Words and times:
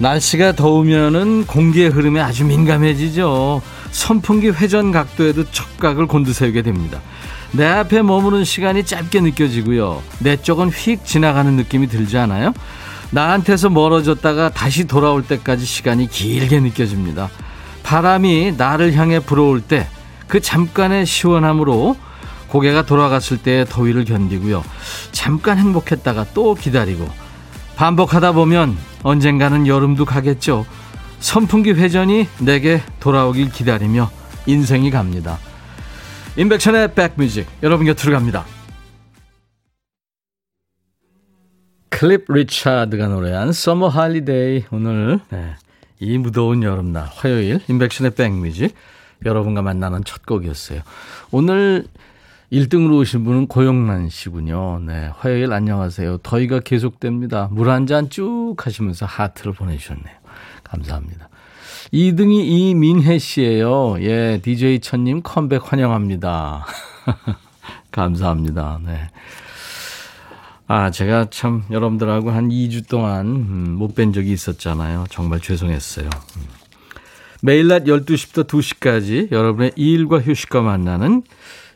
날씨가 0.00 0.52
더우면은 0.52 1.46
공기의 1.46 1.90
흐름에 1.90 2.20
아주 2.20 2.44
민감해지죠 2.44 3.62
선풍기 3.92 4.48
회전 4.48 4.92
각도에도 4.92 5.48
촉각을 5.50 6.06
곤두세우게 6.06 6.62
됩니다. 6.62 7.00
내 7.52 7.66
앞에 7.66 8.02
머무는 8.02 8.44
시간이 8.44 8.84
짧게 8.84 9.20
느껴지고요. 9.20 10.02
내 10.18 10.36
쪽은 10.36 10.70
휙 10.70 11.04
지나가는 11.04 11.52
느낌이 11.54 11.86
들지 11.86 12.18
않아요? 12.18 12.52
나한테서 13.10 13.70
멀어졌다가 13.70 14.50
다시 14.50 14.86
돌아올 14.86 15.22
때까지 15.22 15.64
시간이 15.64 16.08
길게 16.08 16.60
느껴집니다. 16.60 17.28
바람이 17.82 18.54
나를 18.56 18.94
향해 18.94 19.20
불어올 19.20 19.60
때 19.60 19.86
그 20.30 20.40
잠깐의 20.40 21.06
시원함으로 21.06 21.96
고개가 22.48 22.86
돌아갔을 22.86 23.36
때의 23.38 23.66
더위를 23.68 24.04
견디고요. 24.04 24.64
잠깐 25.10 25.58
행복했다가 25.58 26.26
또 26.32 26.54
기다리고 26.54 27.10
반복하다 27.74 28.32
보면 28.32 28.76
언젠가는 29.02 29.66
여름도 29.66 30.04
가겠죠. 30.04 30.66
선풍기 31.20 31.72
회전이 31.72 32.26
내게 32.40 32.82
돌아오길 33.00 33.50
기다리며 33.50 34.10
인생이 34.46 34.90
갑니다. 34.90 35.38
인백천의 36.36 36.94
백뮤직 36.94 37.46
여러분 37.62 37.86
곁으로 37.86 38.12
갑니다. 38.12 38.44
클립 41.90 42.24
리차드가 42.28 43.08
노래한 43.08 43.50
Summer 43.50 43.92
Holiday 43.94 44.64
오늘 44.70 45.20
네, 45.28 45.54
이 45.98 46.16
무더운 46.16 46.62
여름날 46.62 47.06
화요일 47.12 47.60
인백션의 47.68 48.12
백뮤직 48.12 48.74
여러분과 49.26 49.60
만나는 49.60 50.04
첫 50.04 50.24
곡이었어요. 50.24 50.80
오늘 51.30 51.84
1등으로 52.52 52.98
오신 52.98 53.24
분은 53.24 53.46
고영란 53.46 54.08
씨군요. 54.08 54.80
네, 54.84 55.10
화요일 55.16 55.52
안녕하세요. 55.52 56.18
더위가 56.18 56.60
계속됩니다. 56.60 57.48
물 57.52 57.68
한 57.68 57.86
잔 57.86 58.10
쭉 58.10 58.54
하시면서 58.58 59.06
하트를 59.06 59.52
보내주셨네요. 59.52 60.14
감사합니다. 60.64 61.28
2등이 61.92 62.44
이민혜 62.44 63.18
씨예요. 63.18 64.00
예, 64.02 64.40
DJ 64.42 64.80
천님 64.80 65.22
컴백 65.22 65.72
환영합니다. 65.72 66.66
감사합니다. 67.92 68.80
네. 68.84 69.08
아, 70.66 70.90
제가 70.90 71.26
참 71.30 71.64
여러분들하고 71.70 72.30
한 72.30 72.48
2주 72.48 72.88
동안 72.88 73.26
음, 73.26 73.78
못뵌 73.78 74.12
적이 74.14 74.32
있었잖아요. 74.32 75.06
정말 75.10 75.40
죄송했어요. 75.40 76.06
음. 76.06 76.42
매일 77.42 77.68
낮 77.68 77.84
12시부터 77.84 78.46
2시까지 78.46 79.32
여러분의 79.32 79.72
일과 79.76 80.20
휴식과 80.20 80.62
만나는 80.62 81.22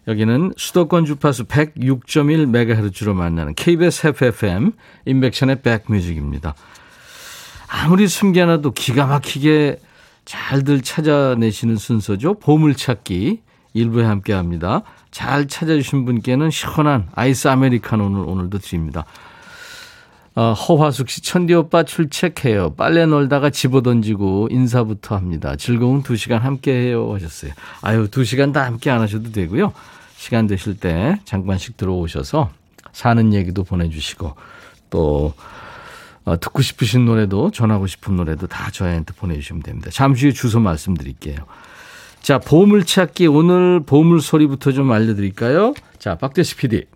여기는 0.07 0.53
수도권 0.57 1.07
주파수 1.07 1.45
106.1MHz로 1.45 3.15
만나는 3.15 3.55
KBS 3.55 4.09
FFM 4.09 4.73
인백션의 5.07 5.63
백뮤직입니다. 5.63 6.55
아무리 7.69 8.07
숨겨놔도 8.07 8.73
기가 8.73 9.07
막히게 9.07 9.79
잘들 10.25 10.83
찾아내시는 10.83 11.77
순서죠. 11.77 12.35
보물찾기 12.35 13.41
일부에 13.73 14.05
함께 14.05 14.33
합니다. 14.33 14.83
잘 15.11 15.49
찾아주신 15.49 16.05
분께는 16.05 16.51
시원한 16.51 17.09
아이스 17.15 17.49
아메리카노를 17.49 18.25
오늘도 18.27 18.59
드립니다. 18.59 19.05
어, 20.37 20.53
허화숙 20.53 21.11
씨, 21.11 21.23
천디 21.23 21.55
오빠 21.55 21.85
출첵해요. 21.85 22.75
빨래 22.75 23.07
놀다가 23.07 23.51
집어던지고 23.51 24.49
인사부터 24.51 25.15
합니다. 25.15 25.55
즐거운 25.55 26.03
두 26.03 26.17
시간 26.17 26.41
함께 26.41 26.73
해요. 26.73 27.13
하셨어요. 27.15 27.53
아유, 27.83 28.09
두 28.11 28.25
시간 28.25 28.53
다 28.53 28.65
함께 28.65 28.91
안 28.91 29.01
하셔도 29.01 29.31
되고요. 29.31 29.73
시간 30.17 30.47
되실 30.47 30.79
때 30.79 31.21
잠깐씩 31.25 31.77
들어오셔서 31.77 32.51
사는 32.93 33.33
얘기도 33.35 33.65
보내주시고 33.65 34.35
또 34.91 35.35
어, 36.25 36.41
듣고 36.41 36.63
싶으신 36.63 37.05
노래도 37.05 37.51
전하고 37.51 37.87
싶은 37.87 38.17
노래도 38.17 38.47
다 38.47 38.71
저희한테 38.71 39.13
보내주시면 39.15 39.63
됩니다. 39.63 39.91
잠시 39.93 40.29
후 40.29 40.33
주소 40.33 40.61
말씀드릴게요. 40.61 41.37
자, 42.23 42.39
보물찾기 42.39 43.27
오늘 43.27 43.81
보물 43.85 44.23
소리부터 44.23 44.73
좀 44.73 44.91
알려드릴까요? 44.91 45.75
자, 45.99 46.15
박대시 46.17 46.57
PD. 46.57 46.87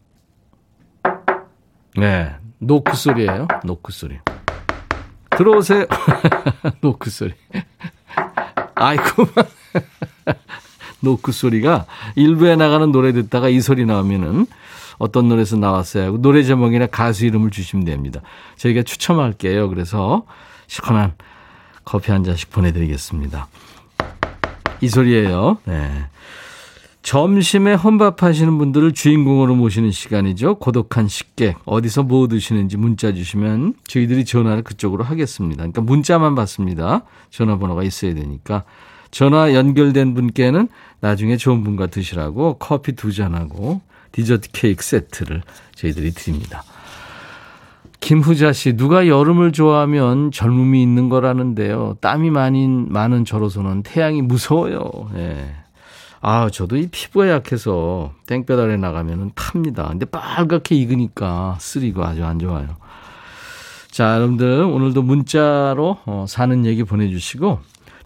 네, 1.97 2.35
노크 2.59 2.97
소리예요. 2.97 3.47
노크 3.65 3.93
소리. 3.93 4.19
들어오세요. 5.37 5.85
노크 6.81 7.11
소리. 7.11 7.35
아이고. 8.75 9.27
노크 11.01 11.33
소리가 11.33 11.87
일부에 12.17 12.57
나가는 12.57 12.91
노래 12.91 13.13
듣다가 13.13 13.49
이 13.49 13.61
소리 13.61 13.85
나오면은 13.85 14.47
어떤 14.99 15.29
노래에서 15.29 15.57
나왔어요 15.57 16.07
하고 16.07 16.19
노래 16.21 16.43
제목이나 16.43 16.87
가수 16.87 17.25
이름을 17.25 17.51
주시면 17.51 17.85
됩니다. 17.85 18.21
저희가 18.57 18.83
추첨할게요. 18.83 19.69
그래서 19.69 20.25
시원한 20.67 21.15
커피 21.85 22.11
한 22.11 22.25
잔씩 22.25 22.51
보내드리겠습니다. 22.51 23.49
이 24.81 24.89
소리예요. 24.89 25.59
네. 25.65 26.07
점심에 27.03 27.73
혼밥 27.73 28.23
하시는 28.23 28.59
분들을 28.59 28.93
주인공으로 28.93 29.55
모시는 29.55 29.93
시간이죠. 29.93 30.57
고독한 30.57 31.09
식객. 31.09 31.57
어디서 31.65 32.03
뭐 32.03 32.29
드시는지 32.29 32.77
문자 32.77 33.15
주시면 33.15 33.75
저희들이 33.87 34.27
전화를 34.27 34.63
그쪽으로 34.63 35.05
하겠습니다. 35.05 35.59
그러니까 35.63 35.81
문자만 35.81 36.35
받습니다. 36.35 37.05
전화번호가 37.31 37.83
있어야 37.83 38.15
되니까. 38.15 38.65
전화 39.11 39.55
연결된 39.55 40.15
분께는 40.15 40.69
나중에 41.01 41.37
좋은 41.37 41.65
분과 41.65 41.87
드시라고 41.87 42.55
커피 42.59 42.93
두 42.93 43.13
잔하고 43.13 43.81
디저트 44.13 44.51
케이크 44.53 44.85
세트를 44.85 45.43
저희들이 45.75 46.13
드립니다. 46.13 46.65
김후자 48.01 48.53
씨, 48.53 48.77
누가 48.77 49.09
여름을 49.09 49.53
좋아하면 49.53 50.31
젊음이 50.31 50.81
있는 50.83 51.09
거라는데요. 51.09 51.97
땀이 52.01 52.31
많이, 52.31 52.67
많은 52.69 53.25
저로서는 53.25 53.83
태양이 53.83 54.23
무서워요. 54.23 55.11
예. 55.17 55.55
아, 56.21 56.49
저도 56.51 56.77
이 56.77 56.89
피부가 56.91 57.29
약해서 57.29 58.13
땡볕 58.27 58.59
아래 58.59 58.77
나가면 58.77 59.33
탑니다. 59.35 59.89
근데 59.89 60.07
빨갛게 60.07 60.75
익으니까 60.75 61.57
쓰리고 61.61 62.05
아주 62.05 62.25
안 62.25 62.39
좋아요. 62.39 62.77
자, 63.91 64.15
여러분들 64.15 64.63
오늘도 64.63 65.03
문자로 65.03 65.99
어, 66.07 66.25
사는 66.29 66.65
얘기 66.67 66.85
보내주시고 66.85 67.61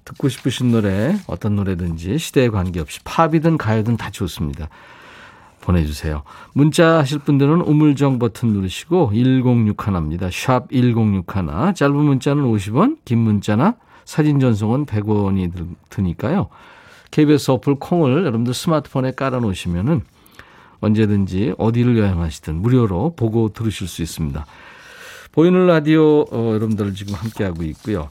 듣고 0.05 0.29
싶으신 0.29 0.73
노래 0.73 1.17
어떤 1.27 1.57
노래든지 1.57 2.19
시대에 2.19 2.49
관계없이 2.49 3.01
팝이든 3.05 3.59
가요든 3.59 3.97
다 3.97 4.11
좋습니다. 4.11 4.69
보내주세요. 5.61 6.25
문자 6.55 6.99
하실 6.99 7.21
분들은 7.21 7.61
우물정 7.61 8.19
버튼 8.19 8.51
누르시고 8.51 9.13
1061입니다. 9.15 10.31
샵 10.33 10.69
1061. 10.71 11.75
짧은 11.75 11.95
문자는 11.95 12.43
50원, 12.43 12.99
긴 13.05 13.19
문자나 13.19 13.77
사진 14.05 14.41
전송은 14.41 14.87
100원이 14.87 15.77
드니까요. 15.89 16.49
KBS 17.13 17.53
어플 17.53 17.77
콩을 17.77 18.25
여러분들 18.25 18.53
스마트폰에 18.53 19.13
깔아놓으시면 19.13 19.89
은 19.89 20.01
언제든지 20.81 21.55
어디를 21.59 21.97
여행하시든 21.97 22.57
무료로 22.57 23.15
보고 23.17 23.51
들으실 23.51 23.87
수 23.87 24.03
있습니다. 24.03 24.45
보이는 25.31 25.67
라디오 25.67 26.23
어, 26.31 26.53
여러분들 26.55 26.93
지금 26.95 27.15
함께하고 27.15 27.63
있고요. 27.65 28.11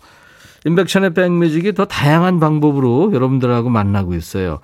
임백천의 0.65 1.13
백뮤직이 1.13 1.73
더 1.73 1.85
다양한 1.85 2.39
방법으로 2.39 3.11
여러분들하고 3.13 3.69
만나고 3.69 4.13
있어요. 4.13 4.59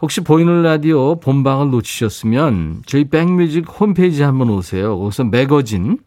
혹시 0.00 0.20
보이는 0.20 0.62
라디오 0.62 1.18
본방을 1.20 1.70
놓치셨으면 1.70 2.82
저희 2.86 3.08
백뮤직 3.08 3.66
홈페이지 3.80 4.22
한번 4.22 4.50
오세요. 4.50 4.98
거기서 4.98 5.24
매거진 5.24 5.98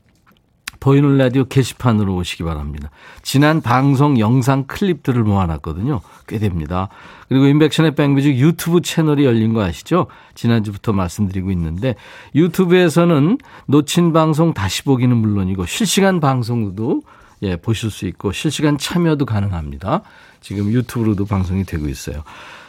보이는 0.79 1.17
라디오 1.17 1.45
게시판으로 1.45 2.15
오시기 2.15 2.43
바랍니다. 2.43 2.91
지난 3.23 3.61
방송 3.61 4.19
영상 4.19 4.65
클립들을 4.67 5.23
모아놨거든요. 5.23 6.01
꽤 6.27 6.37
됩니다. 6.37 6.89
그리고 7.27 7.47
임백천의 7.47 7.95
백뮤직 7.95 8.37
유튜브 8.37 8.81
채널이 8.81 9.25
열린 9.25 9.53
거 9.53 9.63
아시죠? 9.63 10.07
지난주부터 10.35 10.93
말씀드리고 10.93 11.51
있는데 11.51 11.95
유튜브에서는 12.35 13.39
놓친 13.65 14.13
방송 14.13 14.53
다시 14.53 14.83
보기는 14.83 15.15
물론이고 15.17 15.65
실시간 15.65 16.19
방송도 16.19 17.01
예, 17.43 17.55
보실 17.55 17.91
수 17.91 18.07
있고 18.07 18.31
실시간 18.31 18.77
참여도 18.77 19.25
가능합니다. 19.25 20.01
지금 20.41 20.71
유튜브로도 20.71 21.25
방송이 21.25 21.63
되고 21.63 21.87
있어요. 21.87 22.23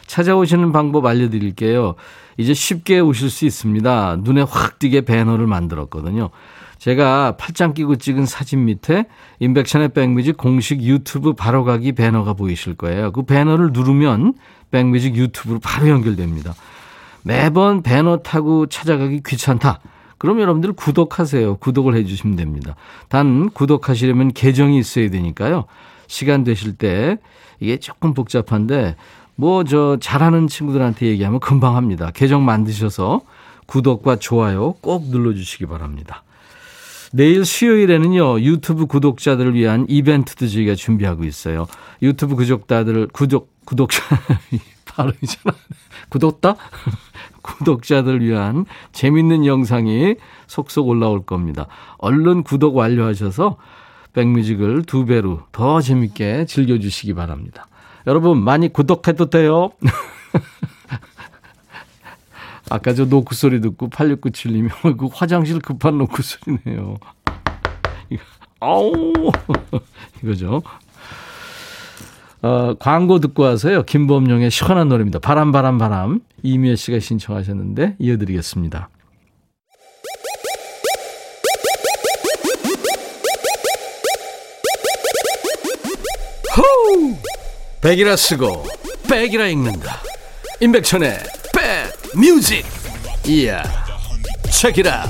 찾아오시는 0.07 0.71
방법 0.71 1.05
알려드릴게요. 1.05 1.95
이제 2.37 2.53
쉽게 2.53 2.99
오실 2.99 3.29
수 3.29 3.45
있습니다. 3.45 4.17
눈에 4.21 4.41
확 4.41 4.79
띄게 4.79 5.01
배너를 5.01 5.45
만들었거든요. 5.45 6.29
제가 6.79 7.35
팔짱 7.37 7.73
끼고 7.73 7.97
찍은 7.97 8.25
사진 8.25 8.65
밑에 8.65 9.05
인백션의 9.39 9.89
백뮤직 9.89 10.37
공식 10.37 10.81
유튜브 10.81 11.33
바로가기 11.33 11.91
배너가 11.91 12.33
보이실 12.33 12.75
거예요. 12.75 13.11
그 13.11 13.23
배너를 13.23 13.71
누르면 13.73 14.33
백뮤직 14.71 15.15
유튜브로 15.15 15.59
바로 15.59 15.89
연결됩니다. 15.89 16.55
매번 17.21 17.83
배너 17.83 18.19
타고 18.19 18.65
찾아가기 18.67 19.21
귀찮다. 19.25 19.81
그럼 20.19 20.39
여러분들 20.39 20.73
구독하세요. 20.73 21.55
구독을 21.57 21.95
해주시면 21.95 22.35
됩니다. 22.35 22.75
단, 23.07 23.49
구독하시려면 23.49 24.33
계정이 24.33 24.77
있어야 24.77 25.09
되니까요. 25.09 25.65
시간 26.07 26.43
되실 26.43 26.75
때 26.75 27.17
이게 27.59 27.77
조금 27.77 28.13
복잡한데 28.13 28.95
뭐 29.35 29.63
저 29.63 29.97
잘하는 29.99 30.47
친구들한테 30.47 31.07
얘기하면 31.07 31.39
금방 31.39 31.75
합니다. 31.77 32.11
계정 32.13 32.43
만드셔서 32.45 33.21
구독과 33.65 34.17
좋아요 34.17 34.73
꼭 34.81 35.07
눌러주시기 35.09 35.65
바랍니다. 35.65 36.23
내일 37.11 37.43
수요일에는요, 37.45 38.41
유튜브 38.41 38.85
구독자들을 38.85 39.55
위한 39.55 39.85
이벤트도 39.89 40.47
저희가 40.47 40.75
준비하고 40.75 41.23
있어요. 41.23 41.65
유튜브 42.03 42.35
구독자들, 42.35 43.07
구독, 43.07 43.51
구독자, 43.65 44.03
발음이잖아. 44.85 45.55
구독다? 46.09 46.55
구독자들 47.41 48.21
위한 48.21 48.65
재밌는 48.91 49.45
영상이 49.45 50.15
속속 50.47 50.87
올라올 50.87 51.25
겁니다. 51.25 51.67
얼른 51.97 52.43
구독 52.43 52.75
완료하셔서 52.75 53.57
백뮤직을 54.13 54.83
두 54.83 55.05
배로 55.05 55.41
더 55.51 55.81
재밌게 55.81 56.45
즐겨주시기 56.45 57.13
바랍니다. 57.13 57.67
여러분, 58.07 58.43
많이 58.43 58.71
구독해도 58.71 59.29
돼요. 59.29 59.71
아까 62.69 62.93
저 62.93 63.05
노크 63.05 63.35
소리 63.35 63.61
듣고 63.61 63.89
8697님이 63.89 64.69
그 64.97 65.07
화장실 65.11 65.59
급한 65.59 65.97
노크 65.97 66.21
소리네요. 66.21 66.97
아우 68.61 69.13
이거죠. 70.23 70.61
어, 72.41 72.73
광고 72.79 73.19
듣고 73.19 73.43
와서요. 73.43 73.83
김범용의 73.83 74.51
시원한 74.51 74.89
노래입니다. 74.89 75.19
바람 75.19 75.51
바람 75.51 75.77
바람 75.77 76.21
이미애 76.43 76.75
씨가 76.75 76.99
신청하셨는데 76.99 77.95
이어드리겠습니다. 77.99 78.89
호우! 86.57 87.15
백이라 87.81 88.15
쓰고 88.15 88.65
백이라 89.09 89.47
읽는다. 89.47 90.01
임백천의 90.61 91.17
뮤직 92.15 92.65
이야 93.27 93.63
체키라 94.51 95.05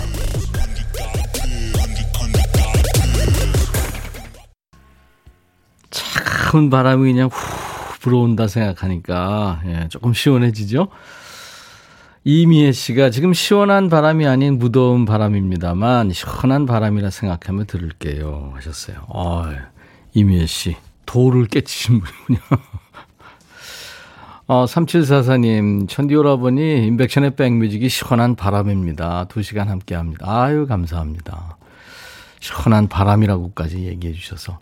차가운 6.50 6.72
바람이 6.72 7.14
그냥 7.14 7.30
후 7.32 8.00
불어온다 8.00 8.48
생각하니까 8.48 9.62
예, 9.68 9.88
조금 9.90 10.14
시원해지죠 10.14 10.88
이미애 12.24 12.72
씨가 12.72 13.12
지금 13.12 13.36
시원한 13.36 13.88
바람이 13.88 14.26
아닌 14.26 14.58
무더운 14.58 15.06
바람입니다만 15.06 16.12
시원한 16.12 16.66
바람이라 16.66 17.12
생각하면 17.12 17.68
들을게요 17.68 18.54
하셨어요 18.56 19.06
어, 19.10 19.46
이미애 20.16 20.48
씨 20.48 20.76
돌을 21.06 21.46
깨치신 21.46 22.02
분이군요 22.02 22.40
어, 24.48 24.66
3744님, 24.66 25.88
천디오라버니, 25.88 26.88
인백션의 26.88 27.36
백뮤직이 27.36 27.88
시원한 27.88 28.36
바람입니다. 28.36 29.26
두 29.26 29.44
시간 29.44 29.70
함께 29.70 29.94
합니다. 29.94 30.26
아유, 30.28 30.66
감사합니다. 30.66 31.56
시원한 32.40 32.88
바람이라고까지 32.88 33.86
얘기해 33.86 34.14
주셔서. 34.14 34.58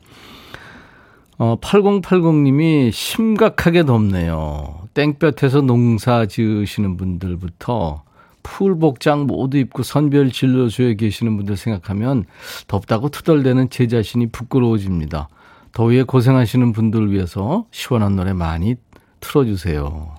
어, 1.37 1.57
8080님이 1.59 2.91
심각하게 2.91 3.85
덥네요. 3.85 4.87
땡볕에서 4.93 5.61
농사 5.61 6.25
지으시는 6.25 6.97
분들부터 6.97 8.03
풀복장 8.41 9.27
모두 9.27 9.57
입고 9.57 9.83
선별 9.83 10.31
진료소에 10.31 10.95
계시는 10.95 11.37
분들 11.37 11.57
생각하면 11.57 12.25
덥다고 12.67 13.09
투덜대는 13.09 13.69
제 13.69 13.87
자신이 13.87 14.27
부끄러워집니다. 14.27 15.29
더위에 15.73 16.03
고생하시는 16.03 16.71
분들을 16.71 17.11
위해서 17.11 17.65
시원한 17.71 18.15
노래 18.15 18.33
많이 18.33 18.75
틀어주세요. 19.19 20.15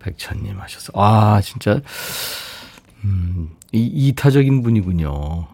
백천님 0.00 0.58
하셔서. 0.58 0.92
아, 0.96 1.40
진짜, 1.42 1.80
음, 3.04 3.50
이, 3.72 3.84
이타적인 3.84 4.62
분이군요. 4.62 5.46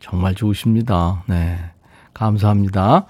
정말 0.00 0.34
좋으십니다. 0.34 1.22
네. 1.26 1.58
감사합니다. 2.14 3.06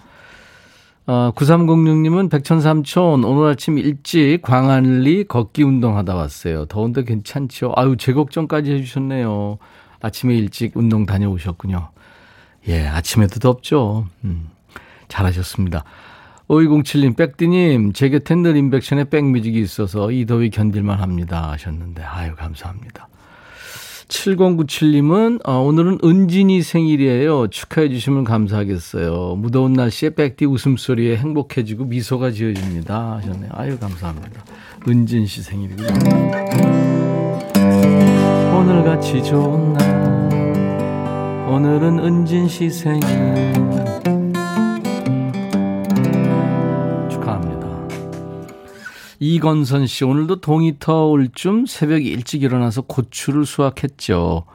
어, 1.07 1.33
9306님은 1.35 2.31
백천삼촌, 2.31 3.25
오늘 3.25 3.51
아침 3.51 3.79
일찍 3.79 4.43
광안리 4.43 5.25
걷기 5.25 5.63
운동하다 5.63 6.15
왔어요. 6.15 6.67
더운데 6.67 7.05
괜찮죠? 7.05 7.73
아유, 7.77 7.97
제 7.99 8.13
걱정까지 8.13 8.73
해주셨네요. 8.73 9.59
아침에 10.01 10.35
일찍 10.37 10.77
운동 10.77 11.07
다녀오셨군요. 11.07 11.91
예, 12.69 12.87
아침에도 12.87 13.41
덥죠. 13.41 14.07
음, 14.25 14.49
잘하셨습니다. 15.09 15.85
5207님, 16.49 17.17
백디님, 17.17 17.93
제 17.93 18.09
곁엔 18.09 18.43
늘 18.43 18.57
인백션의 18.57 19.07
백뮤직이 19.07 19.61
있어서 19.61 20.11
이 20.11 20.27
더위 20.27 20.51
견딜만 20.51 21.01
합니다. 21.01 21.51
하셨는데, 21.53 22.03
아유, 22.03 22.35
감사합니다. 22.37 23.10
7097님은, 24.11 25.41
어, 25.49 25.61
오늘은 25.61 25.99
은진이 26.05 26.63
생일이에요. 26.63 27.47
축하해 27.49 27.89
주시면 27.89 28.25
감사하겠어요. 28.25 29.37
무더운 29.37 29.73
날씨에 29.73 30.11
백디 30.11 30.45
웃음소리에 30.47 31.17
행복해지고 31.17 31.85
미소가 31.87 32.33
지어집니다. 32.33 33.17
하셨네요. 33.17 33.51
아유, 33.55 33.79
감사합니다. 33.79 34.45
은진 34.89 35.27
씨 35.27 35.43
생일이군요. 35.43 35.89
오늘같이 38.57 39.23
좋은 39.23 39.73
날, 39.75 40.31
오늘은 41.49 42.01
은진 42.01 42.49
씨 42.49 42.69
생일. 42.69 43.70
이건선 49.23 49.87
씨, 49.87 50.05
오늘도 50.05 50.41
동이터 50.41 51.05
올쯤 51.05 51.67
새벽 51.67 52.07
일찍 52.07 52.43
일어나서 52.43 52.81
고추를 52.81 53.45
수확했죠. 53.45 54.47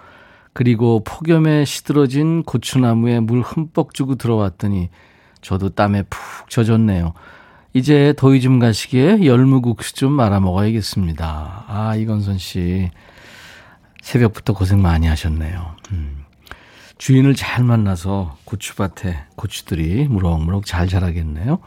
그리고 0.54 1.04
폭염에 1.04 1.66
시들어진 1.66 2.42
고추나무에 2.42 3.20
물 3.20 3.42
흠뻑 3.42 3.94
주고 3.94 4.16
들어왔더니 4.16 4.90
저도 5.42 5.70
땀에 5.70 6.04
푹 6.10 6.50
젖었네요. 6.50 7.14
이제 7.74 8.16
더위 8.18 8.42
좀 8.42 8.58
가시기에 8.58 9.24
열무국수 9.26 9.94
좀 9.94 10.14
말아 10.14 10.40
먹어야겠습니다. 10.40 11.66
아, 11.68 11.96
이건선 11.96 12.40
씨. 12.40 12.90
새벽부터 14.02 14.54
고생 14.54 14.82
많이 14.82 15.06
하셨네요. 15.06 15.76
음. 15.92 16.26
주인을 16.98 17.36
잘 17.36 17.64
만나서 17.64 18.38
고추밭에 18.46 19.26
고추들이 19.36 20.08
무럭무럭 20.08 20.66
잘 20.66 20.88
자라겠네요. 20.88 21.60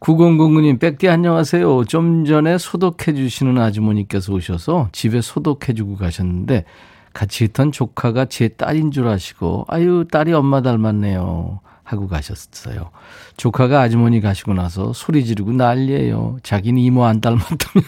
9009님, 0.00 0.78
백디 0.78 1.08
안녕하세요. 1.08 1.84
좀 1.84 2.24
전에 2.24 2.56
소독해 2.56 3.14
주시는 3.14 3.58
아주머니께서 3.58 4.32
오셔서 4.32 4.90
집에 4.92 5.20
소독해 5.20 5.74
주고 5.74 5.96
가셨는데 5.96 6.64
같이 7.12 7.44
있던 7.44 7.72
조카가 7.72 8.26
제 8.26 8.48
딸인 8.48 8.92
줄 8.92 9.08
아시고 9.08 9.64
아유, 9.68 10.04
딸이 10.10 10.32
엄마 10.32 10.62
닮았네요. 10.62 11.60
하고 11.82 12.06
가셨어요. 12.06 12.90
조카가 13.38 13.80
아주머니 13.80 14.20
가시고 14.20 14.52
나서 14.52 14.92
소리 14.92 15.24
지르고 15.24 15.52
난리예요. 15.52 16.38
자기는 16.42 16.80
이모 16.80 17.04
안 17.04 17.20
닮았다며. 17.20 17.84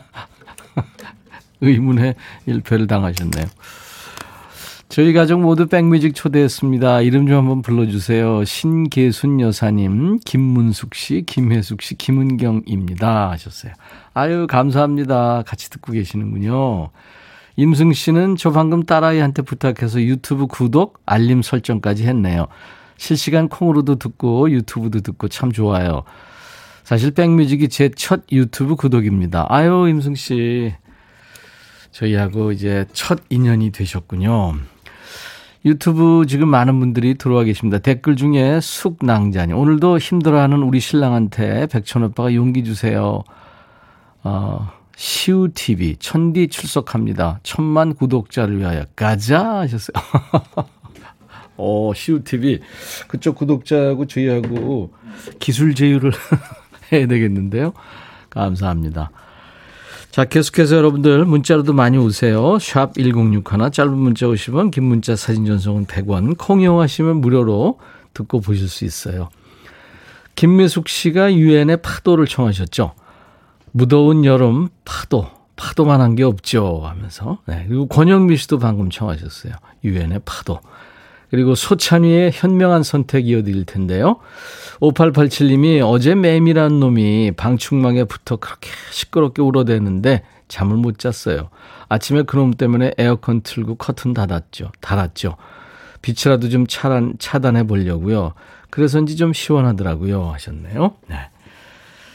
의문의 1.60 2.14
일패를 2.46 2.86
당하셨네요. 2.86 3.44
저희 4.90 5.12
가족 5.12 5.40
모두 5.40 5.68
백뮤직 5.68 6.16
초대했습니다. 6.16 7.02
이름 7.02 7.28
좀 7.28 7.36
한번 7.36 7.62
불러주세요. 7.62 8.44
신계순 8.44 9.40
여사님, 9.40 10.18
김문숙 10.24 10.96
씨, 10.96 11.22
김혜숙 11.24 11.80
씨, 11.80 11.94
김은경입니다. 11.94 13.30
하셨어요. 13.30 13.72
아유, 14.14 14.48
감사합니다. 14.48 15.44
같이 15.46 15.70
듣고 15.70 15.92
계시는군요. 15.92 16.90
임승 17.54 17.92
씨는 17.92 18.34
저 18.34 18.50
방금 18.50 18.82
딸아이한테 18.82 19.42
부탁해서 19.42 20.02
유튜브 20.02 20.48
구독, 20.48 21.00
알림 21.06 21.40
설정까지 21.42 22.04
했네요. 22.08 22.48
실시간 22.96 23.48
콩으로도 23.48 23.94
듣고 23.94 24.50
유튜브도 24.50 25.02
듣고 25.02 25.28
참 25.28 25.52
좋아요. 25.52 26.02
사실 26.82 27.12
백뮤직이 27.12 27.68
제 27.68 27.90
첫 27.90 28.22
유튜브 28.32 28.74
구독입니다. 28.74 29.46
아유, 29.50 29.86
임승 29.88 30.16
씨. 30.16 30.74
저희하고 31.92 32.50
이제 32.50 32.86
첫 32.92 33.20
인연이 33.30 33.70
되셨군요. 33.70 34.54
유튜브 35.64 36.24
지금 36.26 36.48
많은 36.48 36.80
분들이 36.80 37.14
들어와 37.14 37.44
계십니다. 37.44 37.78
댓글 37.78 38.16
중에 38.16 38.60
숙낭자님. 38.60 39.56
오늘도 39.56 39.98
힘들어하는 39.98 40.62
우리 40.62 40.80
신랑한테 40.80 41.66
백천 41.66 42.02
오빠가 42.02 42.34
용기 42.34 42.64
주세요. 42.64 43.22
어, 44.22 44.70
시우TV, 44.96 45.96
천디 45.98 46.48
출석합니다. 46.48 47.40
천만 47.42 47.94
구독자를 47.94 48.58
위하여 48.58 48.84
가자 48.96 49.58
하셨어요. 49.58 49.92
어, 51.58 51.92
시우TV. 51.94 52.60
그쪽 53.08 53.36
구독자하고 53.36 54.06
저희하고 54.06 54.94
기술 55.40 55.74
제휴를 55.74 56.12
해야 56.90 57.06
되겠는데요. 57.06 57.74
감사합니다. 58.30 59.10
자, 60.10 60.24
계속해서 60.24 60.76
여러분들 60.76 61.24
문자로도 61.24 61.72
많이 61.72 61.96
오세요. 61.96 62.58
샵 62.58 62.94
1061, 62.94 63.70
짧은 63.70 63.96
문자 63.96 64.26
50원, 64.26 64.72
긴 64.72 64.84
문자 64.84 65.14
사진 65.14 65.46
전송은 65.46 65.86
100원, 65.86 66.36
콩 66.36 66.60
이용하시면 66.60 67.20
무료로 67.20 67.78
듣고 68.12 68.40
보실 68.40 68.68
수 68.68 68.84
있어요. 68.84 69.28
김미숙 70.34 70.88
씨가 70.88 71.34
유엔의 71.34 71.82
파도를 71.82 72.26
청하셨죠. 72.26 72.92
무더운 73.72 74.24
여름 74.24 74.68
파도, 74.84 75.28
파도만 75.54 76.00
한 76.00 76.16
게 76.16 76.24
없죠 76.24 76.82
하면서. 76.84 77.38
네, 77.46 77.64
그리고 77.68 77.86
권영미 77.86 78.36
씨도 78.36 78.58
방금 78.58 78.90
청하셨어요. 78.90 79.52
유엔의 79.84 80.22
파도. 80.24 80.58
그리고 81.30 81.54
소찬위의 81.54 82.32
현명한 82.34 82.82
선택 82.82 83.28
이어드릴 83.28 83.64
텐데요. 83.64 84.16
5887님이 84.80 85.80
어제 85.86 86.14
매미란 86.14 86.80
놈이 86.80 87.32
방충망에 87.36 88.04
붙어 88.04 88.36
그렇게 88.36 88.68
시끄럽게 88.90 89.40
울어대는데 89.40 90.22
잠을 90.48 90.76
못 90.76 90.98
잤어요. 90.98 91.50
아침에 91.88 92.22
그놈 92.22 92.52
때문에 92.54 92.92
에어컨 92.98 93.42
틀고 93.42 93.76
커튼 93.76 94.12
닫았죠. 94.12 94.72
닫았죠. 94.80 95.36
빛이라도 96.02 96.48
좀 96.48 96.66
차단, 96.66 97.14
차단해 97.18 97.64
보려고요. 97.66 98.32
그래서인지 98.70 99.16
좀 99.16 99.32
시원하더라고요. 99.32 100.30
하셨네요. 100.32 100.96
네. 101.08 101.16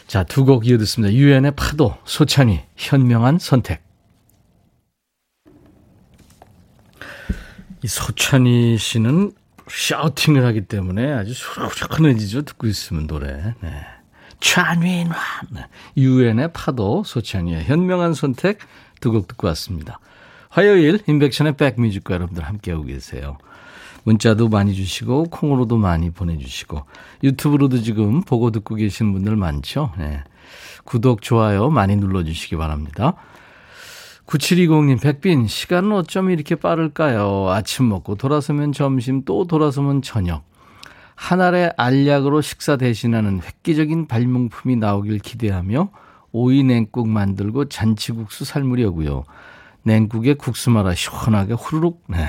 자, 0.07 0.23
두 0.23 0.45
곡 0.45 0.67
이어 0.67 0.77
듣습니다. 0.77 1.13
유엔의 1.13 1.53
파도, 1.55 1.95
소찬이, 2.03 2.61
현명한 2.75 3.39
선택. 3.39 3.84
이 7.85 7.87
소찬희 7.87 8.79
씨는 8.79 9.31
샤우팅을 9.69 10.43
하기 10.45 10.61
때문에 10.61 11.13
아주 11.13 11.35
소락소락해지죠. 11.35 12.41
듣고 12.41 12.65
있으면 12.65 13.05
노래. 13.05 13.53
네. 13.61 13.69
찬윈환. 14.39 15.15
네. 15.51 15.67
유엔의 15.95 16.51
파도, 16.53 17.03
소찬희의 17.03 17.65
현명한 17.65 18.15
선택 18.15 18.57
두 19.01 19.11
곡 19.11 19.27
듣고 19.27 19.45
왔습니다. 19.49 19.99
화요일 20.49 20.99
인백션의 21.05 21.57
백뮤직과 21.57 22.15
여러분들 22.15 22.43
함께하고 22.43 22.85
계세요. 22.85 23.37
문자도 24.03 24.49
많이 24.49 24.73
주시고 24.73 25.25
콩으로도 25.25 25.77
많이 25.77 26.09
보내주시고 26.09 26.85
유튜브로도 27.23 27.83
지금 27.83 28.21
보고 28.21 28.49
듣고 28.49 28.73
계신 28.73 29.13
분들 29.13 29.35
많죠. 29.35 29.93
네. 29.99 30.23
구독, 30.85 31.21
좋아요 31.21 31.69
많이 31.69 31.95
눌러주시기 31.95 32.55
바랍니다. 32.55 33.13
9720님, 34.27 34.99
백빈, 35.01 35.47
시간은 35.47 35.91
어쩜 35.91 36.31
이렇게 36.31 36.55
빠를까요? 36.55 37.49
아침 37.49 37.89
먹고 37.89 38.15
돌아서면 38.15 38.71
점심, 38.71 39.23
또 39.23 39.45
돌아서면 39.45 40.01
저녁. 40.01 40.43
하나의 41.15 41.73
알약으로 41.77 42.41
식사 42.41 42.75
대신하는 42.75 43.39
획기적인 43.41 44.07
발명품이 44.07 44.75
나오길 44.77 45.19
기대하며 45.19 45.89
오이 46.31 46.63
냉국 46.63 47.07
만들고 47.07 47.69
잔치국수 47.69 48.43
삶으려고요. 48.43 49.23
냉국에 49.83 50.33
국수 50.33 50.71
말아 50.71 50.93
시원하게 50.95 51.53
후루룩. 51.53 52.03
네. 52.07 52.25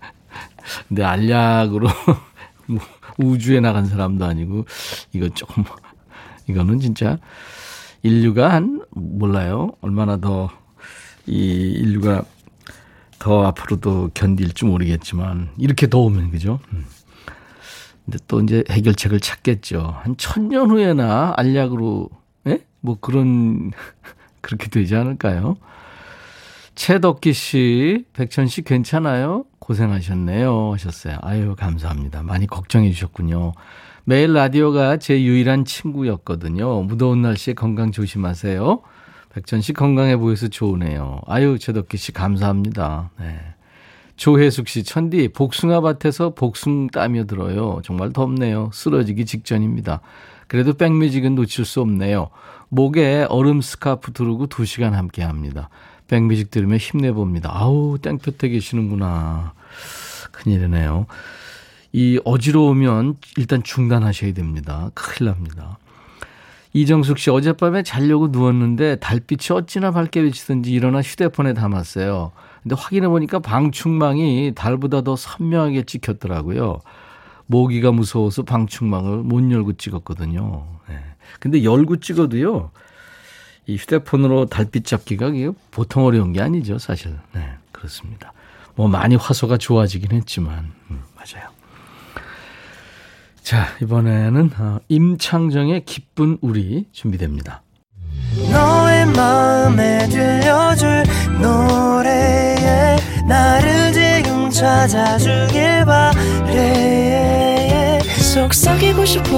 근데 0.88 1.04
알약으로 1.04 1.88
뭐 2.66 2.80
우주에 3.16 3.60
나간 3.60 3.86
사람도 3.86 4.24
아니고 4.24 4.66
이거 5.12 5.28
조금 5.30 5.64
이거는 6.46 6.80
진짜 6.80 7.18
인류가 8.02 8.52
한 8.52 8.84
몰라요 8.90 9.70
얼마나 9.80 10.18
더 10.18 10.50
이 11.28 11.72
인류가 11.72 12.24
더 13.18 13.44
앞으로도 13.46 14.10
견딜지 14.14 14.64
모르겠지만 14.64 15.50
이렇게 15.58 15.88
더우면 15.88 16.30
그죠? 16.30 16.58
음. 16.72 16.84
근데 18.04 18.18
또 18.26 18.40
이제 18.40 18.64
해결책을 18.70 19.20
찾겠죠. 19.20 19.94
한 20.02 20.16
천년 20.16 20.70
후에나 20.70 21.34
알약으로 21.36 22.08
예? 22.46 22.60
뭐 22.80 22.96
그런 22.98 23.70
그렇게 24.40 24.68
되지 24.68 24.96
않을까요? 24.96 25.56
최덕기 26.74 27.32
씨, 27.34 28.04
백천 28.14 28.46
씨 28.46 28.62
괜찮아요? 28.62 29.44
고생하셨네요. 29.58 30.72
하셨어요. 30.72 31.18
아유, 31.22 31.54
감사합니다. 31.58 32.22
많이 32.22 32.46
걱정해 32.46 32.90
주셨군요. 32.92 33.52
매일 34.04 34.32
라디오가 34.32 34.96
제 34.96 35.20
유일한 35.22 35.66
친구였거든요. 35.66 36.82
무더운 36.84 37.20
날씨에 37.20 37.52
건강 37.52 37.92
조심하세요. 37.92 38.80
백천 39.30 39.60
씨 39.60 39.72
건강해 39.72 40.16
보여서 40.16 40.48
좋으네요. 40.48 41.20
아유, 41.26 41.58
최덕기 41.58 41.96
씨 41.96 42.12
감사합니다. 42.12 43.10
네. 43.20 43.38
조혜숙 44.16 44.68
씨, 44.68 44.82
천디, 44.82 45.28
복숭아 45.28 45.80
밭에서 45.80 46.34
복숭 46.34 46.88
따며 46.88 47.24
들어요. 47.24 47.80
정말 47.84 48.12
덥네요. 48.12 48.70
쓰러지기 48.72 49.26
직전입니다. 49.26 50.00
그래도 50.48 50.72
백뮤직은 50.72 51.34
놓칠 51.36 51.64
수 51.64 51.80
없네요. 51.82 52.30
목에 52.68 53.26
얼음 53.28 53.60
스카프 53.60 54.12
두르고 54.12 54.48
2시간 54.48 54.90
함께 54.92 55.22
합니다. 55.22 55.68
백뮤직 56.08 56.50
들으며 56.50 56.78
힘내봅니다. 56.78 57.50
아우, 57.52 57.98
땡볕에 58.00 58.48
계시는구나. 58.48 59.52
큰일이네요. 60.32 61.06
이 61.92 62.20
어지러우면 62.24 63.16
일단 63.36 63.62
중단하셔야 63.62 64.32
됩니다. 64.32 64.90
큰일 64.94 65.30
납니다. 65.30 65.78
이정숙 66.72 67.18
씨 67.18 67.30
어젯밤에 67.30 67.82
자려고 67.82 68.28
누웠는데 68.28 68.96
달빛이 68.96 69.56
어찌나 69.56 69.90
밝게 69.90 70.22
비치든지 70.22 70.70
일어나 70.70 71.00
휴대폰에 71.00 71.54
담았어요. 71.54 72.32
근데 72.62 72.74
확인해 72.78 73.08
보니까 73.08 73.38
방충망이 73.38 74.52
달보다 74.54 75.02
더 75.02 75.16
선명하게 75.16 75.84
찍혔더라고요. 75.84 76.80
모기가 77.46 77.92
무서워서 77.92 78.42
방충망을 78.42 79.18
못 79.18 79.50
열고 79.50 79.74
찍었거든요. 79.74 80.66
네. 80.88 80.98
근데 81.40 81.64
열고 81.64 81.96
찍어도요. 82.00 82.70
이 83.66 83.76
휴대폰으로 83.76 84.46
달빛 84.46 84.84
잡기가 84.84 85.30
보통 85.70 86.04
어려운 86.04 86.32
게 86.32 86.40
아니죠, 86.40 86.78
사실. 86.78 87.18
네, 87.32 87.50
그렇습니다. 87.72 88.32
뭐 88.74 88.88
많이 88.88 89.16
화소가 89.16 89.58
좋아지긴 89.58 90.12
했지만, 90.12 90.72
음, 90.90 91.02
맞아요. 91.16 91.48
자, 93.48 93.66
이번에는 93.80 94.50
어, 94.58 94.78
임창정의 94.88 95.86
기쁜 95.86 96.36
우리 96.42 96.84
준비됩니다. 96.92 97.62
너의 98.52 99.06
마음에 99.06 100.06
들려줄 100.10 101.02
노래에 101.40 102.98
나를 103.26 103.94
지금 103.94 104.50
찾아주길 104.50 105.86
바래. 105.86 106.58
속삭이고 108.18 109.06
싶어 109.06 109.30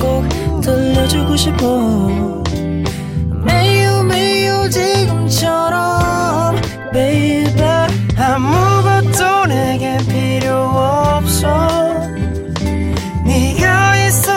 꼭 0.00 0.60
들려주고 0.60 1.34
싶어. 1.34 2.44
매우 3.44 4.04
매우 4.04 4.70
지금처럼 4.70 6.54
baby. 6.92 7.56
아무것도 8.16 9.46
내게 9.46 9.98
필요 10.06 10.54
없어 10.54 12.15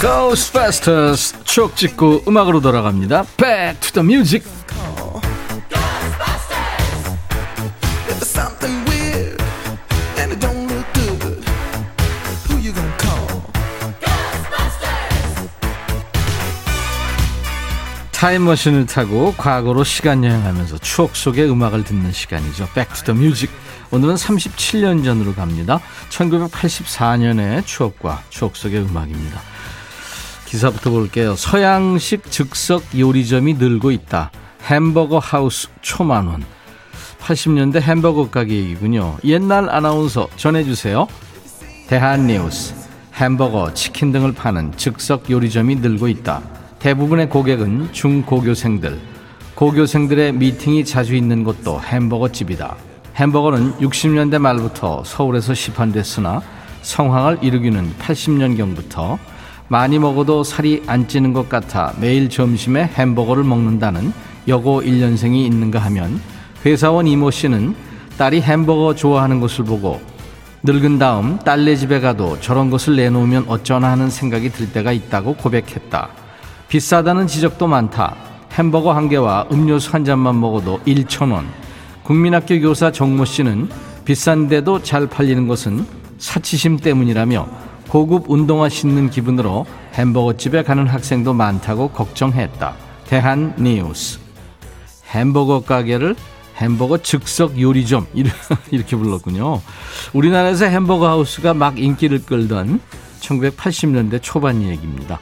Ghostbusters 0.00 1.44
추억 1.44 1.74
찍고 1.74 2.22
음악으로 2.28 2.60
돌아갑니다. 2.60 3.24
Back 3.36 3.80
to 3.80 3.92
the 3.92 4.04
music. 4.04 4.48
타임머신을 18.12 18.86
타고 18.86 19.32
과거로 19.36 19.84
시간 19.84 20.24
여행하면서 20.24 20.78
추억 20.78 21.14
속의 21.14 21.48
음악을 21.50 21.84
듣는 21.84 22.10
시간이죠. 22.10 22.68
Back 22.74 23.04
to 23.04 23.14
the 23.14 23.16
Music. 23.16 23.54
오늘은 23.92 24.16
37년 24.16 25.04
전으로 25.04 25.34
갑니다. 25.34 25.80
1984년의 26.10 27.64
추억과 27.64 28.22
추억 28.28 28.56
속의 28.56 28.80
음악입니다. 28.82 29.40
기사부터 30.48 30.90
볼게요. 30.90 31.36
서양식 31.36 32.30
즉석 32.30 32.98
요리점이 32.98 33.54
늘고 33.54 33.90
있다. 33.90 34.30
햄버거 34.62 35.18
하우스 35.18 35.68
초만원. 35.82 36.42
80년대 37.20 37.82
햄버거 37.82 38.30
가게 38.30 38.56
얘기군요. 38.56 39.18
옛날 39.24 39.68
아나운서 39.68 40.28
전해주세요. 40.36 41.06
대한뉴스. 41.88 42.74
햄버거, 43.14 43.74
치킨 43.74 44.10
등을 44.10 44.32
파는 44.32 44.72
즉석 44.76 45.28
요리점이 45.30 45.76
늘고 45.76 46.08
있다. 46.08 46.40
대부분의 46.78 47.28
고객은 47.28 47.92
중고교생들. 47.92 48.98
고교생들의 49.54 50.32
미팅이 50.32 50.86
자주 50.86 51.14
있는 51.14 51.44
곳도 51.44 51.82
햄버거 51.82 52.32
집이다. 52.32 52.76
햄버거는 53.16 53.74
60년대 53.78 54.38
말부터 54.38 55.02
서울에서 55.04 55.52
시판됐으나 55.52 56.40
성황을 56.80 57.38
이루기는 57.42 57.92
80년경부터 57.98 59.18
많이 59.68 59.98
먹어도 59.98 60.44
살이 60.44 60.82
안 60.86 61.08
찌는 61.08 61.32
것 61.32 61.48
같아 61.48 61.94
매일 62.00 62.28
점심에 62.28 62.84
햄버거를 62.84 63.44
먹는다는 63.44 64.12
여고 64.48 64.82
1년생이 64.82 65.44
있는가 65.44 65.78
하면 65.80 66.20
회사원 66.64 67.06
이모 67.06 67.30
씨는 67.30 67.74
딸이 68.16 68.40
햄버거 68.40 68.94
좋아하는 68.94 69.40
것을 69.40 69.64
보고 69.64 70.00
늙은 70.64 70.98
다음 70.98 71.38
딸네 71.38 71.76
집에 71.76 72.00
가도 72.00 72.40
저런 72.40 72.68
것을 72.68 72.96
내놓으면 72.96 73.44
어쩌나 73.46 73.92
하는 73.92 74.10
생각이 74.10 74.50
들 74.50 74.72
때가 74.72 74.90
있다고 74.90 75.34
고백했다. 75.34 76.08
비싸다는 76.68 77.28
지적도 77.28 77.68
많다. 77.68 78.16
햄버거 78.52 78.92
한 78.92 79.08
개와 79.08 79.46
음료수 79.52 79.92
한 79.92 80.04
잔만 80.04 80.40
먹어도 80.40 80.80
1천원. 80.80 81.44
국민학교 82.02 82.58
교사 82.60 82.90
정모 82.90 83.24
씨는 83.24 83.68
비싼데도 84.04 84.82
잘 84.82 85.06
팔리는 85.06 85.46
것은 85.46 85.86
사치심 86.18 86.78
때문이라며 86.78 87.67
고급 87.88 88.30
운동화 88.30 88.68
신는 88.68 89.10
기분으로 89.10 89.66
햄버거 89.94 90.36
집에 90.36 90.62
가는 90.62 90.86
학생도 90.86 91.32
많다고 91.32 91.88
걱정했다. 91.90 92.74
대한 93.06 93.54
뉴스. 93.58 94.18
햄버거 95.10 95.60
가게를 95.60 96.14
햄버거 96.56 96.98
즉석 96.98 97.60
요리점 97.60 98.06
이렇게 98.70 98.96
불렀군요. 98.96 99.60
우리나라에서 100.12 100.66
햄버거 100.66 101.08
하우스가 101.08 101.54
막 101.54 101.78
인기를 101.78 102.24
끌던 102.24 102.80
1980년대 103.20 104.20
초반 104.22 104.62
얘기입니다. 104.62 105.18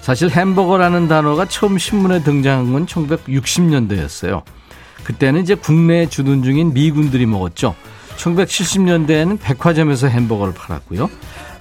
사실 0.00 0.30
햄버거라는 0.30 1.08
단어가 1.08 1.46
처음 1.46 1.78
신문에 1.78 2.22
등장한 2.22 2.72
건 2.72 2.86
1960년대였어요. 2.86 4.42
그때는 5.02 5.42
이제 5.42 5.54
국내에 5.54 6.08
주둔 6.08 6.42
중인 6.42 6.74
미군들이 6.74 7.26
먹었죠. 7.26 7.74
1970년대에는 8.16 9.40
백화점에서 9.40 10.08
햄버거를 10.08 10.54
팔았고요. 10.54 11.10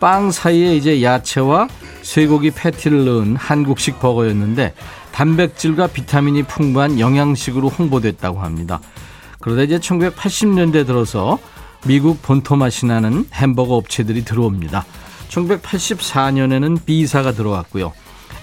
빵 0.03 0.31
사이에 0.31 0.75
이제 0.75 1.01
야채와 1.01 1.69
쇠고기 2.01 2.51
패티를 2.51 3.05
넣은 3.05 3.37
한국식 3.37 4.01
버거였는데 4.01 4.73
단백질과 5.13 5.87
비타민이 5.87 6.43
풍부한 6.43 6.99
영양식으로 6.99 7.69
홍보됐다고 7.69 8.41
합니다. 8.41 8.81
그러다 9.39 9.61
이제 9.61 9.79
1980년대 9.79 10.85
들어서 10.85 11.39
미국 11.85 12.21
본토 12.21 12.57
맛이 12.57 12.85
나는 12.85 13.25
햄버거 13.33 13.75
업체들이 13.75 14.25
들어옵니다. 14.25 14.83
1984년에는 15.29 16.83
B사가 16.85 17.31
들어왔고요. 17.31 17.93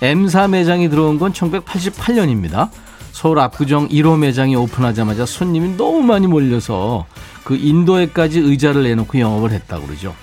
M사 0.00 0.49
매장이 0.49 0.88
들어온 0.88 1.19
건 1.19 1.35
1988년입니다. 1.35 2.71
서울 3.12 3.38
압구정 3.38 3.88
1호 3.88 4.19
매장이 4.19 4.57
오픈하자마자 4.57 5.26
손님이 5.26 5.76
너무 5.76 6.00
많이 6.00 6.26
몰려서 6.26 7.05
그 7.45 7.55
인도에까지 7.55 8.38
의자를 8.38 8.85
내놓고 8.85 9.21
영업을 9.21 9.50
했다고 9.50 9.87
그러죠. 9.87 10.14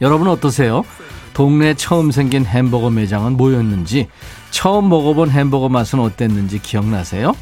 여러분 0.00 0.28
어떠세요? 0.28 0.84
동네 1.32 1.74
처음 1.74 2.10
생긴 2.10 2.44
햄버거 2.44 2.90
매장은 2.90 3.36
뭐였는지, 3.36 4.08
처음 4.50 4.88
먹어본 4.88 5.30
햄버거 5.30 5.68
맛은 5.68 5.98
어땠는지 5.98 6.60
기억나세요? 6.60 7.34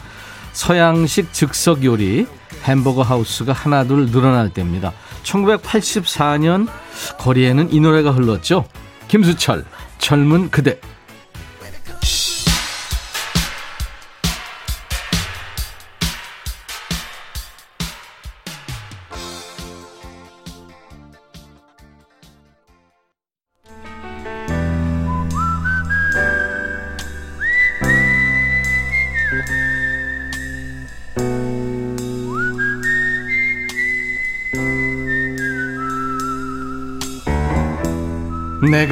서양식 0.52 1.32
즉석 1.32 1.84
요리 1.84 2.26
햄버거 2.64 3.02
하우스가 3.02 3.52
하나둘 3.52 4.10
늘어날 4.10 4.50
때입니다. 4.50 4.92
1984년 5.22 6.68
거리에는 7.18 7.72
이 7.72 7.80
노래가 7.80 8.10
흘렀죠. 8.10 8.64
김수철, 9.08 9.64
젊은 9.98 10.50
그대. 10.50 10.80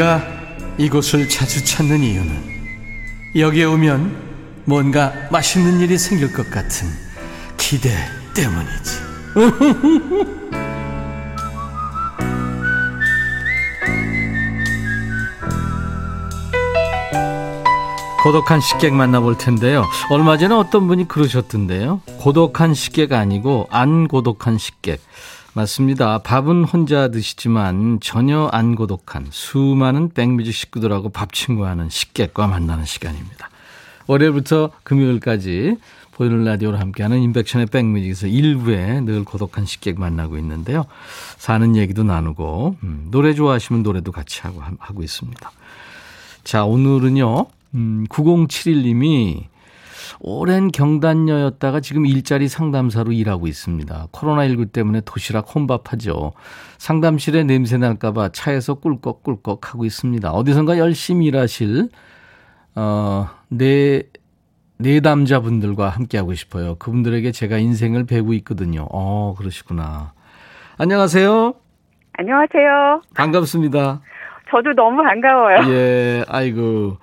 내가 0.01 0.27
이곳을 0.79 1.29
자주 1.29 1.63
찾는 1.63 2.01
이유는 2.01 2.33
여기에 3.37 3.65
오면 3.65 4.63
뭔가 4.65 5.13
맛있는 5.31 5.81
일이 5.81 5.99
생길 5.99 6.33
것 6.33 6.51
같은 6.51 6.89
기대 7.59 7.91
때문이지. 8.35 8.99
고독한 18.23 18.61
식객 18.61 18.95
만나볼 18.95 19.37
텐데요. 19.37 19.85
얼마 20.11 20.39
전에 20.39 20.55
어떤 20.55 20.89
분이 20.89 21.09
그러셨던데요. 21.09 22.01
고독한 22.19 22.73
식객 22.73 23.13
아니고 23.13 23.69
안 23.71 24.09
고독한 24.09 24.57
식객. 24.57 25.01
맞습니다. 25.53 26.19
밥은 26.19 26.63
혼자 26.63 27.09
드시지만 27.09 27.99
전혀 28.01 28.49
안 28.53 28.77
고독한 28.77 29.27
수많은 29.31 30.11
백뮤직 30.11 30.55
식구들하고 30.55 31.09
밥 31.09 31.33
친구하는 31.33 31.89
식객과 31.91 32.47
만나는 32.47 32.85
시간입니다. 32.85 33.51
월요일부터 34.07 34.71
금요일까지 34.85 35.77
보이는 36.13 36.45
라디오로 36.45 36.79
함께하는 36.79 37.21
인백션의 37.21 37.67
백뮤직에서 37.67 38.29
일부에 38.29 39.01
늘 39.01 39.25
고독한 39.25 39.67
식객 39.67 39.99
만나고 39.99 40.39
있는데요. 40.39 40.85
사는 41.39 41.75
얘기도 41.75 42.05
나누고 42.05 42.77
음, 42.85 43.09
노래 43.11 43.35
좋아하시면 43.35 43.83
노래도 43.83 44.13
같이 44.13 44.43
하고 44.43 44.63
하고 44.79 45.03
있습니다. 45.03 45.51
자 46.45 46.65
오늘은요 46.65 47.47
음, 47.75 48.07
9071님이 48.09 49.47
오랜 50.23 50.69
경단녀였다가 50.69 51.81
지금 51.81 52.05
일자리 52.05 52.47
상담사로 52.47 53.13
일하고 53.13 53.47
있습니다. 53.47 54.09
코로나19 54.13 54.71
때문에 54.73 55.01
도시락 55.07 55.55
혼밥하죠. 55.55 56.33
상담실에 56.77 57.45
냄새 57.45 57.79
날까봐 57.79 58.29
차에서 58.33 58.75
꿀꺽꿀꺽 58.75 59.73
하고 59.73 59.85
있습니다. 59.87 60.31
어디선가 60.31 60.79
열심히 60.79 61.27
일하실, 61.27 61.89
어, 62.75 63.29
네, 63.49 64.03
내담자분들과 64.77 65.89
함께하고 65.89 66.35
싶어요. 66.35 66.75
그분들에게 66.77 67.33
제가 67.33 67.59
인생을 67.59 68.05
배우고 68.05 68.35
있거든요. 68.35 68.87
어, 68.91 69.35
그러시구나. 69.39 70.13
안녕하세요. 70.77 71.55
안녕하세요. 72.13 73.03
반갑습니다. 73.15 74.01
저도 74.51 74.73
너무 74.75 75.03
반가워요. 75.03 75.73
예, 75.73 76.25
아이고. 76.29 76.99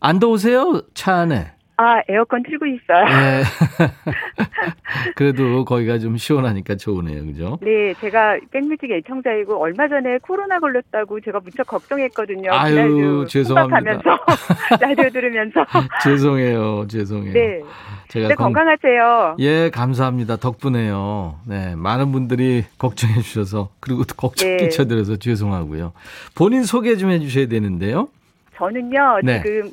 안 0.00 0.18
더우세요? 0.18 0.82
차 0.94 1.14
안에? 1.14 1.55
아, 1.78 2.00
에어컨 2.08 2.42
틀고 2.42 2.66
있어요. 2.66 3.04
네. 3.04 3.42
그래도 5.14 5.64
거기가 5.64 5.98
좀 5.98 6.16
시원하니까 6.16 6.76
좋으네요. 6.76 7.24
그죠? 7.26 7.58
네, 7.62 7.94
제가 7.94 8.38
백뮤직 8.50 8.90
애청자이고 8.90 9.60
얼마 9.60 9.88
전에 9.88 10.18
코로나 10.18 10.58
걸렸다고 10.58 11.20
제가 11.20 11.40
무척 11.40 11.66
걱정했거든요. 11.66 12.52
아유, 12.52 13.26
죄송합니다. 13.28 13.76
하면서 13.76 14.18
라디오 14.80 15.10
들으면서. 15.10 15.66
죄송해요. 16.02 16.86
죄송해요. 16.88 17.32
네. 17.32 17.60
제가 18.08 18.28
네, 18.28 18.34
건... 18.36 18.52
강하세요 18.52 19.36
예, 19.40 19.70
감사합니다. 19.70 20.36
덕분에요. 20.36 21.40
네, 21.46 21.74
많은 21.76 22.12
분들이 22.12 22.64
걱정해 22.78 23.20
주셔서 23.20 23.70
그리고 23.80 24.04
걱정 24.16 24.48
네. 24.48 24.56
끼쳐드려서 24.58 25.16
죄송하고요. 25.16 25.92
본인 26.34 26.64
소개 26.64 26.96
좀 26.96 27.06
해 27.10 27.18
주셔야 27.20 27.46
되는데요. 27.46 28.08
저는요, 28.56 29.20
네. 29.22 29.42
지금 29.42 29.70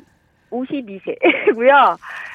52세고요. 0.54 1.70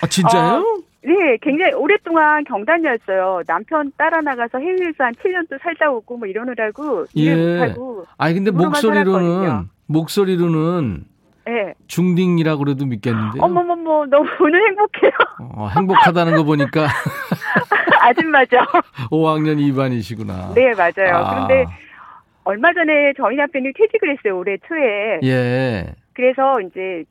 아, 0.01 0.07
진짜요? 0.07 0.59
어, 0.59 0.63
네, 1.01 1.37
굉장히 1.41 1.73
오랫동안 1.73 2.43
경단이었어요. 2.43 3.43
남편 3.47 3.91
따라 3.97 4.19
나가서 4.21 4.59
해외에서 4.59 5.03
한 5.05 5.13
7년 5.13 5.49
또 5.49 5.57
살다 5.61 5.89
오고 5.91 6.17
뭐 6.17 6.27
이러느라고 6.27 7.05
예. 7.15 7.35
못하고. 7.35 8.05
아니 8.17 8.35
근데 8.35 8.51
목소리로는 8.51 9.69
목소리로는 9.87 11.05
네. 11.45 11.73
중딩이라고 11.87 12.59
그래도 12.63 12.85
믿겠는데요. 12.85 13.41
어머머머 13.41 14.05
너무 14.05 14.29
오늘 14.41 14.67
행복해요. 14.67 15.11
어, 15.55 15.67
행복하다는 15.69 16.35
거 16.35 16.43
보니까 16.43 16.87
아줌마죠. 18.01 18.57
5학년 19.09 19.57
2반이시구나. 19.57 20.53
네, 20.53 20.73
맞아요. 20.75 21.15
아. 21.15 21.47
그런데 21.47 21.65
얼마 22.43 22.71
전에 22.73 23.13
저희 23.17 23.35
남편이 23.37 23.71
퇴직을 23.73 24.11
했어요. 24.17 24.37
올해 24.37 24.57
초에. 24.67 25.19
예. 25.23 25.85
그래서 26.13 26.59
이제 26.61 27.03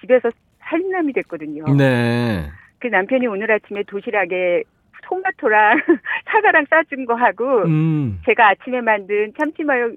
집에서 0.00 0.30
살림남이 0.74 1.12
됐거든요. 1.12 1.64
네. 1.76 2.50
그 2.80 2.88
남편이 2.88 3.26
오늘 3.28 3.50
아침에 3.52 3.84
도시락에 3.84 4.64
토마토랑 5.04 5.80
사과랑 6.26 6.66
싸준 6.68 7.06
거 7.06 7.14
하고 7.14 7.62
음. 7.64 8.20
제가 8.26 8.48
아침에 8.50 8.80
만든 8.80 9.32
참치마요 9.38 9.92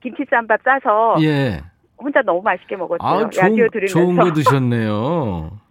김치쌈밥 0.00 0.60
싸서 0.62 1.16
예. 1.22 1.60
혼자 1.98 2.20
너무 2.22 2.42
맛있게 2.42 2.76
먹었어요. 2.76 3.08
아, 3.08 3.20
라디오 3.22 3.68
좋은, 3.68 3.70
들으면서. 3.70 3.98
좋은 3.98 4.16
거 4.16 4.32
드셨네요. 4.32 5.60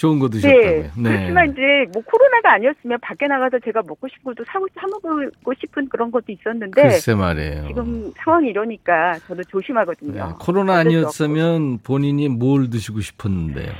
좋은 0.00 0.18
거 0.18 0.30
드셨다고요. 0.30 0.90
네. 0.96 1.10
그렇지만 1.10 1.50
이제 1.50 1.60
뭐 1.92 2.02
코로나가 2.06 2.54
아니었으면 2.54 2.98
밖에 3.00 3.26
나가서 3.26 3.58
제가 3.58 3.82
먹고 3.86 4.08
싶은 4.08 4.32
것도 4.32 4.46
사고 4.46 4.66
사 4.74 4.86
먹고 4.86 5.52
싶은 5.60 5.90
그런 5.90 6.10
것도 6.10 6.24
있었는데 6.28 6.80
글쎄 6.80 7.14
말이에요. 7.14 7.66
지금 7.68 8.10
상황이 8.16 8.48
이러니까 8.48 9.18
저도 9.26 9.44
조심하거든요. 9.44 10.12
네, 10.14 10.32
코로나 10.40 10.78
아니었으면 10.78 11.80
본인이 11.84 12.30
뭘 12.30 12.70
드시고 12.70 13.00
싶었는데요. 13.00 13.72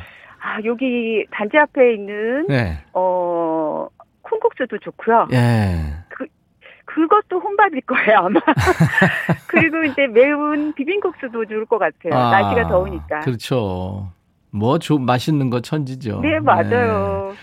아 0.42 0.58
여기 0.66 1.24
단지 1.30 1.56
앞에 1.56 1.94
있는 1.94 2.46
네. 2.48 2.84
어 2.92 3.88
콩국수도 4.20 4.76
좋고요. 4.76 5.28
예. 5.32 5.94
그것도 6.84 7.40
혼밥일 7.40 7.80
거예요 7.82 8.18
아마. 8.18 8.40
그리고 9.48 9.84
이제 9.84 10.06
매운 10.08 10.74
비빔국수도 10.74 11.46
좋을 11.46 11.64
것 11.64 11.78
같아요. 11.78 12.12
날씨가 12.12 12.68
더우니까. 12.68 13.20
그렇죠. 13.20 14.12
뭐 14.52 14.78
좀 14.78 15.04
맛있는 15.04 15.50
거 15.50 15.60
천지죠. 15.60 16.20
네 16.20 16.40
맞아요. 16.40 17.30
네. 17.32 17.36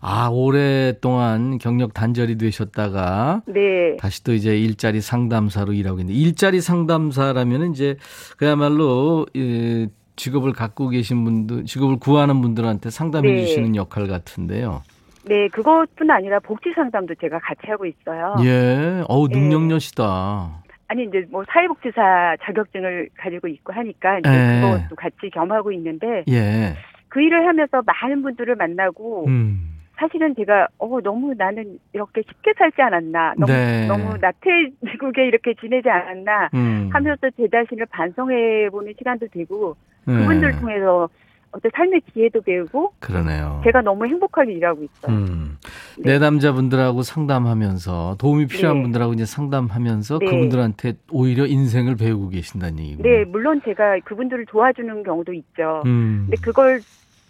아 0.00 0.28
오랫동안 0.30 1.56
경력 1.58 1.94
단절이 1.94 2.36
되셨다가 2.36 3.42
네. 3.46 3.96
다시 3.98 4.22
또 4.22 4.34
이제 4.34 4.56
일자리 4.58 5.00
상담사로 5.00 5.72
일하고 5.72 6.00
있는데 6.00 6.18
일자리 6.18 6.60
상담사라면 6.60 7.72
이제 7.72 7.96
그야말로 8.36 9.26
이 9.34 9.88
직업을 10.16 10.52
갖고 10.52 10.90
계신 10.90 11.24
분들, 11.24 11.64
직업을 11.64 11.98
구하는 11.98 12.40
분들한테 12.40 12.90
상담해 12.90 13.28
네. 13.32 13.40
주시는 13.46 13.76
역할 13.76 14.06
같은데요. 14.06 14.82
네 15.26 15.48
그것뿐 15.48 16.10
아니라 16.10 16.38
복지 16.38 16.70
상담도 16.74 17.14
제가 17.18 17.38
같이 17.38 17.60
하고 17.68 17.86
있어요. 17.86 18.34
예, 18.44 19.02
어우 19.08 19.28
네. 19.28 19.38
능력녀시다. 19.38 20.63
아니 20.88 21.04
이제 21.04 21.26
뭐 21.30 21.44
사회복지사 21.48 22.36
자격증을 22.42 23.08
가지고 23.16 23.48
있고 23.48 23.72
하니까 23.72 24.18
이제 24.18 24.28
네. 24.28 24.60
그것도 24.60 24.96
같이 24.96 25.30
겸하고 25.32 25.72
있는데 25.72 26.24
예, 26.28 26.74
그 27.08 27.20
일을 27.22 27.46
하면서 27.46 27.82
많은 27.82 28.22
분들을 28.22 28.54
만나고 28.56 29.26
음, 29.28 29.80
사실은 29.96 30.34
제가 30.34 30.68
어 30.78 31.00
너무 31.00 31.34
나는 31.34 31.78
이렇게 31.92 32.22
쉽게 32.22 32.52
살지 32.58 32.82
않았나 32.82 33.34
너무 33.38 33.52
네. 33.52 33.86
너무 33.86 34.16
나태해지게 34.18 35.26
이렇게 35.26 35.54
지내지 35.54 35.88
않았나 35.88 36.50
음, 36.54 36.90
하면서 36.92 37.30
제 37.36 37.48
자신을 37.48 37.86
반성해 37.86 38.68
보는 38.70 38.92
시간도 38.98 39.28
되고 39.28 39.76
예, 40.08 40.12
그분들 40.12 40.60
통해서 40.60 41.08
어떤 41.56 41.70
삶의 41.74 42.02
지혜도 42.12 42.42
배우고 42.42 42.94
그러네요. 42.98 43.60
제가 43.64 43.80
너무 43.82 44.06
행복하게 44.06 44.52
일하고 44.54 44.82
있어요. 44.82 45.16
음, 45.16 45.56
네. 45.98 46.12
내담자분들하고 46.14 47.02
상담하면서 47.02 48.16
도움이 48.18 48.46
필요한 48.48 48.78
네. 48.78 48.82
분들하고 48.82 49.12
이제 49.12 49.24
상담하면서 49.24 50.18
네. 50.18 50.26
그분들한테 50.26 50.94
오히려 51.12 51.46
인생을 51.46 51.96
배우고 51.96 52.30
계신다는 52.30 52.80
얘기군요. 52.80 53.08
네, 53.08 53.24
물론 53.24 53.60
제가 53.64 54.00
그분들을 54.04 54.46
도와주는 54.46 55.02
경우도 55.04 55.32
있죠. 55.32 55.82
음, 55.86 56.26
근데 56.28 56.40
그걸 56.42 56.80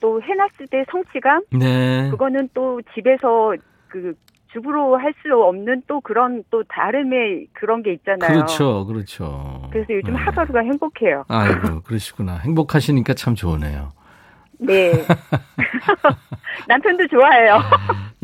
또 0.00 0.20
해놨을 0.22 0.68
때 0.70 0.84
성취감 0.90 1.42
네. 1.58 2.08
그거는 2.10 2.48
또 2.54 2.80
집에서 2.94 3.54
그 3.88 4.14
주부로 4.52 4.96
할 4.96 5.12
수 5.22 5.34
없는 5.34 5.82
또 5.88 6.00
그런 6.00 6.44
또 6.50 6.62
다름의 6.68 7.48
그런 7.52 7.82
게 7.82 7.92
있잖아요. 7.94 8.32
그렇죠, 8.32 8.86
그렇죠. 8.86 9.68
그래서 9.72 9.92
요즘 9.92 10.12
네. 10.14 10.18
하루하루가 10.20 10.60
행복해요. 10.60 11.24
아이고, 11.28 11.80
그러시구나. 11.82 12.36
행복하시니까 12.38 13.14
참 13.14 13.34
좋으네요. 13.34 13.90
네. 14.66 14.92
남편도 16.68 17.06
좋아해요. 17.08 17.58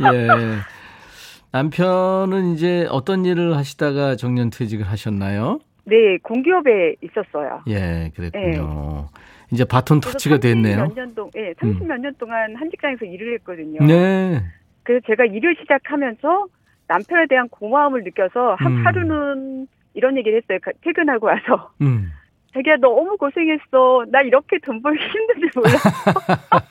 예. 0.00 0.28
남편은 1.52 2.52
이제 2.54 2.86
어떤 2.90 3.24
일을 3.24 3.56
하시다가 3.56 4.16
정년 4.16 4.50
퇴직을 4.50 4.86
하셨나요? 4.88 5.58
네, 5.84 6.16
공기업에 6.22 6.94
있었어요. 7.02 7.62
예, 7.68 8.12
그랬군요. 8.14 9.08
이제 9.50 9.64
바톤 9.64 10.00
터치가 10.00 10.38
됐네요. 10.38 10.76
음. 10.84 10.88
몇년 10.94 11.14
동, 11.14 11.28
예, 11.36 11.52
30 11.60 11.84
몇 11.86 11.98
년 11.98 12.14
동안 12.18 12.54
한 12.54 12.70
직장에서 12.70 13.04
일을 13.04 13.34
했거든요. 13.34 13.84
네. 13.84 14.40
그래서 14.84 15.04
제가 15.08 15.24
일을 15.24 15.56
시작하면서 15.60 16.46
남편에 16.86 17.26
대한 17.28 17.48
고마움을 17.48 18.04
느껴서 18.04 18.54
한 18.58 18.72
음. 18.72 18.86
하루는 18.86 19.66
이런 19.94 20.16
얘기를 20.16 20.40
했어요. 20.40 20.58
가- 20.62 20.70
퇴근하고 20.84 21.26
와서. 21.26 21.72
음. 21.80 22.12
자기야 22.52 22.76
너무 22.80 23.16
고생했어. 23.16 24.04
나 24.10 24.22
이렇게 24.22 24.58
돈 24.58 24.82
벌기 24.82 25.04
힘든지 25.04 25.50
몰랐어. 25.54 25.88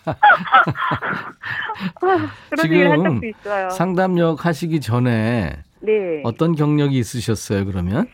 아, 0.08 0.14
그런 1.96 2.28
지금 2.58 2.76
얘기를 2.76 2.92
한 2.92 3.04
적도 3.04 3.26
있어요. 3.28 3.70
상담력 3.70 4.46
하시기 4.46 4.82
전에 4.82 5.54
네. 5.82 6.22
어떤 6.26 6.56
경력이 6.56 6.98
있으셨어요, 6.98 7.66
그러면? 7.66 8.08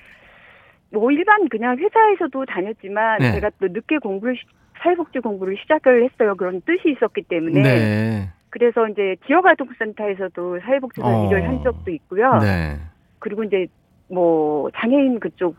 뭐 0.92 1.12
일반 1.12 1.50
그냥 1.50 1.76
회사에서도 1.78 2.46
다녔지만 2.46 3.20
네. 3.20 3.32
제가 3.34 3.50
또 3.60 3.68
늦게 3.68 3.98
공부를 3.98 4.36
시- 4.36 4.44
사회복지 4.82 5.20
공부를 5.20 5.58
시작을 5.64 6.04
했어요. 6.06 6.36
그런 6.36 6.62
뜻이 6.62 6.92
있었기 6.96 7.24
때문에. 7.24 7.62
네. 7.62 8.30
그래서 8.52 8.88
이제 8.88 9.16
지역아동센터에서도 9.26 10.60
사회복지사 10.62 11.06
어. 11.08 11.28
일을 11.28 11.48
한 11.48 11.64
적도 11.64 11.92
있고요. 11.92 12.38
네. 12.40 12.78
그리고 13.20 13.44
이제 13.44 13.66
뭐 14.08 14.70
장애인 14.76 15.20
그쪽 15.20 15.56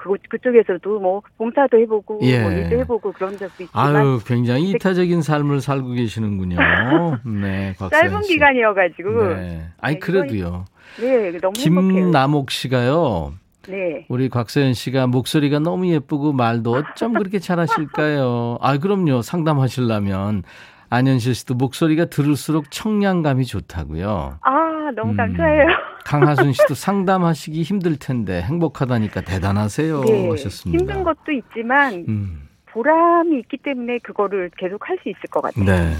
그 0.00 0.14
그쪽에서도 0.30 0.98
뭐 0.98 1.20
봉사도 1.36 1.78
해보고 1.78 2.20
예. 2.22 2.40
뭐 2.40 2.50
일도 2.50 2.76
해보고 2.78 3.12
그런 3.12 3.36
적도 3.36 3.64
있지만 3.64 3.96
아유, 3.96 4.20
굉장히 4.24 4.70
이타적인 4.70 5.20
삶을 5.20 5.60
살고 5.60 5.90
계시는군요. 5.90 6.56
네, 7.42 7.74
짧은 7.78 8.22
씨. 8.22 8.32
기간이어가지고 8.34 9.34
네. 9.34 9.62
아니, 9.78 9.94
네, 9.94 10.00
그래도요. 10.00 10.64
네 11.00 11.38
너무. 11.38 11.52
김남옥 11.52 12.50
씨가요. 12.50 13.34
네. 13.68 14.06
우리 14.08 14.30
곽서연 14.30 14.72
씨가 14.72 15.06
목소리가 15.06 15.58
너무 15.58 15.86
예쁘고 15.88 16.32
말도 16.32 16.72
어쩜 16.72 17.12
그렇게 17.12 17.38
잘하실까요? 17.38 18.56
아, 18.60 18.78
그럼요. 18.78 19.20
상담하시려면 19.20 20.44
안현실 20.90 21.34
씨도 21.36 21.54
목소리가 21.54 22.06
들을수록 22.06 22.70
청량감이 22.70 23.44
좋다고요. 23.46 24.38
아 24.42 24.90
너무 24.96 25.12
음. 25.12 25.16
감사해요. 25.16 25.66
강하순 26.04 26.52
씨도 26.52 26.74
상담하시기 26.74 27.62
힘들 27.62 27.96
텐데 27.96 28.42
행복하다니까 28.42 29.20
대단하세요 29.20 30.00
네, 30.04 30.28
하셨습니다. 30.30 30.82
힘든 30.82 31.04
것도 31.04 31.30
있지만 31.32 32.04
음, 32.08 32.48
보람이 32.66 33.38
있기 33.40 33.58
때문에 33.58 33.98
그거를 34.02 34.50
계속 34.58 34.88
할 34.88 34.98
수 35.02 35.08
있을 35.08 35.20
것 35.30 35.40
같아요. 35.42 35.64
네. 35.64 35.92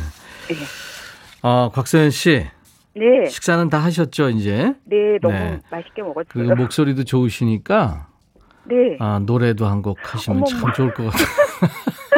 아, 1.42 1.70
곽서연 1.72 2.10
씨 2.10 2.46
네, 2.96 3.26
식사는 3.28 3.68
다 3.68 3.78
하셨죠 3.78 4.30
이제? 4.30 4.74
네, 4.84 5.18
너무 5.22 5.34
네. 5.34 5.60
맛있게 5.70 6.02
그 6.02 6.38
먹었어요. 6.38 6.54
목소리도 6.56 7.04
좋으시니까 7.04 8.08
네, 8.64 8.96
아, 8.98 9.20
노래도 9.24 9.66
한 9.66 9.82
곡 9.82 9.98
하시면 10.02 10.44
참 10.46 10.58
어머머. 10.58 10.72
좋을 10.74 10.94
것 10.94 11.04
같아요. 11.04 11.26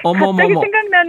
어머머머. 0.04 0.60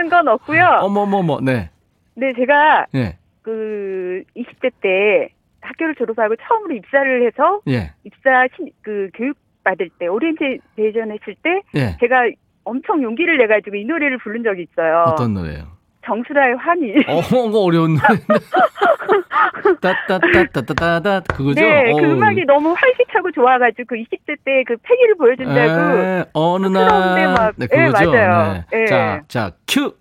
생각나는 0.01 0.09
건 0.09 0.27
없고요. 0.27 0.63
어머머머. 0.81 1.39
네. 1.41 1.69
네, 2.15 2.33
제가 2.33 2.87
예. 2.95 3.17
그 3.41 4.23
20대 4.35 4.71
때 4.81 5.29
학교를 5.61 5.95
졸업하고 5.95 6.35
처음으로 6.35 6.75
입사를 6.75 7.25
해서 7.25 7.61
예. 7.67 7.93
입사 8.03 8.47
신, 8.55 8.69
그 8.81 9.09
교육 9.13 9.37
받을 9.63 9.89
때 9.99 10.07
오리엔테이션 10.07 11.11
했을 11.11 11.35
때 11.43 11.61
예. 11.75 11.97
제가 11.99 12.29
엄청 12.63 13.01
용기를 13.01 13.37
내 13.37 13.47
가지고 13.47 13.75
이 13.75 13.85
노래를 13.85 14.17
부른 14.19 14.43
적이 14.43 14.63
있어요. 14.71 15.03
어떤 15.07 15.33
노래요? 15.33 15.67
정수라의 16.05 16.55
환희. 16.57 16.95
어, 17.07 17.21
그거 17.21 17.59
어려운 17.59 17.95
노래인데. 17.95 18.33
따따따따따따따 19.81 21.21
그거죠? 21.33 21.61
네, 21.61 21.91
그. 21.93 21.99
음악이 22.11 22.45
너무 22.45 22.73
활기차고 22.73 23.31
좋아가지고 23.31 23.85
그 23.87 23.95
20대 23.95 24.35
때 24.43 24.63
그 24.65 24.75
패기를 24.83 25.15
보여준다고. 25.15 25.97
에, 25.99 26.25
어느 26.33 26.67
날. 26.67 27.33
막- 27.33 27.53
네, 27.57 27.67
예, 27.71 27.85
그거죠. 27.85 28.11
맞아요. 28.11 28.63
네. 28.71 28.81
예. 28.81 28.85
자, 28.85 29.21
자, 29.27 29.51
큐. 29.67 29.93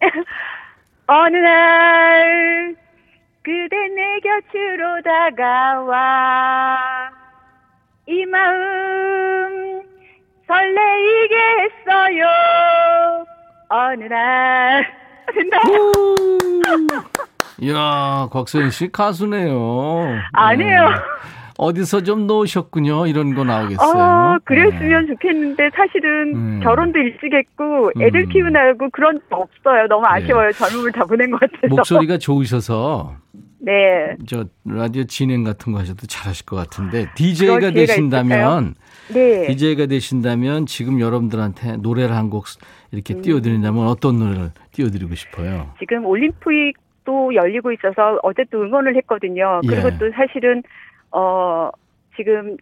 어느 1.06 1.36
날 1.36 2.74
그대 3.42 3.76
내 3.88 4.20
곁으로 4.20 5.02
다가와 5.02 7.10
이 8.06 8.24
마음 8.26 9.82
설레이게 10.46 11.36
했어요. 11.60 12.26
어느 13.68 14.04
날 14.04 14.86
된다. 15.32 15.58
이야, 17.60 18.28
곽소연 18.30 18.70
씨 18.70 18.90
가수네요. 18.90 20.18
아니에요. 20.32 20.88
네. 20.90 20.94
어디서 21.56 22.02
좀 22.02 22.26
놓으셨군요. 22.26 23.06
이런 23.06 23.34
거 23.34 23.44
나오겠어요. 23.44 23.78
어, 23.96 24.38
그랬으면 24.44 25.06
네. 25.06 25.12
좋겠는데 25.12 25.70
사실은 25.74 26.34
음. 26.34 26.60
결혼도 26.64 26.98
일찍 26.98 27.32
했고 27.32 27.92
애들 28.00 28.22
음. 28.22 28.28
키우느라고 28.28 28.90
그런 28.90 29.20
거 29.30 29.36
없어요. 29.36 29.86
너무 29.88 30.04
아쉬워요. 30.04 30.50
젊음을 30.50 30.90
다 30.90 31.04
보낸 31.04 31.30
것 31.30 31.38
같아서. 31.38 31.68
목소리가 31.68 32.18
좋으셔서 32.18 33.14
네. 33.60 33.72
저 34.26 34.44
라디오 34.64 35.04
진행 35.04 35.44
같은 35.44 35.72
거 35.72 35.78
하셔도 35.78 36.06
잘하실 36.08 36.44
것 36.44 36.56
같은데 36.56 37.06
DJ가 37.14 37.70
되신다면 37.70 38.74
네. 39.12 39.46
DJ가 39.48 39.86
되신다면 39.86 40.66
지금 40.66 41.00
여러분들한테 41.00 41.76
노래를 41.78 42.14
한 42.16 42.30
곡 42.30 42.46
이렇게 42.90 43.14
음. 43.14 43.22
띄워드린다면 43.22 43.86
어떤 43.86 44.18
노래를 44.18 44.50
띄워드리고 44.72 45.14
싶어요? 45.14 45.70
지금 45.78 46.06
올림픽도 46.06 47.34
열리고 47.34 47.72
있어서 47.72 48.18
어제 48.22 48.44
또 48.50 48.62
응원을 48.62 48.96
했거든요. 48.96 49.60
그리고 49.68 49.88
예. 49.88 49.98
또 49.98 50.10
사실은 50.12 50.62
어 51.10 51.70
지금 52.16 52.56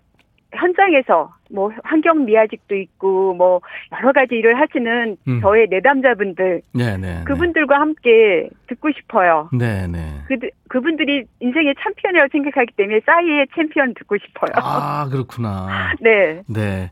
현장에서 0.55 1.35
뭐 1.51 1.71
환경 1.83 2.25
미화직도 2.25 2.75
있고 2.77 3.35
뭐 3.35 3.61
여러 3.93 4.12
가지 4.12 4.35
일을 4.37 4.59
하시는 4.59 5.17
음. 5.29 5.41
저의 5.41 5.67
내담자분들 5.69 6.62
네네, 6.73 6.97
네. 6.97 7.25
그분들과 7.25 7.81
함께 7.81 8.49
듣고 8.69 8.91
싶어요. 8.93 9.49
네네. 9.53 9.87
네. 9.88 10.23
그 10.27 10.37
그분들이 10.69 11.25
인생의 11.41 11.75
챔피언이라고 11.83 12.29
생각하기 12.33 12.73
때문에 12.77 13.01
싸이의 13.05 13.47
챔피언 13.55 13.95
듣고 13.95 14.17
싶어요. 14.19 14.53
아 14.55 15.09
그렇구나. 15.11 15.93
네. 16.01 16.43
네. 16.47 16.91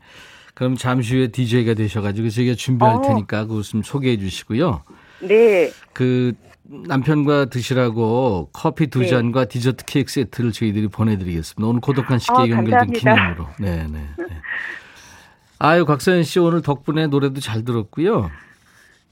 그럼 0.55 0.75
잠시 0.75 1.17
후에 1.17 1.29
DJ가 1.29 1.75
되셔가지고 1.75 2.29
저희가 2.29 2.55
준비할 2.55 2.97
어. 2.97 3.01
테니까 3.01 3.47
그것 3.47 3.63
좀 3.63 3.83
소개해 3.83 4.19
주시고요. 4.19 4.83
네. 5.21 5.71
그 5.95 6.33
남편과 6.71 7.47
드시라고 7.47 8.49
커피 8.53 8.87
두 8.87 9.01
네. 9.01 9.07
잔과 9.07 9.47
디저트 9.47 9.85
케이크 9.87 10.11
세트를 10.13 10.53
저희들이 10.53 10.89
보내드리겠습니다. 10.89 11.69
오늘 11.69 11.81
고독한 11.81 12.19
식객 12.19 12.39
어, 12.39 12.49
연결된 12.49 12.93
기념으로. 12.93 13.49
네 13.59 13.77
네. 13.77 13.87
네, 13.89 13.99
네. 14.19 14.25
아유 15.59 15.85
곽서연 15.85 16.23
씨 16.23 16.39
오늘 16.39 16.63
덕분에 16.63 17.09
노래도 17.09 17.41
잘 17.41 17.65
들었고요. 17.65 18.31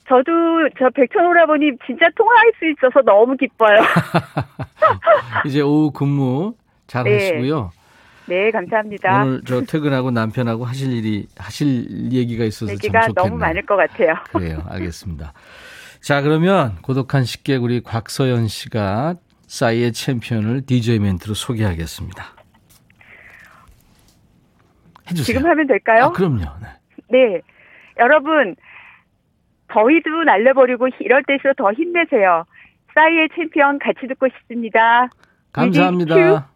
저도 0.08 0.32
저 0.78 0.88
백천 0.94 1.26
오라버니 1.26 1.72
진짜 1.84 2.06
통화할 2.16 2.52
수 2.58 2.70
있어서 2.70 3.02
너무 3.04 3.36
기뻐요. 3.36 3.76
이제 5.44 5.60
오후 5.60 5.90
근무 5.90 6.54
잘 6.86 7.04
네. 7.04 7.14
하시고요. 7.14 7.72
네, 8.26 8.50
감사합니다. 8.50 9.22
오늘 9.24 9.42
저 9.46 9.62
퇴근하고 9.62 10.10
남편하고 10.10 10.64
하실 10.64 10.92
일이 10.92 11.26
하실 11.36 12.12
얘기가 12.12 12.44
있어서 12.44 12.72
얘기가 12.72 13.00
참 13.00 13.08
좋겠네요. 13.08 13.30
너무 13.30 13.40
많을 13.40 13.66
것 13.66 13.76
같아요. 13.76 14.14
그래요, 14.32 14.62
알겠습니다. 14.68 15.32
자, 16.00 16.22
그러면 16.22 16.76
고독한 16.82 17.24
식객 17.24 17.62
우리 17.62 17.80
곽서연 17.82 18.48
씨가 18.48 19.16
싸이의 19.46 19.92
챔피언을 19.92 20.66
DJ 20.66 20.98
멘트로 21.00 21.34
소개하겠습니다. 21.34 22.24
해주세요. 25.10 25.24
지금 25.24 25.50
하면 25.50 25.66
될까요? 25.66 26.04
아, 26.04 26.12
그럼요. 26.12 26.44
네. 26.60 26.68
네. 27.10 27.40
여러분, 27.98 28.54
더위도 29.68 30.24
날려버리고 30.24 30.88
이럴 31.00 31.22
때일수록 31.24 31.56
더 31.56 31.72
힘내세요. 31.72 32.44
싸이의 32.94 33.28
챔피언 33.34 33.78
같이 33.78 34.06
듣고 34.06 34.28
싶습니다. 34.28 35.08
감사합니다. 35.52 36.48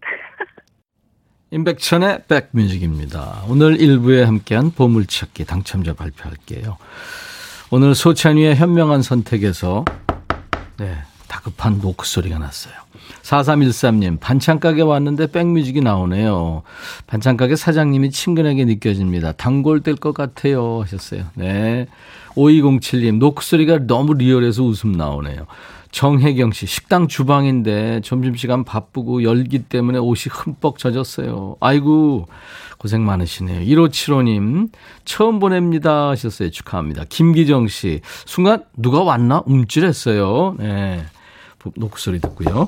임백천의 1.50 2.24
백뮤직입니다. 2.28 3.44
오늘 3.48 3.76
1부에 3.76 4.24
함께한 4.24 4.70
보물찾기 4.70 5.46
당첨자 5.46 5.94
발표할게요. 5.94 6.76
오늘 7.70 7.94
소찬휘의 7.94 8.56
현명한 8.56 9.02
선택에서 9.02 9.84
네, 10.78 10.96
다급한 11.28 11.80
노크 11.80 12.06
소리가 12.06 12.38
났어요. 12.38 12.72
4313님, 13.22 14.18
반찬가게 14.20 14.80
왔는데 14.80 15.26
백뮤직이 15.26 15.82
나오네요. 15.82 16.62
반찬가게 17.06 17.56
사장님이 17.56 18.10
친근하게 18.10 18.64
느껴집니다. 18.64 19.32
단골 19.32 19.82
될 19.82 19.96
것 19.96 20.14
같아요. 20.14 20.80
하셨어요. 20.82 21.24
네. 21.34 21.86
5207님, 22.36 23.18
노크 23.18 23.44
소리가 23.44 23.86
너무 23.86 24.14
리얼해서 24.14 24.62
웃음 24.62 24.92
나오네요. 24.92 25.46
정혜경 25.90 26.52
씨, 26.52 26.66
식당 26.66 27.08
주방인데 27.08 28.00
점심시간 28.02 28.64
바쁘고 28.64 29.22
열기 29.24 29.58
때문에 29.58 29.98
옷이 29.98 30.30
흠뻑 30.30 30.78
젖었어요. 30.78 31.56
아이고, 31.60 32.28
고생 32.78 33.04
많으시네요. 33.04 33.60
1575님, 33.60 34.70
처음 35.04 35.40
보냅니다 35.40 36.08
하셨어요. 36.10 36.50
축하합니다. 36.50 37.04
김기정 37.08 37.68
씨, 37.68 38.00
순간 38.24 38.64
누가 38.76 39.02
왔나? 39.02 39.42
움찔했어요. 39.46 40.56
네. 40.58 41.04
녹소리 41.74 42.20
듣고요. 42.20 42.66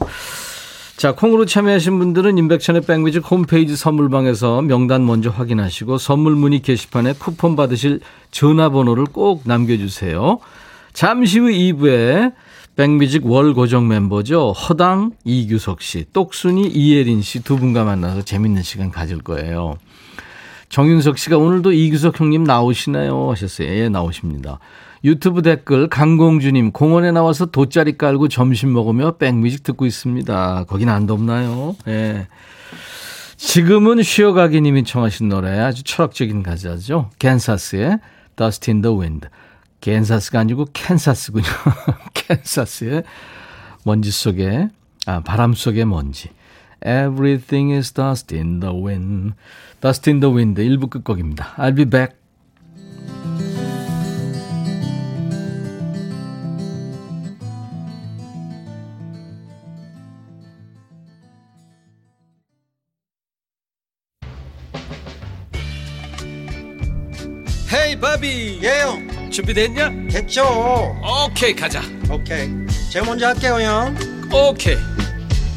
자, 0.97 1.15
콩으로 1.15 1.47
참여하신 1.47 1.99
분들은 1.99 2.37
인백천의 2.37 2.83
백뮤직 2.83 3.31
홈페이지 3.31 3.75
선물방에서 3.75 4.61
명단 4.63 5.07
먼저 5.07 5.31
확인하시고 5.31 5.97
선물 5.97 6.35
문의 6.35 6.61
게시판에 6.61 7.15
쿠폰 7.15 7.57
받으실 7.57 8.01
전화번호를 8.33 9.07
꼭 9.07 9.43
남겨주세요. 9.47 10.41
잠시 10.93 11.39
후 11.39 11.47
2부에 11.47 12.35
백뮤직 12.77 13.25
월 13.27 13.55
고정 13.55 13.89
멤버죠. 13.89 14.53
허당 14.53 15.13
이규석 15.25 15.81
씨, 15.81 16.05
똑순이 16.13 16.69
이예린 16.69 17.23
씨 17.23 17.41
두 17.41 17.57
분과 17.57 17.85
만나서 17.85 18.23
재밌는 18.23 18.63
시간 18.63 18.91
가질 18.91 19.23
거예요. 19.23 19.77
정윤석 20.71 21.19
씨가 21.19 21.37
오늘도 21.37 21.73
이규석 21.73 22.19
형님 22.21 22.45
나오시나요? 22.45 23.31
하셨어요. 23.33 23.69
예, 23.69 23.89
나오십니다. 23.89 24.61
유튜브 25.03 25.43
댓글 25.43 25.89
강공주님 25.89 26.71
공원에 26.71 27.11
나와서 27.11 27.47
돗자리 27.47 27.99
깔고 27.99 28.29
점심 28.29 28.73
먹으며 28.73 29.17
백뮤직 29.17 29.65
듣고 29.65 29.85
있습니다. 29.85 30.65
거긴 30.69 30.89
안 30.89 31.07
덥나요? 31.07 31.75
예. 31.89 32.29
지금은 33.37 34.03
쉬어가기 34.03 34.61
님이 34.61 34.85
청하신 34.85 35.29
노래 35.29 35.59
아주 35.59 35.83
철학적인 35.83 36.45
가사죠. 36.45 37.11
캔사스의 37.19 37.99
Dust 38.37 38.71
in 38.71 38.83
the 38.83 38.97
Wind. 38.97 39.29
캔사스가 39.81 40.39
아니고 40.39 40.67
캔사스군요. 40.73 41.47
캔사스의 42.15 43.03
먼지 43.85 44.13
속에 44.13 44.69
아 45.07 45.21
바람 45.21 45.55
속의 45.55 45.87
먼지. 45.87 46.29
Everything 46.83 47.71
is 47.71 47.93
dust 47.93 48.33
in 48.33 48.61
the 48.61 48.73
wind. 48.73 49.35
Dust 49.81 50.09
in 50.09 50.21
the 50.21 50.33
wind 50.33 50.57
1부 50.57 50.89
끝곡입니다. 50.89 51.55
I'll 51.57 51.75
be 51.75 51.85
back. 51.85 52.17
헤이 67.73 68.01
바비 68.01 68.61
예영 68.63 69.31
준비됐냐? 69.31 70.09
됐죠 70.11 70.43
오케이 71.05 71.55
가자 71.55 71.81
오케이 72.11 72.49
제가 72.91 73.07
먼저 73.07 73.29
할게요 73.29 73.61
형 73.61 73.97
오케이 74.33 74.77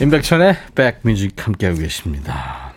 임백천의 0.00 0.56
백뮤직 0.74 1.46
함께하고 1.46 1.78
계십니다. 1.78 2.72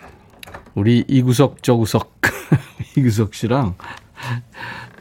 우리 0.74 1.04
이구석 1.08 1.62
저구석 1.62 2.22
이구석 2.96 3.34
씨랑 3.34 3.76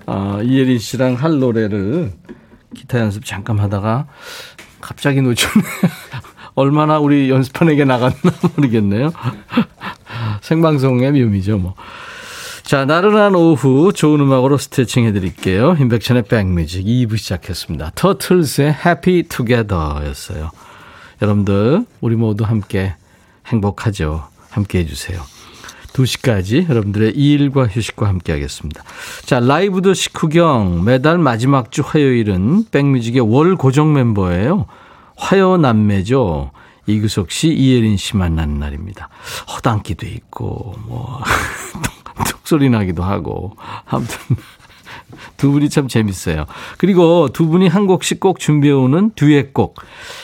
어, 0.06 0.40
이예린 0.42 0.78
씨랑 0.78 1.14
할 1.14 1.38
노래를 1.38 2.12
기타 2.74 2.98
연습 2.98 3.24
잠깐 3.24 3.60
하다가 3.60 4.08
갑자기 4.80 5.22
놓쳤네. 5.22 5.64
얼마나 6.56 6.98
우리 6.98 7.30
연습판에게 7.30 7.84
나갔나 7.84 8.32
모르겠네요. 8.56 9.12
생방송의 10.42 11.12
묘미죠, 11.12 11.58
뭐. 11.58 11.76
자, 12.64 12.84
나른한 12.84 13.36
오후 13.36 13.92
좋은 13.92 14.20
음악으로 14.20 14.58
스트레칭 14.58 15.04
해드릴게요. 15.04 15.76
임백천의 15.78 16.24
백뮤직 16.24 16.84
2부 16.84 17.16
시작했습니다. 17.16 17.92
터틀스의 17.94 18.76
Happy 18.84 19.22
Together 19.22 20.04
였어요. 20.06 20.50
여러분들, 21.20 21.84
우리 22.00 22.16
모두 22.16 22.44
함께 22.44 22.94
행복하죠. 23.46 24.28
함께 24.50 24.80
해주세요. 24.80 25.20
2시까지 25.92 26.68
여러분들의 26.68 27.12
일과 27.16 27.66
휴식과 27.66 28.06
함께 28.06 28.32
하겠습니다. 28.32 28.84
자, 29.24 29.40
라이브 29.40 29.82
더 29.82 29.94
식후경 29.94 30.84
매달 30.84 31.18
마지막 31.18 31.72
주 31.72 31.82
화요일은 31.84 32.66
백뮤직의 32.70 33.20
월 33.22 33.56
고정 33.56 33.92
멤버예요. 33.94 34.66
화요 35.16 35.56
남매죠. 35.56 36.52
이규석 36.86 37.30
씨, 37.32 37.48
이예린 37.48 37.96
씨 37.96 38.16
만나는 38.16 38.58
날입니다. 38.60 39.08
허당기도 39.52 40.06
있고, 40.06 40.74
뭐, 40.86 41.20
톡소리 42.30 42.70
나기도 42.70 43.02
하고. 43.02 43.56
아무튼. 43.86 44.36
두 45.36 45.50
분이 45.52 45.68
참 45.70 45.88
재밌어요. 45.88 46.46
그리고 46.76 47.28
두 47.32 47.46
분이 47.46 47.68
한 47.68 47.86
곡씩 47.86 48.20
꼭 48.20 48.38
준비해오는 48.38 49.12
듀엣곡. 49.16 49.76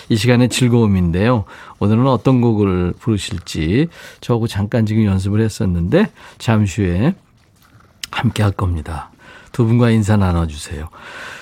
이 0.09 0.17
시간의 0.17 0.49
즐거움인데요. 0.49 1.45
오늘은 1.79 2.07
어떤 2.07 2.41
곡을 2.41 2.95
부르실지 2.99 3.89
저하고 4.21 4.47
잠깐 4.47 4.87
지금 4.87 5.05
연습을 5.05 5.41
했었는데 5.41 6.11
잠시 6.39 6.83
후에 6.83 7.15
함께 8.11 8.43
할 8.43 8.53
겁니다. 8.53 9.11
두 9.53 9.65
분과 9.67 9.91
인사 9.91 10.17
나눠주세요. 10.17 10.89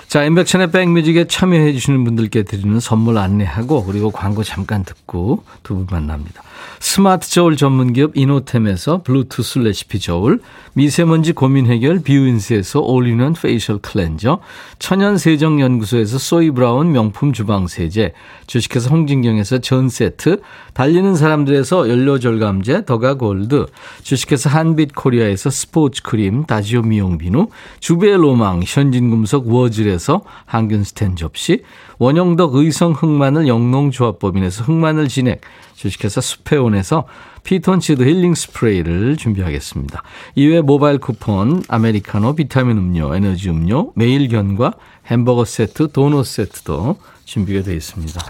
자, 0.07 0.23
임백천의 0.23 0.69
백뮤직에 0.71 1.25
참여해 1.25 1.73
주시는 1.73 2.03
분들께 2.03 2.43
드리는 2.43 2.79
선물 2.79 3.17
안내하고 3.17 3.83
그리고 3.85 4.11
광고 4.11 4.43
잠깐 4.43 4.83
듣고 4.83 5.43
두 5.63 5.73
분 5.75 5.87
만납니다. 5.89 6.43
스마트 6.79 7.29
저울 7.29 7.55
전문기업 7.55 8.15
이노템에서 8.15 9.03
블루투스 9.03 9.59
레시피 9.59 9.99
저울, 9.99 10.41
미세먼지 10.73 11.33
고민 11.33 11.67
해결 11.67 11.99
뷰인스에서 11.99 12.81
올리는 12.81 13.33
facial 13.33 13.79
cleanser, 13.79 14.39
천연 14.79 15.17
세정 15.17 15.61
연구소에서 15.61 16.17
소이 16.17 16.51
브라운 16.51 16.91
명품 16.91 17.31
주방 17.31 17.67
세제, 17.67 18.13
주식회사 18.47 18.89
홍진경에서 18.89 19.59
전 19.59 19.89
세트, 19.89 20.41
달리는 20.73 21.15
사람들에서 21.15 21.89
연료 21.89 22.19
절감제 22.19 22.85
더가 22.85 23.15
골드, 23.15 23.67
주식회사 24.01 24.49
한빛 24.49 24.95
코리아에서 24.95 25.49
스포츠 25.49 26.01
크림 26.01 26.45
다지오 26.45 26.81
미용 26.81 27.17
비누, 27.17 27.47
주베 27.79 28.17
로망 28.17 28.61
현진금속 28.65 29.47
워즐에서 29.47 30.21
항균 30.45 30.83
스텐 30.83 31.15
접시, 31.15 31.63
원형덕 32.03 32.55
의성 32.55 32.91
흑마늘 32.91 33.47
영농조합법인에서 33.47 34.65
흑마늘 34.65 35.07
진액, 35.07 35.39
주식회사 35.75 36.19
수페온에서 36.19 37.05
피톤치드 37.45 38.03
힐링 38.03 38.35
스프레이를 38.35 39.15
준비하겠습니다. 39.15 40.03
이외에 40.35 40.59
모바일 40.59 40.97
쿠폰, 40.97 41.63
아메리카노, 41.69 42.35
비타민 42.35 42.77
음료, 42.77 43.15
에너지 43.15 43.49
음료, 43.49 43.93
매일견과 43.95 44.73
햄버거 45.07 45.45
세트, 45.45 45.93
도넛 45.93 46.25
세트도 46.25 46.97
준비가 47.23 47.63
되어 47.63 47.73
있습니다. 47.73 48.21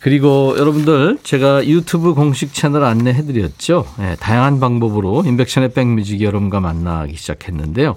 그리고 0.00 0.54
여러분들 0.56 1.18
제가 1.22 1.66
유튜브 1.66 2.14
공식 2.14 2.54
채널 2.54 2.84
안내해드렸죠. 2.84 3.84
네, 3.98 4.16
다양한 4.16 4.58
방법으로 4.58 5.24
인백션의 5.26 5.74
백뮤직 5.74 6.22
여러분과 6.22 6.60
만나기 6.60 7.14
시작했는데요. 7.16 7.96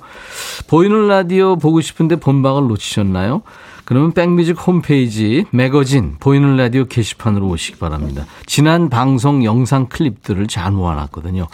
보이는 0.67 1.07
라디오 1.07 1.55
보고 1.55 1.79
싶은데 1.79 2.17
본방을 2.17 2.67
놓치셨나요? 2.67 3.43
그러면 3.85 4.13
백뮤직 4.13 4.55
홈페이지 4.65 5.45
매거진 5.51 6.15
보이는 6.19 6.55
라디오 6.55 6.85
게시판으로 6.85 7.47
오시기 7.47 7.79
바랍니다. 7.79 8.25
지난 8.45 8.89
방송 8.89 9.43
영상 9.43 9.87
클립들을 9.87 10.47
잘 10.47 10.71
모아놨거든요. 10.71 11.47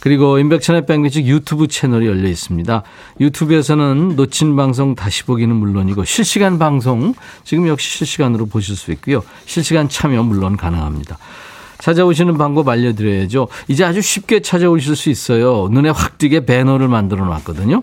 그리고 0.00 0.38
인백천의 0.38 0.86
백뮤직 0.86 1.26
유튜브 1.26 1.66
채널이 1.66 2.06
열려 2.06 2.28
있습니다. 2.28 2.82
유튜브에서는 3.20 4.16
놓친 4.16 4.54
방송 4.56 4.94
다시 4.94 5.24
보기는 5.24 5.54
물론이고 5.54 6.04
실시간 6.04 6.58
방송 6.58 7.14
지금 7.44 7.66
역시 7.68 7.98
실시간으로 7.98 8.46
보실 8.46 8.76
수 8.76 8.92
있고요. 8.92 9.22
실시간 9.44 9.88
참여 9.88 10.22
물론 10.22 10.56
가능합니다. 10.56 11.18
찾아오시는 11.78 12.38
방법 12.38 12.68
알려드려야죠. 12.68 13.48
이제 13.68 13.84
아주 13.84 14.02
쉽게 14.02 14.40
찾아오실 14.40 14.96
수 14.96 15.10
있어요. 15.10 15.68
눈에 15.70 15.90
확 15.90 16.18
띄게 16.18 16.44
배너를 16.44 16.88
만들어 16.88 17.24
놨거든요. 17.24 17.82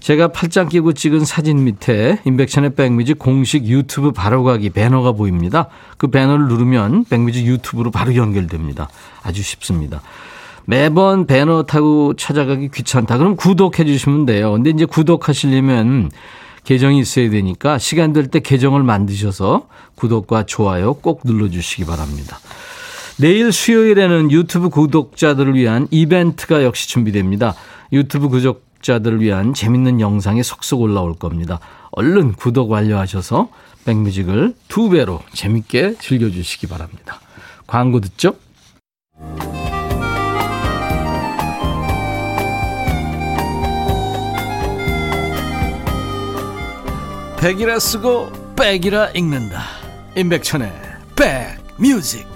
제가 0.00 0.28
팔짱 0.28 0.68
끼고 0.68 0.94
찍은 0.94 1.24
사진 1.24 1.64
밑에 1.64 2.20
인백션의 2.24 2.74
백뮤직 2.74 3.18
공식 3.18 3.66
유튜브 3.66 4.12
바로가기 4.12 4.70
배너가 4.70 5.12
보입니다. 5.12 5.68
그 5.98 6.08
배너를 6.08 6.48
누르면 6.48 7.04
백뮤직 7.04 7.46
유튜브로 7.46 7.90
바로 7.90 8.14
연결됩니다. 8.16 8.88
아주 9.22 9.42
쉽습니다. 9.42 10.00
매번 10.64 11.26
배너 11.26 11.64
타고 11.64 12.14
찾아가기 12.14 12.70
귀찮다. 12.70 13.18
그럼 13.18 13.36
구독해 13.36 13.84
주시면 13.84 14.26
돼요. 14.26 14.52
근데 14.52 14.70
이제 14.70 14.84
구독하시려면 14.84 16.10
계정이 16.64 16.98
있어야 17.00 17.30
되니까 17.30 17.78
시간 17.78 18.12
될 18.12 18.28
때 18.28 18.40
계정을 18.40 18.82
만드셔서 18.82 19.66
구독과 19.96 20.44
좋아요 20.44 20.94
꼭 20.94 21.22
눌러주시기 21.24 21.84
바랍니다. 21.84 22.38
내일 23.18 23.52
수요일에는 23.52 24.30
유튜브 24.30 24.70
구독자들을 24.70 25.54
위한 25.54 25.88
이벤트가 25.90 26.64
역시 26.64 26.88
준비됩니다. 26.88 27.54
유튜브 27.92 28.28
구독 28.28 28.69
구독자들을 28.80 29.20
위한 29.20 29.54
재밌는 29.54 30.00
영상이 30.00 30.42
속속 30.42 30.80
올라올 30.80 31.14
겁니다. 31.14 31.60
얼른 31.92 32.32
구독 32.32 32.70
완료하셔서 32.70 33.48
백뮤직을 33.84 34.54
두 34.68 34.90
배로 34.90 35.20
재밌게 35.32 35.96
즐겨주시기 35.98 36.66
바랍니다. 36.66 37.20
광고 37.66 38.00
듣죠? 38.00 38.34
백이라 47.38 47.78
쓰고 47.78 48.54
백이라 48.56 49.10
읽는다. 49.10 49.62
임백천의 50.16 50.72
백뮤직 51.16 52.29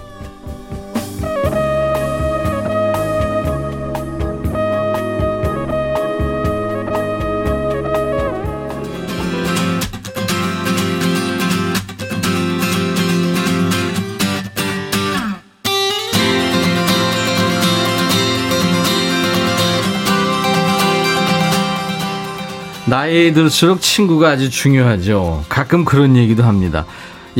나이 22.87 23.33
들수록 23.33 23.81
친구가 23.81 24.29
아주 24.29 24.49
중요하죠. 24.49 25.43
가끔 25.49 25.85
그런 25.85 26.15
얘기도 26.15 26.43
합니다. 26.43 26.85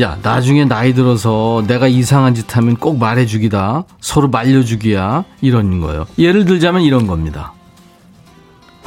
야, 0.00 0.18
나중에 0.22 0.64
나이 0.64 0.92
들어서 0.92 1.62
내가 1.66 1.86
이상한 1.86 2.34
짓 2.34 2.56
하면 2.56 2.76
꼭 2.76 2.98
말해주기다. 2.98 3.84
서로 4.00 4.28
말려주기야. 4.28 5.24
이런 5.40 5.80
거예요. 5.80 6.06
예를 6.18 6.44
들자면 6.44 6.82
이런 6.82 7.06
겁니다. 7.06 7.52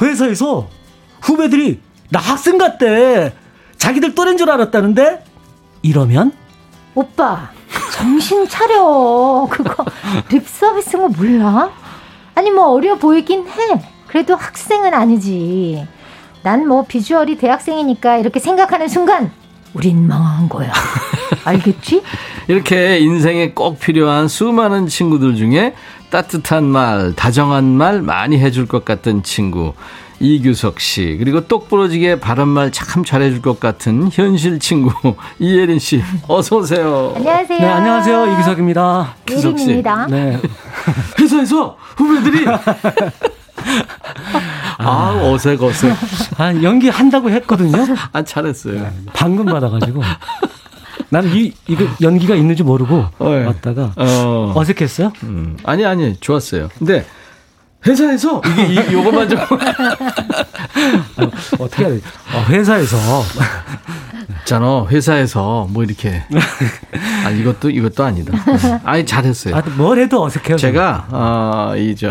회사에서 0.02 0.68
후배들이 1.22 1.80
나 2.10 2.20
학생 2.20 2.58
같대. 2.58 3.34
자기들 3.78 4.14
또래인 4.14 4.36
줄 4.36 4.50
알았다는데? 4.50 5.24
이러면? 5.82 6.32
오빠, 6.94 7.50
정신 7.94 8.46
차려. 8.46 9.48
그거 9.50 9.84
립 10.30 10.46
서비스인 10.46 11.02
거 11.02 11.08
몰라? 11.08 11.70
아니, 12.34 12.50
뭐 12.50 12.68
어려 12.68 12.96
보이긴 12.96 13.48
해. 13.48 13.82
그래도 14.06 14.36
학생은 14.36 14.92
아니지. 14.92 15.86
난 16.42 16.66
뭐 16.66 16.84
비주얼이 16.86 17.36
대학생이니까 17.38 18.16
이렇게 18.18 18.40
생각하는 18.40 18.88
순간 18.88 19.30
우린 19.74 20.06
망한 20.06 20.48
거야. 20.48 20.72
알겠지? 21.44 22.02
이렇게 22.48 22.98
인생에 22.98 23.50
꼭 23.52 23.78
필요한 23.78 24.26
수많은 24.28 24.88
친구들 24.88 25.36
중에 25.36 25.74
따뜻한 26.10 26.64
말, 26.64 27.12
다정한 27.14 27.64
말 27.64 28.02
많이 28.02 28.38
해줄 28.38 28.66
것 28.66 28.84
같은 28.84 29.22
친구. 29.22 29.74
이규석 30.22 30.80
씨, 30.80 31.16
그리고 31.18 31.46
똑부러지게 31.46 32.20
바른말 32.20 32.72
참 32.72 33.04
잘해줄 33.04 33.40
것 33.40 33.58
같은 33.58 34.10
현실 34.12 34.58
친구, 34.58 34.92
이예린 35.38 35.78
씨. 35.78 36.02
어서오세요. 36.28 37.14
안녕하세요. 37.16 37.58
네, 37.58 37.66
안녕하세요. 37.66 38.32
이규석입니다. 38.34 39.14
예린입니다. 39.30 40.06
네. 40.10 40.38
회사에서 41.18 41.78
후배들이 41.96 42.44
아, 44.78 45.20
어색, 45.22 45.62
어색. 45.62 45.94
아, 46.38 46.54
연기 46.62 46.88
한다고 46.88 47.30
했거든요. 47.30 47.86
아, 48.12 48.22
잘했어요. 48.22 48.80
네, 48.80 48.90
방금 49.12 49.46
받아가지고. 49.46 50.02
나는 51.10 51.34
이, 51.34 51.52
이거 51.66 51.84
연기가 52.00 52.36
있는지 52.36 52.62
모르고 52.62 53.04
어, 53.18 53.32
예. 53.32 53.44
왔다가 53.44 53.92
어. 53.96 54.52
어색했어요? 54.54 55.12
음. 55.24 55.56
아니, 55.64 55.84
아니, 55.84 56.16
좋았어요. 56.20 56.68
근데 56.78 57.04
회사에서 57.84 58.40
이게 58.46 58.90
이, 58.90 58.92
요것만 58.92 59.28
좀. 59.28 59.38
아, 59.40 59.46
어떻게 61.58 61.84
해야 61.84 61.92
돼? 61.94 62.00
어, 62.34 62.44
회사에서. 62.48 62.96
있잖아, 64.40 64.86
회사에서 64.86 65.66
뭐 65.70 65.82
이렇게. 65.82 66.22
아, 67.24 67.30
이것도, 67.30 67.70
이것도 67.70 68.04
아니다. 68.04 68.32
아니, 68.84 69.04
잘했어요. 69.04 69.56
아, 69.56 69.62
뭘 69.76 69.98
해도 69.98 70.22
어색해요. 70.22 70.56
제가, 70.56 71.06
어, 71.10 71.76
이, 71.76 71.96
저. 71.96 72.10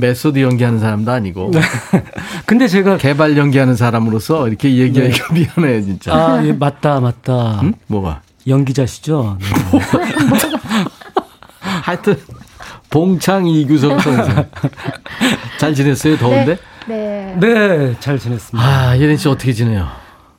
method 0.00 0.40
연기하는 0.40 0.78
사람도 0.80 1.10
아니고. 1.12 1.50
네. 1.52 1.60
근데 2.46 2.66
제가 2.66 2.96
개발 2.96 3.36
연기하는 3.36 3.76
사람으로서 3.76 4.48
이렇게 4.48 4.74
얘기하기가 4.76 5.34
네. 5.34 5.40
미안해요, 5.56 5.82
진짜. 5.82 6.14
아, 6.14 6.44
예, 6.44 6.52
맞다, 6.52 7.00
맞다. 7.00 7.60
응? 7.62 7.74
뭐가? 7.86 8.22
연기자시죠? 8.46 9.36
네. 9.40 9.78
하여튼 11.60 12.16
봉창 12.90 13.46
이규석 13.46 14.00
선생. 14.00 14.44
잘 15.58 15.74
지냈어요? 15.74 16.16
더운데? 16.16 16.58
네. 16.88 17.36
네, 17.38 17.78
네 17.78 17.94
잘 18.00 18.18
지냈습니다. 18.18 18.66
아, 18.68 18.98
예린 18.98 19.16
씨 19.16 19.28
어떻게 19.28 19.52
지내요? 19.52 19.86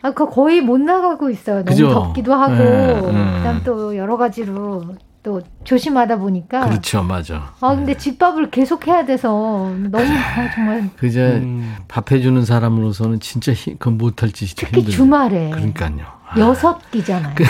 아, 0.02 0.12
그 0.12 0.28
거의 0.28 0.62
못 0.62 0.80
나가고 0.82 1.30
있어요. 1.30 1.58
너무 1.58 1.66
그죠? 1.66 1.90
덥기도 1.94 2.34
하고, 2.34 2.56
네, 2.56 3.12
네. 3.12 3.38
그다음 3.38 3.62
또 3.64 3.96
여러 3.96 4.18
가지로 4.18 4.84
또 5.24 5.42
조심하다 5.64 6.18
보니까 6.18 6.66
그렇죠, 6.68 7.04
맞아. 7.04 7.54
아 7.62 7.76
근데 7.76 7.96
집밥을 7.96 8.50
계속 8.50 8.88
해야 8.88 9.06
돼서 9.06 9.30
너무 9.30 9.98
아, 9.98 10.52
정말 10.56 10.90
그저 10.98 11.20
음. 11.22 11.76
밥 11.88 12.12
해주는 12.12 12.44
사람으로서는 12.44 13.20
진짜 13.20 13.54
그 13.78 13.90
못할 13.90 14.32
짓이 14.32 14.52
특히 14.56 14.78
힘들어요. 14.78 14.96
주말에 14.98 15.50
그러니까요. 15.52 16.06
아. 16.28 16.40
여섯 16.40 16.90
끼잖아요. 16.90 17.36
그 17.36 17.44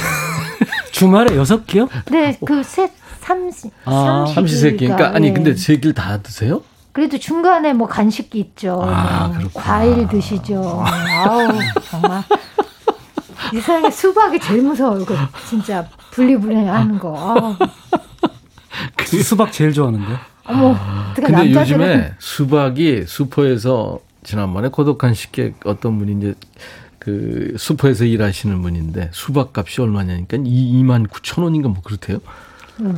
주말에 0.91 1.35
여섯 1.37 1.65
끼요? 1.65 1.87
네, 2.11 2.37
그셋 2.45 2.91
삼시 3.21 3.71
아, 3.85 4.25
삼시세끼. 4.33 4.87
그러니까 4.87 5.15
아니 5.15 5.29
네. 5.29 5.33
근데 5.33 5.55
세 5.55 5.75
끼를 5.75 5.93
다 5.93 6.17
드세요? 6.21 6.63
그래도 6.91 7.17
중간에 7.17 7.71
뭐 7.71 7.87
간식이 7.87 8.37
있죠. 8.37 8.81
아, 8.83 9.27
뭐 9.29 9.49
과일 9.53 10.09
드시죠. 10.09 10.83
아우 10.85 11.47
정말 11.89 12.21
이 13.53 13.55
세상에 13.61 13.89
수박이 13.89 14.39
제일 14.41 14.61
무서워요. 14.61 15.05
그 15.05 15.15
진짜 15.47 15.87
분리분리하는 16.11 16.99
거. 16.99 17.17
아우. 17.17 17.55
그 18.95 19.23
수박 19.23 19.51
제일 19.51 19.73
좋아하는데. 19.73 20.15
어머, 20.45 20.75
근데 21.15 21.31
남자들은... 21.31 21.59
요즘에 21.61 22.13
수박이 22.19 23.05
슈퍼에서 23.07 23.99
지난번에 24.23 24.69
고독한 24.69 25.13
식객 25.13 25.55
어떤 25.65 25.97
분이 25.97 26.17
이제 26.17 26.35
그 26.99 27.55
슈퍼에서 27.57 28.05
일하시는 28.05 28.61
분인데 28.61 29.09
수박 29.11 29.57
값이 29.57 29.81
얼마냐니까 29.81 30.37
2만 30.37 31.07
9천 31.07 31.43
원인가 31.43 31.69
뭐 31.69 31.81
그렇대요. 31.83 32.19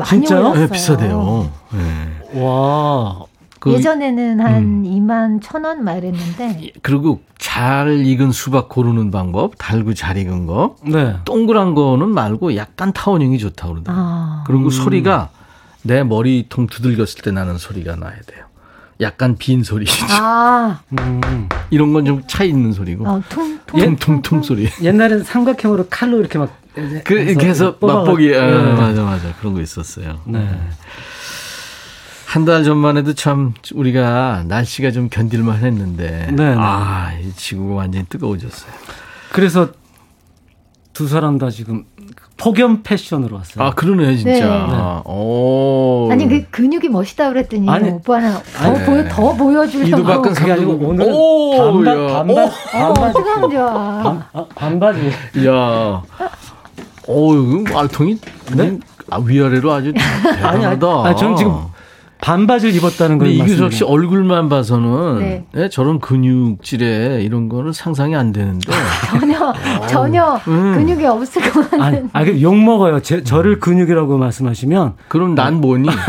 진짜요? 0.06 0.54
네, 0.54 0.70
비싸대요. 0.70 1.52
네. 1.72 2.42
와. 2.42 3.26
그 3.64 3.72
예전에는 3.72 4.42
한 4.42 4.56
음. 4.58 4.84
2만 4.84 5.40
천 5.42 5.64
원 5.64 5.84
막 5.86 5.96
이랬는데. 5.98 6.72
그리고 6.82 7.22
잘 7.38 8.06
익은 8.06 8.34
수박 8.34 8.68
고르는 8.68 9.10
방법, 9.10 9.54
달고 9.58 9.94
잘 9.94 10.18
익은 10.18 10.46
거. 10.48 10.76
네. 10.86 11.16
동그란 11.24 11.74
거는 11.74 12.10
말고 12.10 12.58
약간 12.58 12.92
타원형이 12.92 13.38
좋다고 13.40 13.74
그러더라고요. 13.76 14.06
아. 14.06 14.44
그리고 14.46 14.66
음. 14.66 14.70
소리가 14.70 15.30
내 15.82 16.04
머리통 16.04 16.68
두들겼을 16.68 17.22
때 17.24 17.32
나는 17.32 17.58
소리가 17.58 17.96
나야 17.96 18.16
돼요. 18.28 18.44
약간 19.00 19.38
빈 19.38 19.64
소리죠. 19.64 20.06
아. 20.10 20.82
음. 21.00 21.48
이런 21.72 21.94
건 21.94 22.04
좀 22.06 22.22
차 22.28 22.44
있는 22.44 22.74
소리고. 22.74 23.08
어, 23.08 23.22
퉁, 23.30 23.60
퉁, 23.66 23.96
퉁, 23.96 24.22
퉁 24.22 24.44
소리. 24.44 24.68
옛날엔 24.82 25.24
삼각형으로 25.24 25.88
칼로 25.90 26.20
이렇게 26.20 26.38
막. 26.38 26.54
그, 27.06 27.14
이렇게 27.14 27.48
해서 27.48 27.78
맛보기. 27.80 28.36
아, 28.36 28.46
네. 28.46 28.74
맞아, 28.74 29.04
맞아. 29.04 29.34
그런 29.40 29.54
거 29.54 29.62
있었어요. 29.62 30.20
네. 30.26 30.40
한 32.34 32.46
달 32.46 32.64
전만 32.64 32.98
해도 32.98 33.14
참 33.14 33.54
우리가 33.76 34.46
날씨가 34.48 34.90
좀 34.90 35.08
견딜만 35.08 35.58
했는데. 35.64 36.30
네, 36.32 36.36
네. 36.36 36.56
아, 36.58 37.12
지구가 37.36 37.76
완전히 37.76 38.08
뜨거워졌어요. 38.10 38.72
그래서 39.32 39.68
두 40.94 41.08
사람 41.08 41.38
다 41.38 41.52
지금 41.52 41.86
폭염 42.38 42.82
패션으로 42.82 43.36
왔어요. 43.36 43.64
아 43.64 43.72
그러네 43.76 44.18
진짜. 44.18 44.32
네. 44.32 44.40
네. 44.74 45.02
오. 45.06 46.10
아니 46.12 46.28
그 46.28 46.44
근육이 46.50 46.90
멋있다 46.90 47.30
그랬더니 47.30 47.70
아니, 47.70 47.92
오빠는 47.92 48.34
더 48.34 48.64
아니, 48.64 48.84
보여 48.84 49.08
더 49.10 49.34
보여주려고. 49.36 49.90
이두박근 50.02 50.34
그게 50.34 50.52
아니고 50.54 50.72
오늘 50.74 51.06
반바 51.06 52.50
반바 52.72 52.94
반바지. 52.94 53.20
어, 53.20 53.50
좋아. 53.50 54.26
반, 54.34 54.46
반바지. 54.56 55.12
야. 55.46 56.02
오, 57.08 57.36
이거 57.36 57.80
알통이 57.80 58.18
네? 58.56 58.80
아, 59.12 59.20
위아래로 59.24 59.72
아주 59.72 59.94
대단하다. 59.94 60.48
아니, 60.50 60.66
아니, 60.66 60.86
아니, 61.08 61.18
저는 61.18 61.36
지금 61.38 61.73
반바지를 62.24 62.74
입었다는 62.76 63.18
걸 63.18 63.28
이규석 63.28 63.74
씨 63.74 63.84
얼굴만 63.84 64.48
봐서는 64.48 65.20
네. 65.20 65.46
네, 65.52 65.68
저런 65.68 66.00
근육질에 66.00 67.22
이런 67.22 67.50
거는 67.50 67.74
상상이 67.74 68.16
안 68.16 68.32
되는데 68.32 68.72
전혀 69.10 69.54
전혀 69.88 70.40
음. 70.48 70.74
근육이 70.74 71.06
없을 71.06 71.42
것 71.42 71.70
같은. 71.70 71.82
아니, 71.82 72.00
아니 72.14 72.42
욕 72.42 72.56
먹어요. 72.56 73.02
제, 73.02 73.24
저를 73.24 73.60
근육이라고 73.60 74.18
말씀하시면 74.18 74.94
그럼 75.10 75.36
난 75.36 75.60
뭐니? 75.60 75.90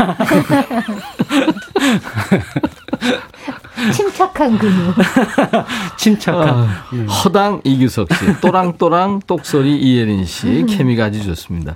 침착한 3.93 4.57
근육. 4.57 4.95
침착한. 5.99 6.47
아, 6.47 6.67
음. 6.93 7.07
허당 7.07 7.59
이규석 7.65 8.07
씨, 8.13 8.39
또랑또랑 8.39 9.19
똑소리 9.27 9.75
이예린 9.77 10.23
씨, 10.23 10.47
음. 10.47 10.65
케미가 10.65 11.03
아주 11.05 11.21
좋습니다. 11.25 11.75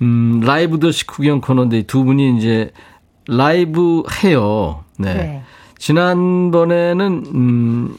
음, 0.00 0.40
라이브 0.42 0.80
더시 0.80 1.06
구경 1.06 1.42
코너인데 1.42 1.82
두 1.82 2.04
분이 2.04 2.38
이제 2.38 2.70
라이브 3.28 4.02
해요. 4.22 4.84
네. 4.98 5.14
네. 5.14 5.42
지난번에는 5.78 7.24
음 7.34 7.96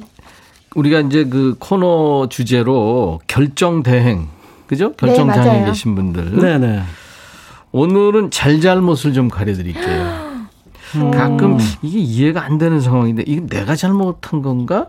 우리가 0.76 1.02
이제 1.02 1.26
그 1.26 1.56
코너 1.60 2.28
주제로 2.30 3.20
결정 3.28 3.84
대행 3.84 4.28
그죠? 4.68 4.94
결정장에 4.94 5.62
네, 5.62 5.66
계신 5.66 5.96
분들. 5.96 6.40
네, 6.40 6.58
네. 6.58 6.84
오늘은 7.72 8.32
잘잘못을 8.32 9.14
좀 9.14 9.30
가려 9.30 9.54
드릴게요. 9.54 10.38
음. 10.96 11.12
가끔 11.12 11.58
이게 11.82 12.00
이해가 12.00 12.44
안 12.44 12.58
되는 12.58 12.80
상황인데 12.80 13.24
이게 13.28 13.42
내가 13.46 13.76
잘못한 13.76 14.42
건가? 14.42 14.88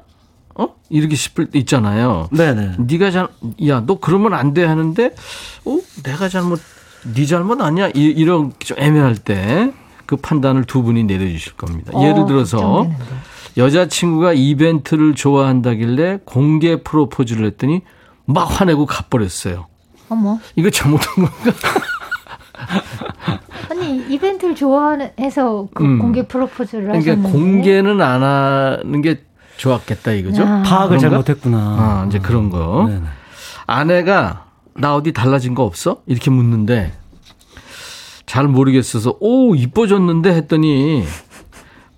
어? 0.54 0.74
이렇게 0.90 1.14
싶을 1.14 1.46
때 1.46 1.58
있잖아요. 1.60 2.28
네네. 2.32 2.72
네. 2.78 2.98
가 2.98 3.10
잘, 3.10 3.28
야, 3.68 3.82
너 3.86 3.98
그러면 4.00 4.34
안 4.34 4.54
돼 4.54 4.64
하는데, 4.64 5.14
어? 5.64 5.78
내가 6.02 6.28
잘못, 6.28 6.60
네 7.14 7.26
잘못 7.26 7.60
아니야? 7.60 7.88
이, 7.94 8.04
이런 8.04 8.52
좀 8.58 8.76
애매할 8.78 9.14
때. 9.16 9.72
그 10.08 10.16
판단을 10.16 10.64
두 10.64 10.82
분이 10.82 11.04
내려주실 11.04 11.52
겁니다. 11.58 11.92
어, 11.94 12.02
예를 12.02 12.24
들어서 12.24 12.88
여자친구가 13.58 14.32
이벤트를 14.32 15.14
좋아한다길래 15.14 16.20
공개 16.24 16.82
프로포즈를 16.82 17.44
했더니 17.44 17.82
막 18.24 18.44
화내고 18.44 18.86
가버렸어요. 18.86 19.66
어머. 20.08 20.38
이거 20.56 20.70
잘못한 20.70 21.14
건가? 21.14 21.58
아니 23.70 23.98
이벤트를 24.08 24.54
좋아해서 24.54 25.68
그 25.74 25.84
음. 25.84 25.98
공개 25.98 26.26
프로포즈를 26.26 26.84
그러니까 26.84 27.10
하셨는데 27.12 27.30
공개는 27.30 28.00
안 28.00 28.22
하는 28.22 29.02
게 29.02 29.20
좋았겠다 29.58 30.12
이거죠. 30.12 30.40
야. 30.40 30.62
파악을? 30.64 30.96
잘못했구나. 31.00 31.58
아, 31.58 32.04
이제 32.08 32.18
그런 32.18 32.48
거. 32.48 32.86
네 32.88 33.02
아내가 33.66 34.46
나 34.72 34.94
어디 34.94 35.12
달라진 35.12 35.54
거 35.54 35.64
없어? 35.64 36.00
이렇게 36.06 36.30
묻는데 36.30 36.94
잘 38.28 38.46
모르겠어서 38.46 39.16
오 39.20 39.54
이뻐졌는데 39.54 40.34
했더니 40.34 41.02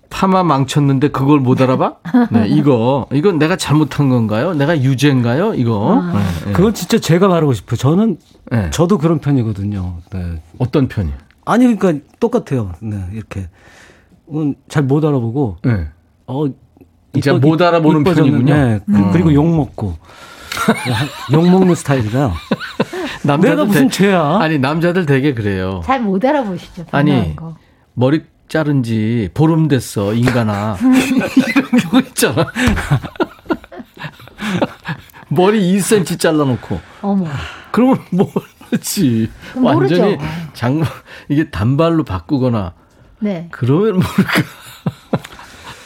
파마 0.09 0.43
망쳤는데 0.43 1.09
그걸 1.09 1.39
못 1.39 1.61
알아봐? 1.61 1.95
네, 2.31 2.47
이거 2.47 3.05
이건 3.11 3.37
내가 3.37 3.57
잘못한 3.57 4.09
건가요? 4.09 4.53
내가 4.53 4.81
유죄인가요? 4.81 5.53
이거 5.55 6.01
아. 6.01 6.13
네, 6.13 6.45
네. 6.45 6.51
그건 6.53 6.73
진짜 6.73 6.99
제가 6.99 7.27
말하고 7.27 7.53
싶어요. 7.53 7.77
저는 7.77 8.17
네. 8.49 8.69
저도 8.71 8.97
그런 8.97 9.19
편이거든요. 9.19 9.97
네. 10.13 10.41
어떤 10.57 10.87
편이? 10.87 11.11
아니 11.45 11.75
그러니까 11.75 12.05
똑같아요. 12.19 12.71
네, 12.81 12.97
이렇게 13.13 13.49
잘 14.69 14.83
못 14.83 15.03
알아보고 15.03 15.57
네. 15.63 15.87
어 16.27 16.45
이제 17.13 17.31
못 17.33 17.61
알아보는 17.61 18.05
편이군요. 18.05 18.53
네, 18.53 18.79
그, 18.85 18.91
음. 18.91 19.11
그리고 19.11 19.33
욕 19.33 19.45
먹고 19.53 19.97
욕 21.33 21.49
먹는 21.49 21.75
스타일이라. 21.75 22.31
남자들 23.23 23.49
내가 23.55 23.65
무슨 23.65 23.87
대, 23.87 23.93
죄야? 23.97 24.37
아니 24.39 24.57
남자들 24.59 25.05
되게 25.05 25.33
그래요. 25.33 25.81
잘 25.85 25.99
못 26.01 26.23
알아보시죠. 26.23 26.85
아니 26.91 27.35
거. 27.35 27.55
머리 27.93 28.23
자른 28.47 28.83
지 28.83 29.29
보름 29.33 29.67
됐어 29.67 30.13
인간아 30.13 30.77
이런 30.81 31.69
경우 31.81 32.01
있잖아. 32.03 32.45
머리 35.29 35.61
2cm 35.77 36.19
잘라놓고. 36.19 36.79
어머. 37.01 37.25
그러면 37.71 37.99
모르지. 38.11 39.29
완전히 39.55 40.17
장 40.53 40.83
이게 41.29 41.49
단발로 41.49 42.03
바꾸거나. 42.03 42.73
네. 43.19 43.47
그러면 43.51 43.93
모를까. 43.95 44.43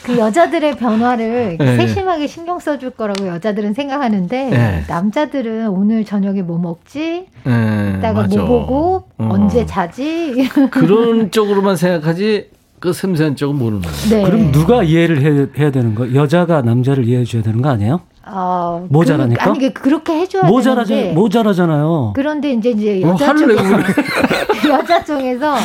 그 0.06 0.18
여자들의 0.20 0.78
변화를 0.78 1.58
네. 1.60 1.78
세심하게 1.78 2.28
신경 2.28 2.60
써줄 2.60 2.92
거라고 2.92 3.28
여자들은 3.28 3.74
생각하는데 3.74 4.50
네. 4.50 4.84
남자들은 4.88 5.68
오늘 5.70 6.06
저녁에 6.06 6.44
뭐 6.44 6.60
먹지? 6.60 7.26
네, 7.44 7.96
이따가 7.98 8.14
뭐 8.14 8.22
맞아. 8.24 8.42
뭐 8.42 8.66
보고 8.66 9.04
어. 9.18 9.30
언제 9.32 9.66
자지? 9.66 10.48
그런 10.70 11.32
쪽으로만 11.32 11.76
생각하지 11.76 12.50
그 12.80 12.94
섬세한 12.94 13.36
쪽은 13.36 13.58
모르는 13.58 13.82
거예요. 13.82 13.98
네. 14.10 14.24
그럼 14.30 14.52
누가 14.52 14.84
이해를 14.84 15.22
해, 15.22 15.48
해야 15.60 15.72
되는 15.72 15.96
거? 15.96 16.14
여자가 16.14 16.62
남자를 16.62 17.06
이해해 17.08 17.24
줘야 17.26 17.42
되는 17.42 17.62
거 17.62 17.70
아니에요? 17.70 18.02
어, 18.28 18.86
모자라니까? 18.90 19.44
그, 19.44 19.50
아니, 19.52 19.74
그렇게 19.74 20.14
해줘야 20.14 20.44
모자라지, 20.44 20.94
되는데. 20.94 21.14
모자라잖아요. 21.14 22.14
그런데 22.16 22.52
이제, 22.54 22.72
이제 22.72 23.04
어, 23.04 23.10
여자 23.10 23.32
어, 23.32 23.36
쪽에서, 23.36 23.64
여자 24.70 25.04
쪽에서 25.04 25.56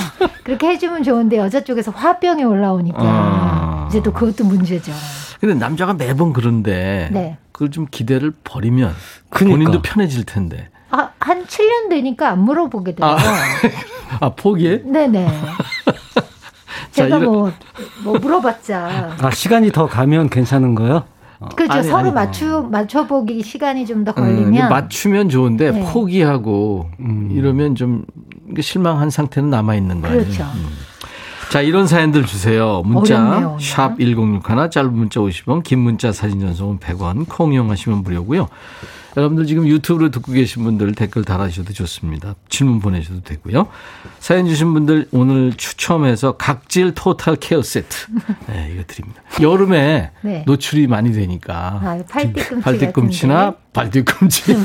그렇게 0.45 0.69
해주면 0.69 1.03
좋은데 1.03 1.39
여자 1.39 1.63
쪽에서 1.63 1.91
화병이 1.91 2.45
올라오니까 2.45 2.99
아. 3.01 3.70
이제 3.91 4.01
또 4.03 4.13
그것도 4.13 4.45
문제죠. 4.45 4.93
근데 5.41 5.55
남자가 5.55 5.95
매번 5.95 6.33
그런데 6.33 7.09
네. 7.13 7.39
그걸 7.51 7.71
좀 7.71 7.87
기대를 7.91 8.33
버리면 8.45 8.95
그러니까. 9.31 9.57
본인도 9.57 9.83
편해질 9.83 10.25
텐데. 10.25 10.69
아, 10.91 11.11
한 11.19 11.45
7년 11.45 11.91
되니까 11.91 12.31
안 12.31 12.45
물어보게 12.45 12.95
돼요. 12.95 13.07
아, 13.09 13.17
아 14.21 14.31
포기해? 14.31 14.83
네네. 14.85 15.29
제가 16.93 17.19
이런... 17.19 17.25
뭐, 17.25 17.53
뭐 18.05 18.19
물어봤자. 18.19 19.17
아, 19.21 19.31
시간이 19.31 19.73
더 19.73 19.87
가면 19.87 20.31
괜찮은 20.31 20.75
거요? 20.77 21.05
어. 21.41 21.49
그렇죠. 21.57 21.73
아니, 21.73 21.83
서로 21.85 21.99
아니, 21.99 22.13
맞추 22.13 22.69
맞춰보기 22.71 23.43
시간이 23.43 23.87
좀 23.87 24.05
더 24.05 24.13
걸리면 24.13 24.67
음, 24.67 24.69
맞추면 24.69 25.29
좋은데 25.31 25.71
네. 25.73 25.93
포기하고 25.93 26.91
음. 27.01 27.31
이러면 27.33 27.75
좀 27.75 28.05
실망한 28.61 29.11
상태는 29.11 29.51
남아 29.51 29.75
있는 29.75 30.01
거예요. 30.01 30.19
그렇죠. 30.19 30.45
음. 30.45 30.69
자, 31.51 31.61
이런 31.63 31.89
사연들 31.89 32.27
주세요. 32.27 32.81
문자 32.85 33.57
샵 33.61 33.99
1061, 33.99 34.71
짧은 34.71 34.93
문자 34.93 35.19
50원, 35.19 35.65
긴 35.65 35.81
문자 35.81 36.13
사진 36.13 36.39
전송은 36.39 36.79
100원, 36.79 37.29
콩 37.29 37.53
이용하시면 37.53 38.05
무료고요. 38.05 38.49
여러분들 39.17 39.47
지금 39.47 39.67
유튜브로 39.67 40.13
듣고 40.13 40.31
계신 40.31 40.63
분들 40.63 40.95
댓글 40.95 41.25
달아주셔도 41.25 41.73
좋습니다. 41.73 42.37
질문 42.49 42.79
보내셔도 42.79 43.23
되고요. 43.23 43.67
사연 44.21 44.47
주신 44.47 44.73
분들 44.73 45.09
오늘 45.11 45.53
추첨해서 45.57 46.37
각질 46.37 46.95
토탈 46.95 47.35
케어 47.35 47.63
세트. 47.63 48.07
네, 48.47 48.71
이거 48.73 48.85
드립니다. 48.87 49.21
여름에 49.41 50.13
네. 50.21 50.45
노출이 50.47 50.87
많이 50.87 51.13
되니까. 51.13 51.81
아, 51.83 51.99
팔뒤꿈치. 52.09 52.63
팔뒤꿈치나 52.63 53.55
발뒤꿈치. 53.73 54.57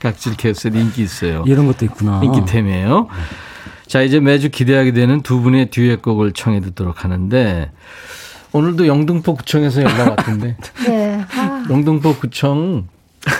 각질 0.00 0.36
케어 0.36 0.52
세트 0.52 0.76
인기 0.76 1.04
있어요. 1.04 1.44
이런 1.46 1.66
것도 1.68 1.84
있구나. 1.84 2.20
인기템이에요. 2.24 3.02
네. 3.02 3.53
자, 3.94 4.02
이제 4.02 4.18
매주 4.18 4.50
기대하게 4.50 4.90
되는 4.90 5.20
두 5.22 5.40
분의 5.40 5.70
듀엣곡을 5.70 6.32
청해 6.32 6.58
듣도록 6.62 7.04
하는데, 7.04 7.70
오늘도 8.50 8.88
영등포 8.88 9.36
구청에서 9.36 9.84
연락 9.84 10.10
왔던데. 10.10 10.56
네. 10.84 11.24
아. 11.32 11.64
영등포 11.70 12.16
구청 12.16 12.88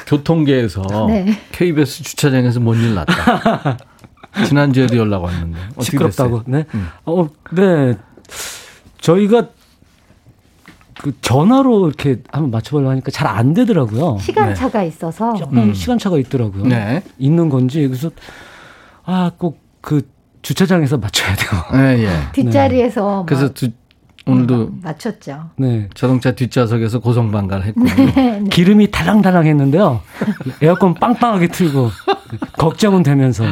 교통계에서 0.07 0.82
네. 1.11 1.40
KBS 1.50 2.05
주차장에서 2.05 2.61
뭔 2.61 2.78
일 2.80 2.94
났다. 2.94 3.78
지난주에도 4.46 4.96
연락 4.96 5.24
왔는데. 5.24 5.59
시끄럽다고. 5.80 6.42
네. 6.46 6.66
음. 6.72 6.86
어, 7.05 7.28
네. 7.50 7.96
저희가 9.00 9.48
그 11.00 11.20
전화로 11.20 11.88
이렇게 11.88 12.22
한번 12.30 12.52
맞춰보려고 12.52 12.92
하니까 12.92 13.11
잘 13.11 13.26
안 13.26 13.55
되더라고요. 13.55 14.18
시간차가 14.20 14.82
네. 14.82 14.86
있어서. 14.86 15.34
조금 15.34 15.59
음. 15.59 15.74
시간차가 15.74 16.16
있더라고요. 16.20 16.66
네. 16.66 17.02
있는 17.18 17.48
건지. 17.48 17.84
그래서 17.88 18.12
아, 19.05 19.32
꼭 19.36 19.64
그 19.84 20.00
주차장에서 20.45 20.99
맞춰야 20.99 21.34
돼요. 21.34 21.62
네, 21.72 22.05
예. 22.05 22.11
뒷자리에서. 22.32 23.24
그래서 23.26 23.53
두, 23.53 23.70
오늘도 24.26 24.74
맞췄죠. 24.82 25.51
네. 25.57 25.88
자동차 25.95 26.32
뒷좌석에서 26.32 27.01
고성방가를 27.01 27.66
했고 27.66 27.82
네, 27.84 28.12
네. 28.14 28.45
기름이 28.51 28.90
달랑달랑 28.90 29.47
했는데요. 29.47 30.01
에어컨 30.62 30.95
빵빵하게 30.95 31.49
틀고 31.49 31.90
걱정은 32.59 33.03
되면서. 33.03 33.45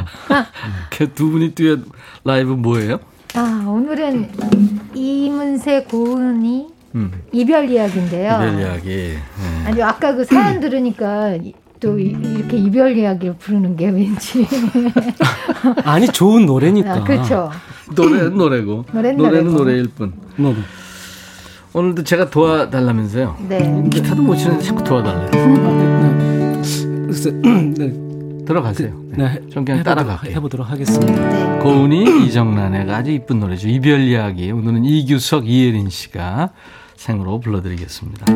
두 1.15 1.31
분이 1.31 1.55
듀엣 1.55 1.81
라이브 2.25 2.53
뭐예요? 2.53 3.01
아 3.35 3.65
오늘은 3.67 4.31
이문세 4.95 5.85
고은이 5.85 6.69
음. 6.95 7.11
이별 7.33 7.69
이야기인데요. 7.69 8.35
이별 8.35 8.61
이야기. 8.61 8.89
네. 8.89 9.67
아니 9.67 9.83
아까 9.83 10.15
그 10.15 10.25
사연 10.25 10.61
들으니까 10.61 11.39
또 11.83 11.99
이 11.99 12.13
렇게 12.41 12.57
이별 12.57 12.97
이야기를 12.97 13.35
부르는 13.39 13.77
게 13.77 13.89
왠지 13.91 14.47
아니 15.85 16.07
좋은 16.07 16.47
노래니까. 16.47 16.95
아, 16.95 17.05
그렇죠. 17.05 17.51
노래는 17.95 18.37
노래고 18.37 18.85
노래는, 18.93 19.17
노래는 19.17 19.55
노래일 19.55 19.89
뿐. 19.89 20.13
뭐. 20.37 20.55
오늘도 21.75 22.05
제가 22.05 22.31
도와달라면서요. 22.31 23.37
네. 23.49 23.89
기타도 23.91 24.23
못 24.23 24.37
치는데 24.37 24.63
자꾸 24.63 24.85
도와달래요. 24.85 25.31
네. 27.79 27.93
들어가세요. 28.47 28.95
네. 29.17 29.41
좀 29.51 29.65
그냥 29.65 29.83
따라가 29.83 30.21
해보도록 30.25 30.71
하겠습니다. 30.71 31.13
네. 31.29 31.59
고은이 31.61 32.27
이정란의 32.27 32.91
아주 32.91 33.11
이쁜 33.11 33.41
노래죠. 33.41 33.69
이별 33.69 34.01
이야기. 34.03 34.51
오늘은 34.53 34.85
이규석, 34.85 35.49
이예린 35.49 35.89
씨가 35.91 36.51
생으로 36.97 37.41
불러드리겠습니다. 37.41 38.27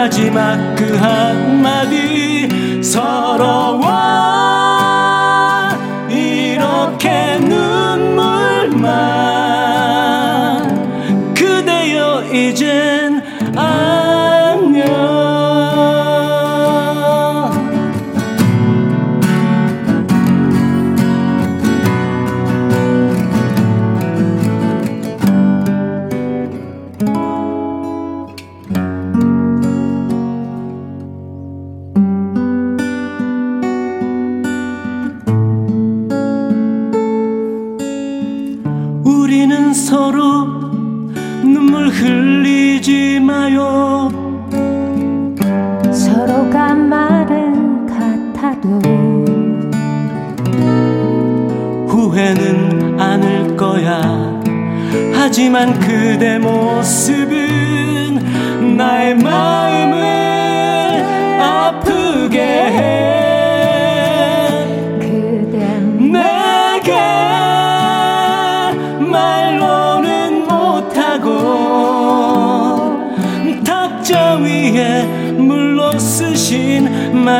마지막 0.00 0.74
그 0.74 0.96
한마디 0.96 2.48
서러 2.82 3.69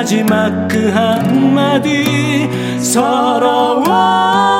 마지막 0.00 0.66
그 0.66 0.88
한마디. 0.88 2.48
서러워 2.80 4.59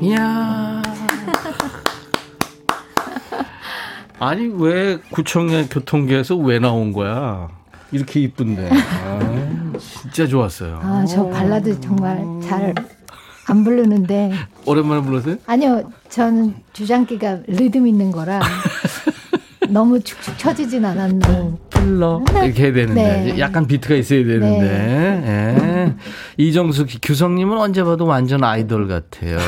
이야. 0.00 0.82
아니 4.20 4.46
왜 4.52 4.98
구청의 5.12 5.68
교통계에서 5.68 6.36
왜 6.36 6.58
나온 6.58 6.92
거야? 6.92 7.48
이렇게 7.92 8.20
이쁜데. 8.20 8.68
아, 8.72 9.72
진짜 9.78 10.26
좋았어요. 10.26 10.80
아, 10.82 11.04
저 11.06 11.28
발라드 11.28 11.80
정말 11.80 12.18
잘 12.46 12.74
안 13.50 13.64
부르는데. 13.64 14.30
오랜만에 14.66 15.00
불렀어요? 15.02 15.36
아니요. 15.46 15.90
저는 16.10 16.54
주장기가 16.74 17.38
리듬 17.46 17.86
있는 17.86 18.10
거라 18.12 18.40
너무 19.70 19.98
축축 20.00 20.36
처지진 20.38 20.84
않았나. 20.84 21.56
불러 21.88 22.22
이렇게 22.44 22.64
해야 22.64 22.72
되는데 22.72 23.32
네. 23.32 23.38
약간 23.38 23.66
비트가 23.66 23.94
있어야 23.94 24.24
되는데 24.24 24.60
네. 24.60 25.24
예. 25.26 25.94
이정숙 26.36 26.88
규성님은 27.02 27.58
언제 27.58 27.82
봐도 27.82 28.04
완전 28.04 28.44
아이돌 28.44 28.88
같아요. 28.88 29.38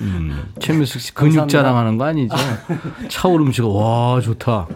음. 0.00 0.40
최민숙 0.60 1.00
씨 1.00 1.14
근육 1.14 1.48
자랑하는 1.48 1.98
거 1.98 2.04
아니죠? 2.04 2.34
차오름 3.08 3.50
씨가 3.52 3.68
와 3.68 4.20
좋다. 4.20 4.68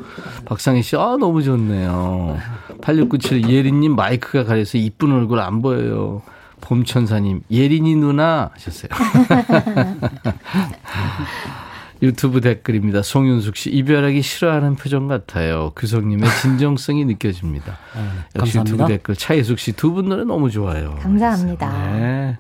박상희 0.45 0.83
씨 0.83 0.97
아 0.97 1.17
너무 1.19 1.43
좋네요. 1.43 2.39
8697 2.83 3.49
예린님 3.49 3.95
마이크가 3.95 4.45
가려서 4.45 4.79
이쁜 4.79 5.13
얼굴 5.13 5.39
안 5.41 5.63
보여요. 5.63 6.23
봄천사님 6.61 7.43
예린이 7.51 7.95
누나 7.95 8.51
하셨어요. 8.55 8.89
유튜브 12.03 12.41
댓글입니다. 12.41 13.03
송윤숙 13.03 13.57
씨 13.57 13.71
이별하기 13.71 14.21
싫어하는 14.23 14.77
표정 14.77 15.09
같아요. 15.09 15.73
규성님의 15.77 16.29
진정성이 16.43 17.05
느껴집니다. 17.05 17.79
아, 17.95 18.25
역시 18.37 18.59
유튜브 18.59 18.87
댓글 18.87 19.17
차혜숙 19.17 19.59
씨 19.59 19.73
두 19.73 19.93
분 19.93 20.09
노래 20.09 20.25
너무 20.25 20.51
좋아요. 20.51 20.99
감사합니다. 21.01 21.71
네. 21.97 22.39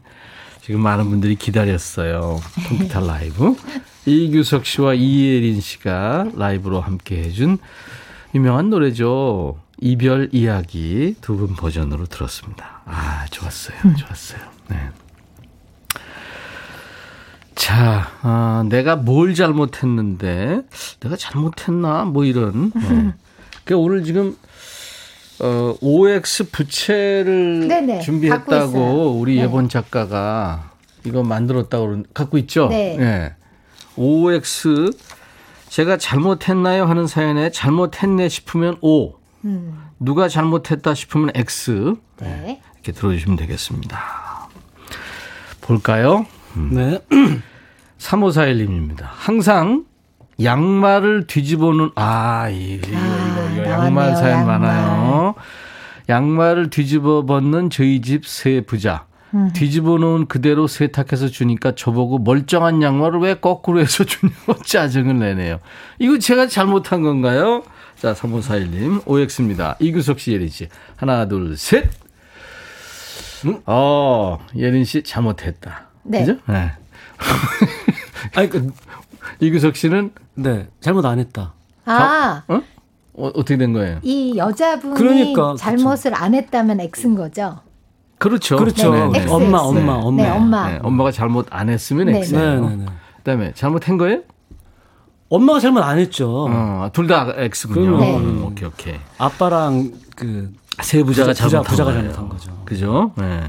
지금 0.61 0.81
많은 0.81 1.09
분들이 1.11 1.35
기다렸어요. 1.37 2.41
컴퓨터 2.69 3.07
라이브. 3.07 3.55
이규석 4.07 4.67
씨와 4.67 4.95
이예린 4.95 5.61
씨가 5.61 6.31
라이브로 6.35 6.81
함께 6.81 7.23
해준 7.23 7.59
유명한 8.35 8.69
노래죠. 8.71 9.59
이별 9.81 10.29
이야기 10.33 11.15
두 11.21 11.37
분 11.37 11.55
버전으로 11.57 12.07
들었습니다. 12.07 12.83
아, 12.87 13.25
좋았어요. 13.31 13.77
음. 13.85 13.97
좋았어요. 13.97 14.41
네. 14.69 14.77
자, 17.55 18.11
아, 18.23 18.65
내가 18.69 18.97
뭘 18.97 19.35
잘못했는데, 19.35 20.63
내가 21.01 21.17
잘못했나? 21.17 22.05
뭐 22.05 22.25
이런. 22.25 22.73
네. 22.75 23.13
그 23.65 23.75
오늘 23.77 24.05
지금, 24.05 24.37
어, 25.41 25.75
OX 25.81 26.51
부채를 26.51 27.67
네네, 27.67 28.01
준비했다고 28.01 29.19
우리 29.19 29.37
네. 29.37 29.43
예본 29.43 29.69
작가가 29.69 30.71
이거 31.05 31.23
만들었다고 31.23 32.05
갖고 32.15 32.39
있죠? 32.39 32.69
네. 32.69 32.97
네. 32.97 33.35
OX 33.97 34.91
제가 35.69 35.97
잘못했나요? 35.97 36.85
하는 36.85 37.07
사연에 37.07 37.51
잘못했네 37.51 38.29
싶으면 38.29 38.77
O. 38.81 39.15
음. 39.45 39.85
누가 39.99 40.29
잘못했다 40.29 40.95
싶으면 40.95 41.31
X. 41.35 41.95
네. 42.21 42.61
이렇게 42.75 42.93
들어주시면 42.93 43.37
되겠습니다. 43.37 44.49
볼까요? 45.61 46.27
음. 46.57 46.71
네. 46.73 47.01
3541님입니다. 47.99 49.03
항상 49.09 49.85
양말을 50.43 51.27
뒤집어놓은, 51.27 51.91
아, 51.95 52.49
이거, 52.51 52.89
이거, 52.89 52.99
이거, 52.99 53.63
아, 53.63 53.69
양말 53.85 54.17
사연 54.17 54.41
양말. 54.41 54.59
많아요. 54.61 55.35
양말을 56.09 56.71
뒤집어 56.71 57.25
벗는 57.25 57.71
저희 57.71 58.01
집 58.03 58.27
새 58.27 58.61
부자. 58.61 59.07
음. 59.33 59.51
뒤집어 59.53 59.97
놓은 59.99 60.27
그대로 60.27 60.67
세탁해서 60.67 61.29
주니까 61.29 61.75
저보고 61.75 62.19
멀쩡한 62.19 62.83
양말을 62.83 63.21
왜 63.21 63.35
거꾸로 63.35 63.81
해서 63.81 64.05
주냐고 64.05 64.55
짜증을 64.63 65.19
내네요. 65.19 65.59
이거 65.99 66.19
제가 66.19 66.47
잘못한 66.47 67.03
건가요? 67.03 67.63
자, 67.97 68.13
3541님, 68.13 69.03
OX입니다. 69.07 69.77
이규석 69.81 70.21
씨, 70.21 70.33
예린 70.33 70.49
씨. 70.49 70.69
하나, 70.97 71.27
둘, 71.27 71.57
셋. 71.57 71.89
음? 73.47 73.61
어, 73.67 74.39
예린 74.57 74.85
씨 74.85 75.03
잘못했다. 75.03 75.89
네. 76.05 76.25
그죠? 76.25 76.39
네. 76.47 76.73
아니, 78.35 78.49
그, 78.49 78.73
이규석 79.41 79.77
씨는? 79.77 80.13
네, 80.35 80.69
잘못 80.81 81.05
안 81.05 81.19
했다. 81.19 81.53
아. 81.85 81.99
자, 81.99 82.45
어? 82.49 82.63
어? 83.15 83.31
어떻게 83.35 83.57
된 83.57 83.73
거예요? 83.73 83.99
이 84.03 84.37
여자분이 84.37 84.95
그러니까, 84.95 85.55
잘못을 85.57 86.11
그렇죠. 86.11 86.25
안 86.25 86.35
했다면 86.35 86.81
X인 86.81 87.15
거죠? 87.15 87.61
그렇죠. 88.19 88.57
그렇죠. 88.57 88.93
네, 88.93 89.09
네, 89.09 89.25
네. 89.25 89.31
엄마, 89.31 89.59
엄마, 89.59 89.93
엄마. 89.95 90.23
네, 90.23 90.31
엄마. 90.31 90.71
네, 90.71 90.79
엄마가 90.83 91.11
잘못 91.11 91.47
안 91.51 91.69
했으면 91.69 92.07
네, 92.07 92.19
X예요. 92.19 92.69
네, 92.69 92.77
네, 92.77 92.85
네. 92.85 92.87
그다음에 93.19 93.53
잘못한 93.55 93.99
거예요? 93.99 94.23
엄마가 95.29 95.61
잘못 95.61 95.81
안 95.83 95.99
했죠. 95.99 96.47
어, 96.49 96.91
둘다 96.93 97.35
X군요. 97.37 97.99
네. 97.99 98.17
음, 98.17 98.45
오케이, 98.45 98.69
오케이. 98.69 98.95
아빠랑 99.19 99.93
그 100.17 100.53
세부자가 100.83 101.31
부자, 101.31 101.49
잘못한 101.49 101.71
부자가 101.71 101.93
잘못한 101.93 102.29
거죠. 102.29 102.63
그죠? 102.65 103.13
네. 103.17 103.43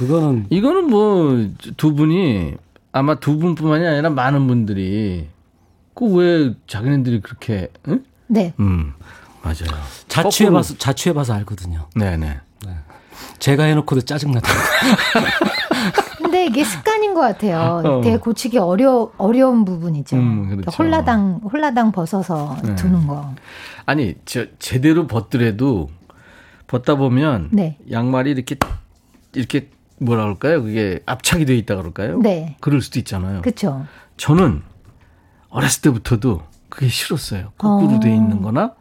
그거는 0.00 0.46
이거는 0.48 0.86
뭐 0.88 1.48
두 1.76 1.94
분이 1.94 2.54
아마 2.92 3.16
두 3.20 3.38
분뿐만이 3.38 3.86
아니라 3.86 4.08
많은 4.10 4.46
분들이 4.46 5.28
그 5.94 6.06
왜 6.06 6.54
자기네들이 6.66 7.20
그렇게 7.20 7.68
응? 7.88 8.02
네. 8.26 8.54
음. 8.60 8.94
맞아요. 9.42 9.68
자취해 10.08 10.50
봐서 10.50 10.74
자취해 10.78 11.12
봐서 11.12 11.34
알거든요. 11.34 11.86
네, 11.94 12.16
네. 12.16 12.40
네. 12.66 12.72
제가 13.38 13.64
해 13.64 13.74
놓고도 13.74 14.00
짜증나다. 14.02 14.48
근데 16.18 16.46
이게 16.46 16.64
습관인 16.64 17.12
것 17.14 17.20
같아요. 17.20 17.82
어. 17.84 18.00
되게 18.02 18.16
고치기 18.16 18.56
어려 18.58 19.10
어려운 19.18 19.64
부분이죠. 19.66 20.16
음, 20.16 20.48
그렇죠. 20.56 20.70
홀라당 20.82 21.40
홀라당 21.52 21.92
벗어서 21.92 22.56
네. 22.64 22.74
두는 22.76 23.06
거. 23.06 23.34
아니 23.84 24.14
저 24.24 24.46
제대로 24.58 25.06
벗더라도 25.06 25.90
벗다 26.66 26.94
보면 26.94 27.48
네. 27.52 27.76
양말이 27.90 28.30
이렇게 28.30 28.56
이렇게 29.34 29.68
뭐라 30.00 30.22
그럴까요? 30.22 30.62
그게 30.62 31.00
압착이 31.06 31.44
돼 31.44 31.56
있다 31.56 31.76
그럴까요? 31.76 32.18
네. 32.18 32.56
그럴 32.60 32.80
수도 32.80 32.98
있잖아요. 32.98 33.42
그렇죠. 33.42 33.86
저는 34.16 34.62
어렸을 35.50 35.82
때부터도 35.82 36.42
그게 36.68 36.88
싫었어요. 36.88 37.52
거꾸로 37.58 37.96
어. 37.96 38.00
돼 38.00 38.14
있는 38.14 38.40
거나 38.42 38.72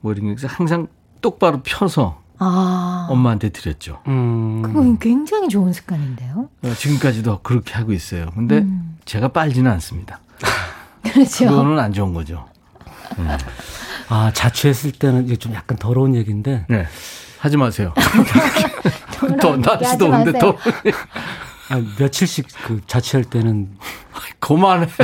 뭐 0.00 0.12
이런 0.12 0.34
게 0.34 0.46
항상 0.46 0.86
똑바로 1.20 1.60
펴서 1.62 2.22
아. 2.38 3.06
엄마한테 3.10 3.50
드렸죠. 3.50 4.00
음. 4.06 4.62
그건 4.62 4.98
굉장히 4.98 5.48
좋은 5.48 5.72
습관인데요. 5.72 6.48
어, 6.62 6.74
지금까지도 6.74 7.40
그렇게 7.42 7.74
하고 7.74 7.92
있어요. 7.92 8.30
근데 8.34 8.58
음. 8.58 8.96
제가 9.04 9.28
빨지는 9.28 9.70
않습니다. 9.72 10.20
그렇죠. 11.02 11.48
그거는 11.48 11.78
안 11.78 11.92
좋은 11.92 12.14
거죠. 12.14 12.46
음. 13.18 13.28
아, 14.08 14.32
자취했을 14.32 14.92
때는 14.92 15.24
이게 15.24 15.36
좀 15.36 15.52
약간 15.54 15.76
더러운 15.78 16.14
얘기인데. 16.14 16.64
네. 16.68 16.86
하지 17.40 17.56
마세요. 17.56 17.94
더, 19.40 19.56
날씨 19.56 19.96
더운데 19.96 20.38
더. 20.38 20.54
아, 21.70 21.82
며칠씩 21.98 22.46
그 22.66 22.80
자취할 22.86 23.24
때는. 23.24 23.70
그만해. 24.38 24.86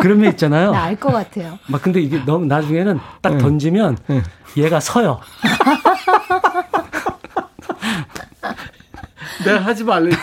그런 0.00 0.20
면 0.20 0.30
있잖아요. 0.32 0.72
알것 0.72 1.12
같아요. 1.12 1.58
막 1.66 1.82
근데 1.82 2.00
이게 2.00 2.24
너무 2.24 2.46
나중에는 2.46 2.98
딱 3.20 3.38
던지면 3.38 3.98
응. 4.10 4.22
얘가 4.56 4.78
서요. 4.80 5.20
내가 9.44 9.58
하지 9.64 9.82
말랬지. 9.82 10.22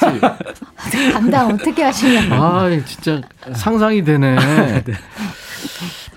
감당 1.13 1.49
어떻게 1.49 1.83
하시냐. 1.83 2.33
아, 2.33 2.69
진짜 2.85 3.19
상상이 3.53 4.01
되네. 4.03 4.35
네. 4.83 4.93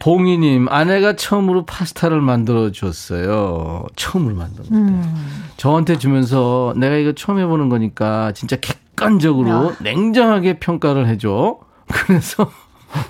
봉이님, 0.03 0.67
아내가 0.69 1.15
처음으로 1.15 1.65
파스타를 1.65 2.21
만들어 2.21 2.73
줬어요. 2.73 3.87
처음으로 3.95 4.35
만들었는데. 4.35 4.93
음. 4.93 5.45
저한테 5.57 5.97
주면서 5.97 6.75
내가 6.77 6.97
이거 6.97 7.13
처음 7.13 7.39
해보는 7.39 7.69
거니까 7.69 8.33
진짜 8.33 8.57
객관적으로 8.57 9.69
야. 9.69 9.77
냉정하게 9.81 10.59
평가를 10.59 11.07
해줘. 11.07 11.61
그래서 11.87 12.51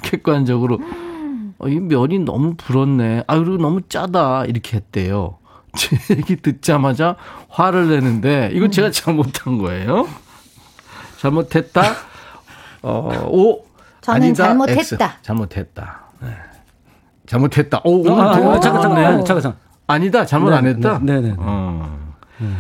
객관적으로 0.03 0.81
어, 1.57 1.69
이 1.69 1.81
면이 1.81 2.19
너무 2.19 2.57
불었네. 2.57 3.25
아 3.27 3.39
그리고 3.39 3.57
너무 3.57 3.81
짜다 3.89 4.45
이렇게 4.45 4.77
했대요. 4.77 5.39
제 5.75 5.97
얘기 6.15 6.37
듣자마자 6.37 7.17
화를 7.49 7.89
내는데 7.89 8.51
이거 8.53 8.69
제가 8.69 8.89
음. 8.89 8.93
잘못한 8.93 9.57
거예요. 9.57 10.07
잘못했다. 11.21 11.83
어, 12.83 13.29
오. 13.31 13.65
저는 14.03 14.23
아니다, 14.23 14.45
잘못했다. 14.49 14.81
X. 14.81 14.99
잘못했다. 15.23 16.01
네. 16.21 16.52
잘못했다. 17.27 17.81
오, 17.85 18.07
오, 18.07 18.21
아, 18.21 18.31
아, 18.31 18.61
잠깐, 18.61 18.83
잠깐, 18.83 19.25
잠깐, 19.25 19.43
잠깐. 19.43 19.55
아니다, 19.87 20.27
잘못 20.27 20.51
네, 20.51 20.57
안 20.57 20.67
했다. 20.67 21.01
네, 21.03 21.21
네. 21.21 21.29
네. 21.29 21.35
어. 21.39 21.99
음. 22.41 22.57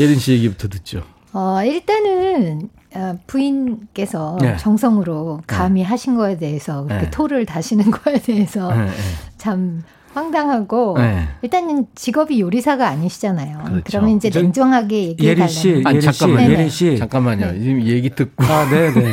예린 0.00 0.18
씨 0.18 0.32
얘기부터 0.32 0.68
듣죠. 0.68 1.02
어, 1.32 1.62
일단은 1.64 2.68
어, 2.94 3.18
부인께서 3.26 4.38
네. 4.40 4.56
정성으로 4.56 5.42
감히 5.46 5.82
네. 5.82 5.86
하신 5.86 6.16
거에 6.16 6.38
대해서 6.38 6.84
그렇게 6.84 7.04
네. 7.04 7.10
토를 7.10 7.44
다시는 7.46 7.90
거에 7.90 8.18
대해서 8.18 8.72
네, 8.72 8.86
네. 8.86 8.92
참 9.36 9.82
황당하고 10.14 10.96
일단은 11.42 11.86
직업이 11.96 12.40
요리사가 12.40 12.88
아니시잖아요. 12.88 13.64
그렇죠. 13.64 13.82
그러면 13.84 14.10
이제 14.10 14.30
냉정하게 14.30 15.08
얘기해 15.08 15.34
달라는. 15.34 15.52
씨, 15.52 15.82
아니, 15.84 16.00
잠깐만, 16.00 16.50
예린 16.50 16.68
씨, 16.68 16.96
잠깐만요. 16.96 17.52
지금 17.58 17.82
얘기 17.82 18.10
듣고. 18.10 18.44
아, 18.44 18.64
네, 18.70 18.92
네, 18.92 19.02
네. 19.02 19.12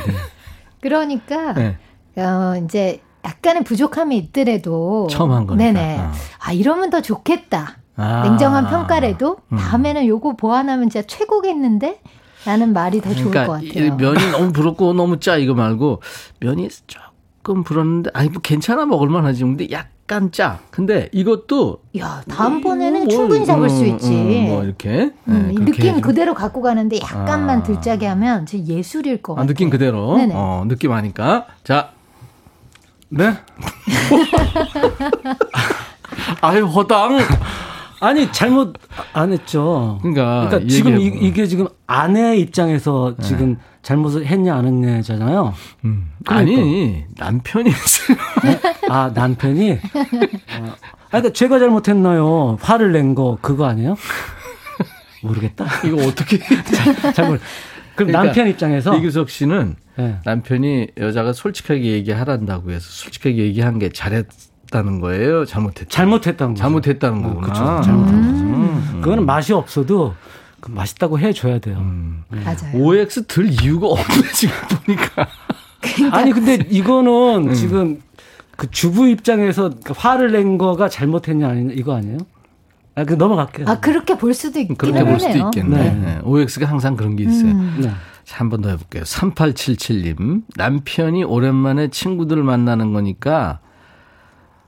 그러니까 0.79 1.55
어, 2.17 2.61
이제 2.63 3.01
약간의 3.25 3.63
부족함이 3.63 4.17
있더라도 4.17 5.07
처음 5.09 5.31
한 5.31 5.47
거니까. 5.47 5.63
네네. 5.71 5.99
어. 5.99 6.11
아 6.39 6.51
이러면 6.53 6.89
더 6.89 7.01
좋겠다. 7.01 7.77
아. 7.97 8.23
냉정한 8.23 8.67
평가라도 8.67 9.37
음. 9.49 9.57
다음에는 9.57 10.07
요거 10.07 10.35
보완하면 10.37 10.89
진짜 10.89 11.05
최고겠는데 11.05 11.99
라는 12.45 12.73
말이 12.73 13.01
더 13.01 13.09
그러니까 13.09 13.45
좋을 13.45 13.47
것 13.47 13.53
같아요. 13.53 13.95
면이 13.95 14.31
너무 14.31 14.51
부럽고 14.51 14.93
너무 14.93 15.19
짜 15.19 15.37
이거 15.37 15.53
말고 15.53 16.01
면이 16.39 16.69
조금 16.87 17.63
불었는데 17.63 18.09
아니 18.13 18.29
뭐 18.29 18.41
괜찮아 18.41 18.85
먹을만 18.85 19.25
하지 19.25 19.43
근데 19.43 19.67
약간 19.71 20.31
짜. 20.31 20.59
근데 20.71 21.07
이것도 21.11 21.83
야 21.99 22.23
다음번에는 22.27 23.01
뭐, 23.01 23.09
충분히 23.09 23.45
잡을 23.45 23.65
음, 23.65 23.69
수 23.69 23.85
있지. 23.85 24.11
음, 24.11 24.45
뭐 24.47 24.63
이렇게 24.63 25.11
음, 25.27 25.53
네, 25.55 25.65
느낌 25.65 25.73
해주면. 25.73 26.01
그대로 26.01 26.33
갖고 26.33 26.61
가는데 26.63 26.99
약간만 26.99 27.59
아. 27.59 27.63
들짜게 27.63 28.07
하면 28.07 28.47
진짜 28.47 28.73
예술일 28.73 29.21
것 29.21 29.33
아, 29.33 29.35
같아요. 29.35 29.47
느낌 29.47 29.69
그대로. 29.69 30.17
네네. 30.17 30.33
어, 30.35 30.65
느낌 30.67 30.91
아니까 30.93 31.45
자. 31.63 31.91
네. 33.11 33.27
아유 36.41 36.65
허당. 36.65 37.19
아니 37.99 38.31
잘못 38.31 38.77
안 39.13 39.31
했죠. 39.31 39.99
그러니까, 40.01 40.47
그러니까 40.49 40.69
지금 40.71 40.97
이, 40.97 41.05
이게 41.05 41.45
지금 41.45 41.67
아내 41.85 42.35
입장에서 42.37 43.13
네. 43.17 43.27
지금 43.27 43.57
잘못을 43.83 44.25
했냐 44.25 44.55
안 44.55 44.65
했냐잖아요. 44.65 45.53
음. 45.85 46.11
그러니까. 46.25 46.35
아니 46.61 47.03
남편이 47.17 47.69
네? 48.43 48.59
아 48.89 49.11
남편이 49.13 49.71
어. 49.73 49.77
아 50.63 50.75
그러니까 51.09 51.33
제가 51.33 51.59
잘못했나요? 51.59 52.57
화를 52.61 52.91
낸 52.91 53.13
거 53.13 53.37
그거 53.41 53.65
아니에요? 53.65 53.95
모르겠다. 55.21 55.65
이거 55.85 55.97
어떻게 56.07 56.39
잘못. 57.13 57.39
그럼 58.05 58.07
그러니까 58.07 58.23
남편 58.23 58.47
입장에서 58.47 58.95
이규석 58.97 59.29
씨는 59.29 59.75
네. 59.97 60.17
남편이 60.25 60.87
여자가 60.97 61.33
솔직하게 61.33 61.81
얘기하란다고 61.83 62.71
해서 62.71 62.85
솔직하게 62.89 63.37
얘기한 63.37 63.79
게 63.79 63.89
잘했. 63.89 64.27
잘못했다는 64.71 65.01
거예요? 65.01 65.45
잘못했 65.45 65.89
잘못했다는 65.89 66.53
거죠. 66.53 66.61
잘못했다는 66.63 67.21
거구나. 67.21 67.41
그렇죠. 67.41 67.81
잘못한 67.83 68.13
음. 68.15 68.81
거죠. 68.85 69.01
그거는 69.01 69.25
맛이 69.25 69.53
없어도 69.53 70.15
그 70.59 70.71
맛있다고 70.71 71.19
해줘야 71.19 71.59
돼요. 71.59 71.77
음. 71.77 72.23
네. 72.29 72.39
맞아요. 72.43 72.73
OX 72.81 73.25
들 73.27 73.49
이유가 73.51 73.87
없네 73.87 74.31
지금 74.33 74.55
보니까. 74.85 75.27
그러니까. 75.81 76.17
아니 76.17 76.31
근데 76.31 76.59
이거는 76.69 77.49
음. 77.49 77.53
지금 77.53 78.01
그 78.55 78.69
주부 78.71 79.07
입장에서 79.07 79.71
화를 79.95 80.31
낸 80.31 80.57
거가 80.57 80.87
잘못했냐 80.87 81.47
아니냐 81.49 81.73
이거 81.75 81.95
아니에요? 81.95 82.19
아, 82.95 83.03
그 83.05 83.13
넘어갈게요. 83.13 83.67
아 83.67 83.79
그렇게 83.79 84.17
볼 84.17 84.33
수도 84.33 84.59
있긴 84.59 84.75
그렇게 84.75 85.03
볼 85.03 85.19
수도 85.19 85.37
있겠네. 85.37 85.77
네. 85.77 85.93
네. 85.93 86.19
OX가 86.23 86.65
항상 86.65 86.95
그런 86.95 87.15
게 87.15 87.23
있어요. 87.23 87.51
음. 87.51 87.77
네. 87.81 87.91
한번 88.29 88.61
더 88.61 88.69
해볼게요. 88.69 89.03
3877님. 89.03 90.43
남편이 90.55 91.23
오랜만에 91.23 91.89
친구들 91.89 92.43
만나는 92.43 92.93
거니까 92.93 93.59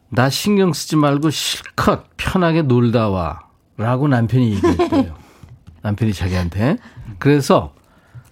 나 0.10 0.30
신경 0.30 0.74
쓰지 0.74 0.96
말고 0.96 1.30
실컷 1.30 2.06
편하게 2.18 2.62
놀다 2.62 3.10
와. 3.10 3.42
라고 3.78 4.08
남편이 4.08 4.54
얘기했대요. 4.56 5.16
남편이 5.82 6.14
자기한테. 6.14 6.78
그래서 7.20 7.74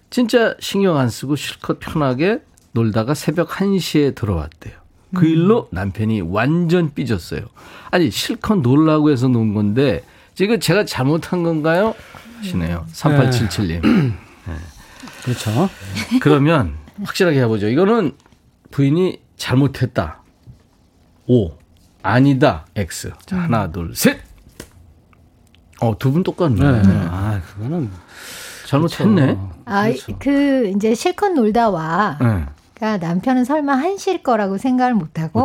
진짜 0.10 0.56
신경 0.60 0.98
안 0.98 1.10
쓰고 1.10 1.36
실컷 1.36 1.80
편하게 1.80 2.42
놀다가 2.74 3.14
새벽 3.14 3.50
1시에 3.50 4.16
들어왔대요. 4.16 4.81
그 5.16 5.26
일로 5.26 5.68
남편이 5.72 6.22
완전 6.22 6.94
삐졌어요. 6.94 7.42
아니, 7.92 8.10
실컷 8.12 8.56
놀라고 8.62 9.10
해서 9.12 9.28
논 9.28 9.54
건데, 9.54 10.04
지금 10.36 10.60
제가 10.60 10.86
잘못한 10.86 11.44
건가요? 11.44 11.94
시네요. 12.42 12.86
3877님. 12.94 13.82
네. 13.84 14.14
그렇죠. 15.24 15.70
그러면 16.22 16.76
확실하게 17.04 17.42
해보죠. 17.42 17.68
이거는 17.68 18.14
부인이 18.72 19.20
잘못했다. 19.38 20.22
오. 21.28 21.52
아니다. 22.04 22.66
X. 22.76 23.12
자, 23.26 23.36
음. 23.36 23.42
하나, 23.44 23.72
둘, 23.72 23.94
셋. 23.96 24.20
어, 25.82 25.98
두 25.98 26.12
분 26.12 26.24
똑같네. 26.24 26.82
네. 26.82 26.82
아, 27.10 27.42
그거는 27.56 27.90
잘못했네. 28.68 29.22
그렇죠. 29.26 29.54
아, 29.66 29.84
그렇죠. 29.84 30.16
그 30.20 30.72
이제 30.76 30.96
실컷 30.96 31.30
놀다 31.30 31.70
와. 31.70 32.18
네. 32.22 32.46
그러니까 32.82 33.08
남편은 33.08 33.46
설마 33.46 33.76
한시일 33.76 34.24
거라고 34.24 34.58
생각을 34.58 34.96
못하고 34.96 35.42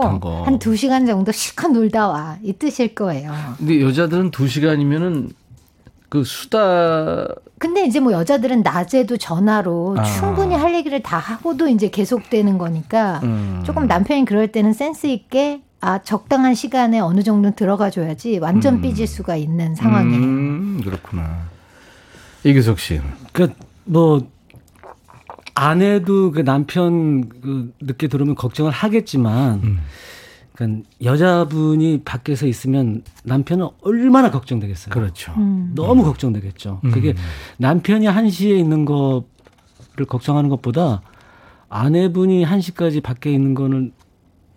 한 0.46 0.58
두 0.58 0.74
시간 0.74 1.04
정도 1.04 1.32
실컷 1.32 1.68
놀다 1.68 2.08
와. 2.08 2.38
이 2.42 2.54
뜻일 2.54 2.94
거예요. 2.94 3.30
근데 3.58 3.82
여자들은 3.82 4.30
두 4.30 4.48
시간이면은 4.48 5.28
그 6.08 6.24
수다. 6.24 7.28
근데 7.58 7.84
이제 7.84 8.00
뭐 8.00 8.12
여자들은 8.12 8.62
낮에도 8.62 9.18
전화로 9.18 9.96
아. 9.98 10.04
충분히 10.04 10.54
할 10.54 10.74
얘기를 10.74 11.02
다 11.02 11.18
하고도 11.18 11.68
이제 11.68 11.90
계속되는 11.90 12.56
거니까 12.56 13.20
음. 13.22 13.62
조금 13.66 13.86
남편이 13.86 14.24
그럴 14.24 14.48
때는 14.50 14.72
센스 14.72 15.06
있게 15.06 15.60
아 15.82 15.98
적당한 16.02 16.54
시간에 16.54 17.00
어느 17.00 17.22
정도 17.22 17.50
들어가 17.50 17.90
줘야지 17.90 18.38
완전 18.38 18.76
음. 18.76 18.80
삐질 18.80 19.06
수가 19.06 19.36
있는 19.36 19.74
상황이에요. 19.74 20.22
음, 20.22 20.80
그렇구나. 20.82 21.42
이규석 22.44 22.78
씨. 22.80 23.00
그뭐 23.32 24.26
아내도 25.56 26.30
그 26.32 26.44
남편 26.44 27.28
그 27.28 27.72
늦게 27.80 28.08
들어오면 28.08 28.34
걱정을 28.36 28.70
하겠지만 28.70 29.60
음. 29.64 29.78
그러니까 30.54 30.88
여자분이 31.02 32.02
밖에서 32.04 32.46
있으면 32.46 33.02
남편은 33.24 33.68
얼마나 33.82 34.30
걱정되겠어요. 34.30 34.92
그렇죠. 34.92 35.32
음. 35.38 35.72
너무 35.74 36.04
걱정되겠죠. 36.04 36.80
음. 36.84 36.90
그게 36.90 37.14
남편이 37.56 38.06
한시에 38.06 38.56
있는 38.56 38.84
거를 38.84 40.06
걱정하는 40.06 40.50
것보다 40.50 41.00
아내분이 41.70 42.44
한시까지 42.44 43.00
밖에 43.00 43.32
있는 43.32 43.54
거는 43.54 43.92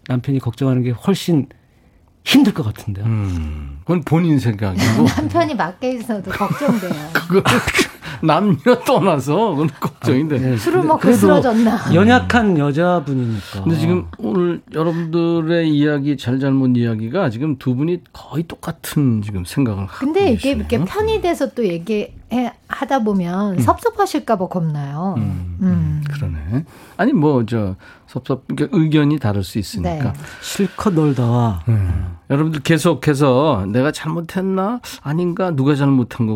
남편이 0.07 0.39
걱정하는 0.39 0.83
게 0.83 0.91
훨씬 0.91 1.47
힘들 2.25 2.53
것 2.53 2.63
같은데요. 2.63 3.05
음, 3.05 3.79
그건 3.81 4.01
본인 4.01 4.37
생각이고. 4.37 5.03
남편이 5.03 5.55
밖에 5.55 5.93
있어도 5.93 6.29
걱정돼요. 6.29 6.91
그거 7.13 7.41
남녀 8.21 8.79
떠나서 8.85 9.51
그건 9.51 9.69
걱정인데. 9.79 10.35
아, 10.35 10.39
네. 10.39 10.57
술을 10.57 10.83
먹고 10.83 11.11
쓰러졌나. 11.11 11.93
연약한 11.93 12.57
여자분이니까. 12.57 13.63
근데 13.63 13.77
지금 13.77 14.07
오늘 14.17 14.61
여러분들의 14.73 15.69
이야기 15.69 16.17
잘잘못 16.17 16.77
이야기가 16.77 17.29
지금 17.29 17.57
두 17.57 17.75
분이 17.75 18.01
거의 18.13 18.43
똑같은 18.43 19.21
지금 19.21 19.45
생각을 19.45 19.83
하고 19.83 19.91
근데 19.97 20.31
이게 20.31 20.51
이렇게 20.51 20.83
편이 20.83 21.21
돼서 21.21 21.49
또 21.53 21.65
얘기 21.65 22.13
해, 22.31 22.53
하다 22.67 23.03
보면 23.03 23.53
음. 23.53 23.59
섭섭하실까봐 23.59 24.47
겁나요. 24.49 25.15
음, 25.17 25.57
음. 25.61 26.03
그러네. 26.11 26.65
아니 26.97 27.11
뭐 27.13 27.43
저 27.45 27.75
섭섭 28.05 28.47
그러니까 28.47 28.77
의견이 28.77 29.17
다를 29.19 29.43
수 29.43 29.57
있으니까 29.59 30.13
네. 30.13 30.19
실컷 30.41 30.93
놀다. 30.93 31.63
음. 31.67 32.17
여러분들 32.29 32.61
계속해서 32.61 33.65
내가 33.69 33.91
잘못했나 33.91 34.79
아닌가 35.01 35.51
누가 35.51 35.73
잘못한 35.75 36.27
거 36.27 36.35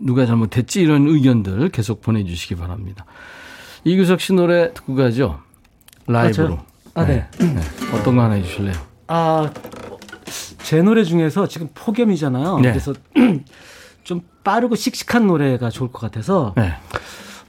누가 0.00 0.26
잘못했지 0.26 0.80
이런 0.80 1.06
의견들 1.06 1.70
계속 1.70 2.00
보내주시기 2.00 2.56
바랍니다. 2.56 3.04
이규석 3.84 4.20
씨 4.20 4.32
노래 4.32 4.72
듣고 4.74 4.94
가죠. 4.94 5.40
라이브로. 6.06 6.58
아, 6.94 7.02
아 7.02 7.06
네. 7.06 7.28
네. 7.38 7.54
네. 7.54 7.60
어떤 7.94 8.16
거 8.16 8.22
하나 8.22 8.34
해주실래요? 8.34 8.74
아, 9.08 9.50
제 10.62 10.82
노래 10.82 11.04
중에서 11.04 11.46
지금 11.48 11.68
폭염이잖아요. 11.74 12.58
네. 12.58 12.70
그래서 12.70 12.92
좀 14.04 14.22
빠르고 14.44 14.74
씩씩한 14.74 15.26
노래가 15.26 15.70
좋을 15.70 15.90
것 15.90 16.00
같아서 16.00 16.54
네. 16.56 16.72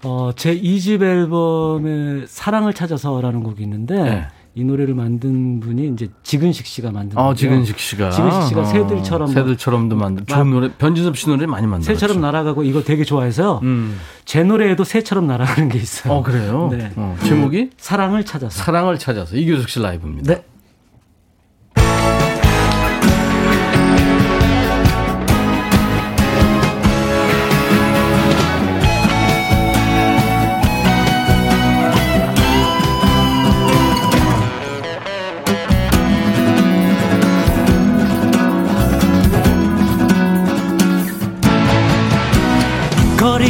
어, 0.03 0.31
제 0.35 0.57
2집 0.57 1.01
앨범에 1.01 2.25
사랑을 2.27 2.73
찾아서라는 2.73 3.43
곡이 3.43 3.63
있는데 3.63 4.03
네. 4.03 4.27
이 4.55 4.63
노래를 4.63 4.95
만든 4.95 5.59
분이 5.59 5.89
이제 5.89 6.09
지근식 6.23 6.65
씨가 6.65 6.91
만든 6.91 7.17
어, 7.17 7.33
지근식 7.33 7.79
씨가. 7.79 8.09
지근식 8.09 8.49
씨가 8.49 8.61
어, 8.61 8.65
새들처럼 8.65 9.27
새들처럼도 9.27 9.95
만든 9.95 10.25
좋은 10.25 10.49
노래 10.49 10.71
변진섭 10.77 11.17
씨 11.17 11.27
노래 11.29 11.45
많이 11.45 11.67
만들었죠. 11.67 11.97
새처럼 11.97 12.21
날아가고 12.21 12.63
이거 12.63 12.83
되게 12.83 13.03
좋아해서요. 13.03 13.59
음. 13.63 13.97
제 14.25 14.43
노래에도 14.43 14.83
새처럼 14.83 15.27
날아가는 15.27 15.69
게 15.69 15.77
있어요. 15.77 16.13
어, 16.13 16.23
그래요? 16.23 16.69
네. 16.71 16.91
어, 16.95 17.15
제목이 17.23 17.69
사랑을 17.77 18.25
찾아서. 18.25 18.63
사랑을 18.63 18.97
찾아서 18.97 19.35
이규석 19.35 19.69
씨 19.69 19.79
라이브입니다. 19.79 20.33
네. 20.33 20.43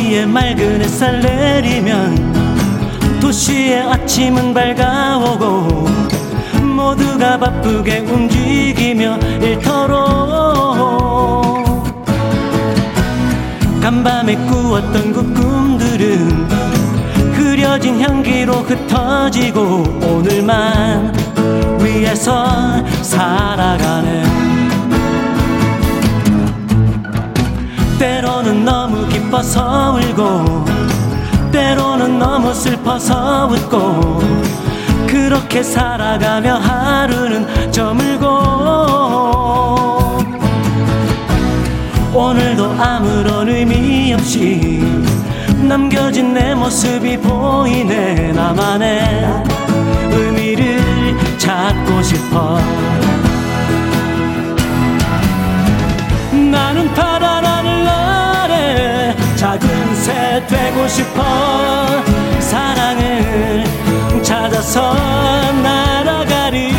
거리에 0.09 0.25
맑은 0.25 0.81
햇살 0.81 1.19
내리면 1.19 2.33
도시의 3.21 3.81
아침은 3.81 4.55
밝아오고 4.55 5.87
모두가 6.63 7.37
바쁘게 7.37 7.99
움직이며 7.99 9.19
일터로 9.41 9.99
간밤에 13.81 14.35
꾸었던 14.35 15.13
그 15.13 15.33
꿈들은 15.33 16.47
흐려진 17.33 18.01
향기로 18.01 18.53
흩어지고 18.53 19.83
오늘만 20.01 21.13
위해서 21.81 22.83
살아가네. 23.03 24.23
때로는 27.99 28.63
너무 28.63 28.98
기뻐서 29.29 29.91
울고 29.93 30.65
때로는 31.51 32.17
너무 32.17 32.51
슬퍼서 32.51 33.47
웃고 33.47 34.19
그렇게 35.05 35.61
살아가며 35.61 36.55
하루는 36.55 37.71
저물고. 37.71 38.27
오늘도 42.11 42.71
아무런 42.79 43.47
의미 43.49 44.13
없이 44.13 44.81
남겨진 45.61 46.33
내 46.33 46.55
모습이 46.55 47.17
보이네 47.19 48.31
나만의 48.31 49.43
의미를 50.11 50.79
찾고 51.37 52.01
싶어 52.01 52.59
작은 59.39 59.95
새 59.95 60.45
되고 60.47 60.85
싶어. 60.89 61.23
사랑을 62.41 63.63
찾아서 64.21 64.93
날아가리 65.63 66.73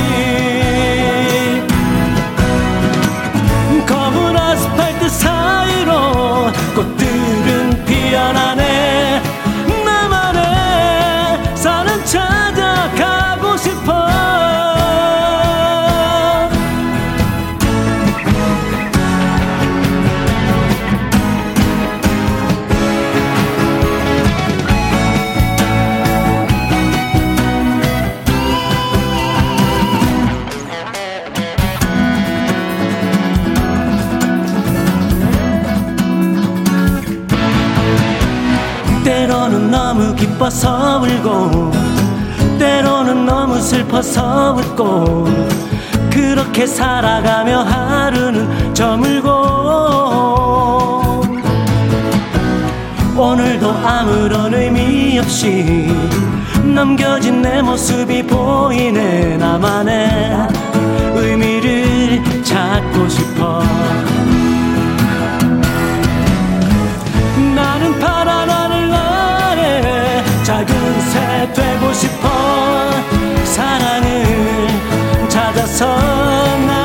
슬퍼서 44.00 44.56
웃고 44.56 45.26
그렇게 46.10 46.66
살아가며 46.66 47.60
하루는 47.60 48.74
저물고 48.74 49.28
오늘도 53.16 53.70
아무런 53.70 54.54
의미 54.54 55.18
없이 55.18 55.88
남겨진 56.64 57.42
내 57.42 57.60
모습이 57.60 58.22
보이네 58.26 59.36
나만의 59.36 60.48
의미를 61.14 62.22
찾고 62.42 63.08
싶어. 63.08 63.62
나는 67.54 67.98
파란 67.98 68.48
하늘 68.48 68.92
아래 68.94 70.24
작은 70.42 71.00
새 71.00 71.52
되고 71.52 71.92
싶어 71.92 72.29
사랑을 73.60 75.28
찾아서 75.28 75.94
날 76.66 76.79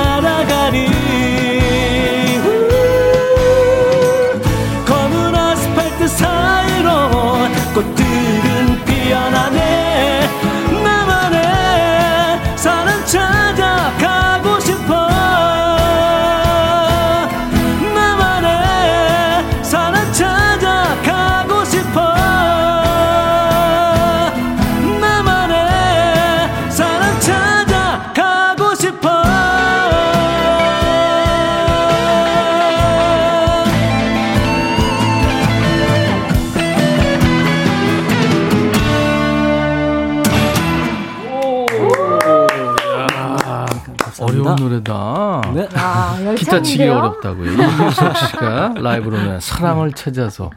어려운 44.41 44.55
노래다. 44.55 45.41
네. 45.53 45.67
아, 45.75 46.33
기타 46.37 46.61
치기? 46.61 46.83
어렵다고요. 46.83 47.51
이규석 47.51 48.17
씨가 48.17 48.73
라이브로는 48.77 49.39
사랑을 49.39 49.91
찾아서. 49.93 50.49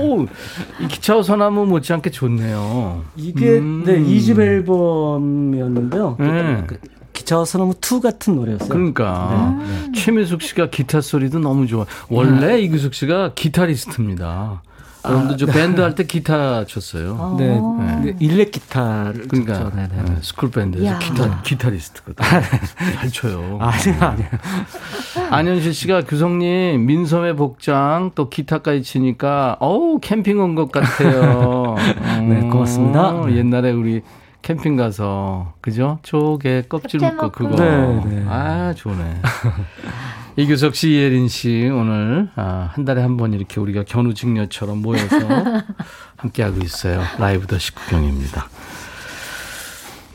오, 0.00 0.22
이 0.80 0.88
기차와 0.88 1.22
소나무 1.22 1.66
못지않게 1.66 2.10
좋네요. 2.10 3.02
이게 3.16 3.58
음. 3.58 3.84
네, 3.84 3.98
2집 3.98 4.40
앨범이었는데요. 4.40 6.16
네. 6.18 6.64
그 6.66 6.78
기차와 7.12 7.44
소나무 7.44 7.74
2 7.74 8.00
같은 8.00 8.36
노래였어요. 8.36 8.68
그러니까 8.68 9.58
최민숙 9.94 10.42
씨가 10.42 10.70
기타 10.70 11.00
소리도 11.00 11.38
너무 11.38 11.66
좋아. 11.66 11.84
원래 12.08 12.60
이규석 12.60 12.94
씨가 12.94 13.32
기타리스트입니다. 13.34 14.62
여러분들 15.04 15.36
저 15.38 15.46
밴드 15.46 15.80
할 15.80 15.94
때 15.94 16.04
기타 16.04 16.64
쳤어요. 16.66 17.36
네, 17.38 17.48
네. 17.58 18.00
네, 18.04 18.16
일렉 18.20 18.50
기타를 18.50 19.28
그러니까 19.28 19.54
쳤죠. 19.54 19.72
네, 19.76 19.88
네. 19.88 20.02
네, 20.02 20.16
스쿨 20.20 20.50
밴드에서 20.50 20.86
야. 20.86 20.98
기타 20.98 21.42
기타리스트거든. 21.42 22.14
잘 22.96 23.10
쳐요. 23.10 23.58
아니요, 23.60 23.94
아니요. 24.00 24.26
안현실 25.30 25.72
씨가 25.74 26.02
규성님 26.02 26.84
민소매 26.86 27.34
복장 27.34 28.10
또 28.14 28.28
기타까지 28.28 28.82
치니까 28.82 29.56
어우 29.60 30.00
캠핑 30.00 30.38
온 30.40 30.54
것 30.54 30.70
같아요. 30.72 31.76
네, 32.28 32.40
고맙습니다. 32.48 33.10
어, 33.20 33.30
옛날에 33.30 33.70
우리 33.72 34.02
캠핑 34.42 34.76
가서 34.76 35.54
그죠? 35.60 35.98
조개 36.02 36.64
껍질 36.68 37.00
먹고. 37.00 37.30
그거. 37.30 37.56
네, 37.56 38.04
네. 38.06 38.24
아 38.28 38.72
좋네. 38.74 39.20
이규석 40.36 40.74
씨, 40.74 40.90
이예린 40.92 41.28
씨 41.28 41.68
오늘 41.72 42.30
아, 42.36 42.70
한 42.72 42.84
달에 42.84 43.02
한 43.02 43.16
번 43.16 43.34
이렇게 43.34 43.60
우리가 43.60 43.84
견우직녀처럼 43.84 44.80
모여서 44.80 45.16
함께 46.16 46.42
하고 46.42 46.60
있어요. 46.62 47.02
라이브 47.18 47.46
더 47.46 47.58
식구경입니다. 47.58 48.48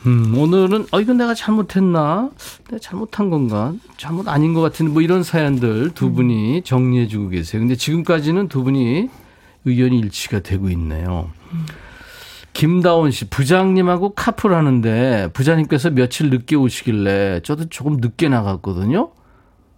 음, 0.08 0.38
오늘은, 0.38 0.86
어, 0.92 1.02
이건 1.02 1.18
내가 1.18 1.34
잘못했나? 1.34 2.30
내가 2.70 2.80
잘못한 2.80 3.30
건가? 3.32 3.74
잘못 3.98 4.28
아닌 4.28 4.54
것 4.54 4.62
같은데, 4.62 4.92
뭐 4.92 5.02
이런 5.02 5.24
사연들 5.24 5.92
두 5.96 6.12
분이 6.12 6.62
정리해주고 6.64 7.30
계세요. 7.30 7.60
근데 7.62 7.76
지금까지는 7.76 8.48
두 8.48 8.64
분이 8.64 9.10
의견이 9.66 9.98
일치가 10.00 10.42
되고 10.42 10.70
있네요. 10.70 11.30
김다원 12.56 13.12
씨, 13.12 13.26
부장님하고 13.30 14.14
카풀 14.16 14.54
하는데, 14.56 15.30
부장님께서 15.34 15.90
며칠 15.90 16.30
늦게 16.30 16.56
오시길래, 16.56 17.42
저도 17.44 17.66
조금 17.66 17.98
늦게 17.98 18.30
나갔거든요? 18.30 19.10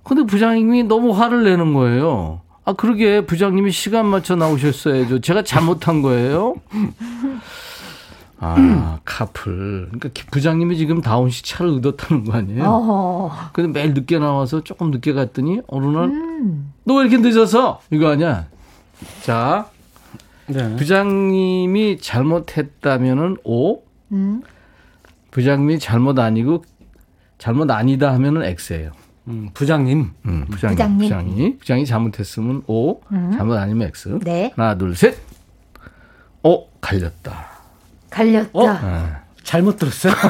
근데 0.03 0.23
부장님이 0.23 0.83
너무 0.83 1.11
화를 1.11 1.43
내는 1.43 1.73
거예요. 1.73 2.41
아, 2.65 2.73
그러게, 2.73 3.25
부장님이 3.25 3.71
시간 3.71 4.05
맞춰 4.05 4.35
나오셨어야죠. 4.35 5.21
제가 5.21 5.43
잘못한 5.43 6.03
거예요? 6.03 6.53
아, 8.39 8.99
카풀. 9.03 9.89
그러니까 9.91 10.09
부장님이 10.29 10.77
지금 10.77 11.01
다운 11.01 11.31
씨 11.31 11.43
차를 11.43 11.77
얻었다는 11.77 12.25
거 12.25 12.37
아니에요? 12.37 12.63
어허. 12.63 13.31
근데 13.53 13.79
매일 13.79 13.95
늦게 13.95 14.19
나와서 14.19 14.63
조금 14.63 14.91
늦게 14.91 15.13
갔더니 15.13 15.61
어느 15.67 15.87
날, 15.87 16.03
음. 16.09 16.73
너왜 16.83 17.07
이렇게 17.07 17.17
늦어서? 17.17 17.81
이거 17.89 18.11
아니야? 18.11 18.45
자, 19.23 19.65
네. 20.47 20.75
부장님이 20.75 21.99
잘못했다면은 21.99 23.37
O, 23.43 23.83
음. 24.11 24.41
부장님이 25.31 25.79
잘못 25.79 26.17
아니고 26.19 26.63
잘못 27.37 27.69
아니다 27.69 28.13
하면은 28.13 28.43
X예요. 28.43 28.91
음, 29.27 29.49
부장님. 29.53 30.11
음, 30.25 30.45
부장님, 30.49 30.77
부장님. 30.77 30.97
부장이 30.97 31.57
부장이 31.57 31.85
잘못했으면 31.85 32.63
O, 32.67 33.01
음. 33.11 33.31
잘못 33.37 33.55
아니면 33.57 33.87
X. 33.89 34.19
네. 34.23 34.53
하나, 34.55 34.77
둘, 34.77 34.95
셋. 34.95 35.17
오, 36.43 36.67
갈렸다. 36.79 37.45
갈렸다. 38.09 38.49
어? 38.53 38.67
아, 38.67 39.21
잘못 39.43 39.77
들었어요? 39.77 40.13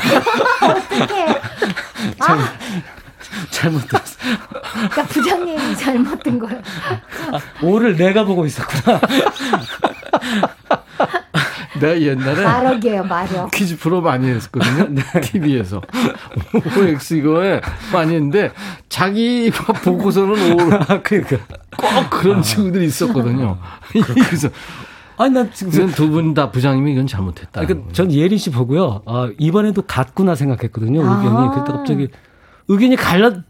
어떡해. 0.64 1.42
잘못 3.52 3.88
들었어요. 3.88 4.38
그러니까 4.74 5.04
부장님이 5.06 5.76
잘못 5.76 6.22
든 6.24 6.40
거예요. 6.40 6.62
오를 7.62 7.96
내가 7.96 8.24
보고 8.26 8.46
있었구나. 8.46 9.00
내가 11.80 12.02
옛날에 12.02 12.44
마력이에요, 12.44 13.04
마력. 13.04 13.52
퀴즈 13.52 13.78
프로 13.78 14.02
많이 14.02 14.28
했었거든요. 14.30 14.88
네. 14.90 15.04
TV에서. 15.22 15.82
OX 16.76 17.14
이거에 17.16 17.62
많이 17.94 18.16
했는데 18.16 18.52
자기가 18.90 19.74
보고서는 19.74 20.54
오, 20.54 20.58
그러니까 21.04 21.38
꼭 21.78 22.10
그런 22.10 22.40
아. 22.40 22.42
친구들이 22.42 22.86
있었거든요. 22.86 23.60
그래서 23.92 24.50
아니, 25.18 25.34
난 25.34 25.52
지금. 25.52 25.88
두분 25.92 26.34
다 26.34 26.52
부장님이 26.52 26.94
이건 26.94 27.06
잘못했다. 27.08 27.62
그러니까 27.62 27.92
전 27.92 28.12
예린 28.12 28.38
씨 28.38 28.52
보고요. 28.52 29.02
아, 29.06 29.30
이번에도 29.38 29.82
같구나 29.84 30.36
생각했거든요. 30.36 31.00
의견이. 31.02 31.48
아. 31.48 31.52
그랬다 31.52 31.74
갑자기 31.74 32.08
의견이 32.68 32.96
갈렸, 32.96 33.44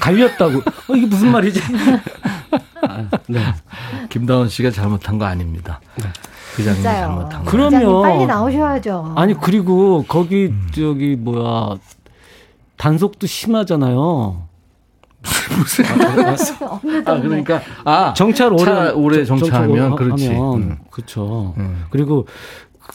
갈렸다고. 0.00 0.58
어, 0.58 0.96
이게 0.96 1.06
무슨 1.06 1.30
말이지? 1.30 1.60
아, 2.82 3.08
네. 3.28 3.40
김다원 4.08 4.48
씨가 4.48 4.70
잘못한 4.70 5.18
거 5.18 5.24
아닙니다. 5.24 5.80
네. 5.96 6.04
부장님 6.54 6.82
잘못한 6.82 7.44
거. 7.44 7.50
그럼요. 7.50 8.02
빨리 8.02 8.26
나오셔야죠. 8.26 9.14
아니, 9.16 9.34
그리고 9.38 10.04
거기, 10.06 10.46
음. 10.46 10.68
저기, 10.74 11.16
뭐야. 11.16 11.76
단속도 12.76 13.26
심하잖아요. 13.26 14.48
무슨 15.56 15.84
아 17.06 17.20
그러니까 17.20 17.62
아 17.84 18.12
정찰 18.14 18.52
오래 18.52 18.90
오래 18.90 19.24
정찰하면 19.24 19.96
그렇지. 19.96 20.28
음. 20.28 20.78
그렇죠. 20.90 21.54
음. 21.56 21.84
그리고 21.90 22.26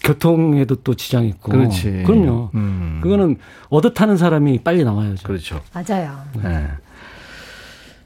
교통에도 0.03 0.75
또 0.75 0.93
지장 0.93 1.25
있고. 1.25 1.51
그렇지. 1.51 2.03
그럼요. 2.05 2.51
음. 2.55 2.99
그거는 3.01 3.37
얻어 3.69 3.93
타는 3.93 4.17
사람이 4.17 4.59
빨리 4.63 4.83
나와야죠. 4.83 5.27
그렇죠. 5.27 5.61
맞아요. 5.73 6.17
네. 6.43 6.67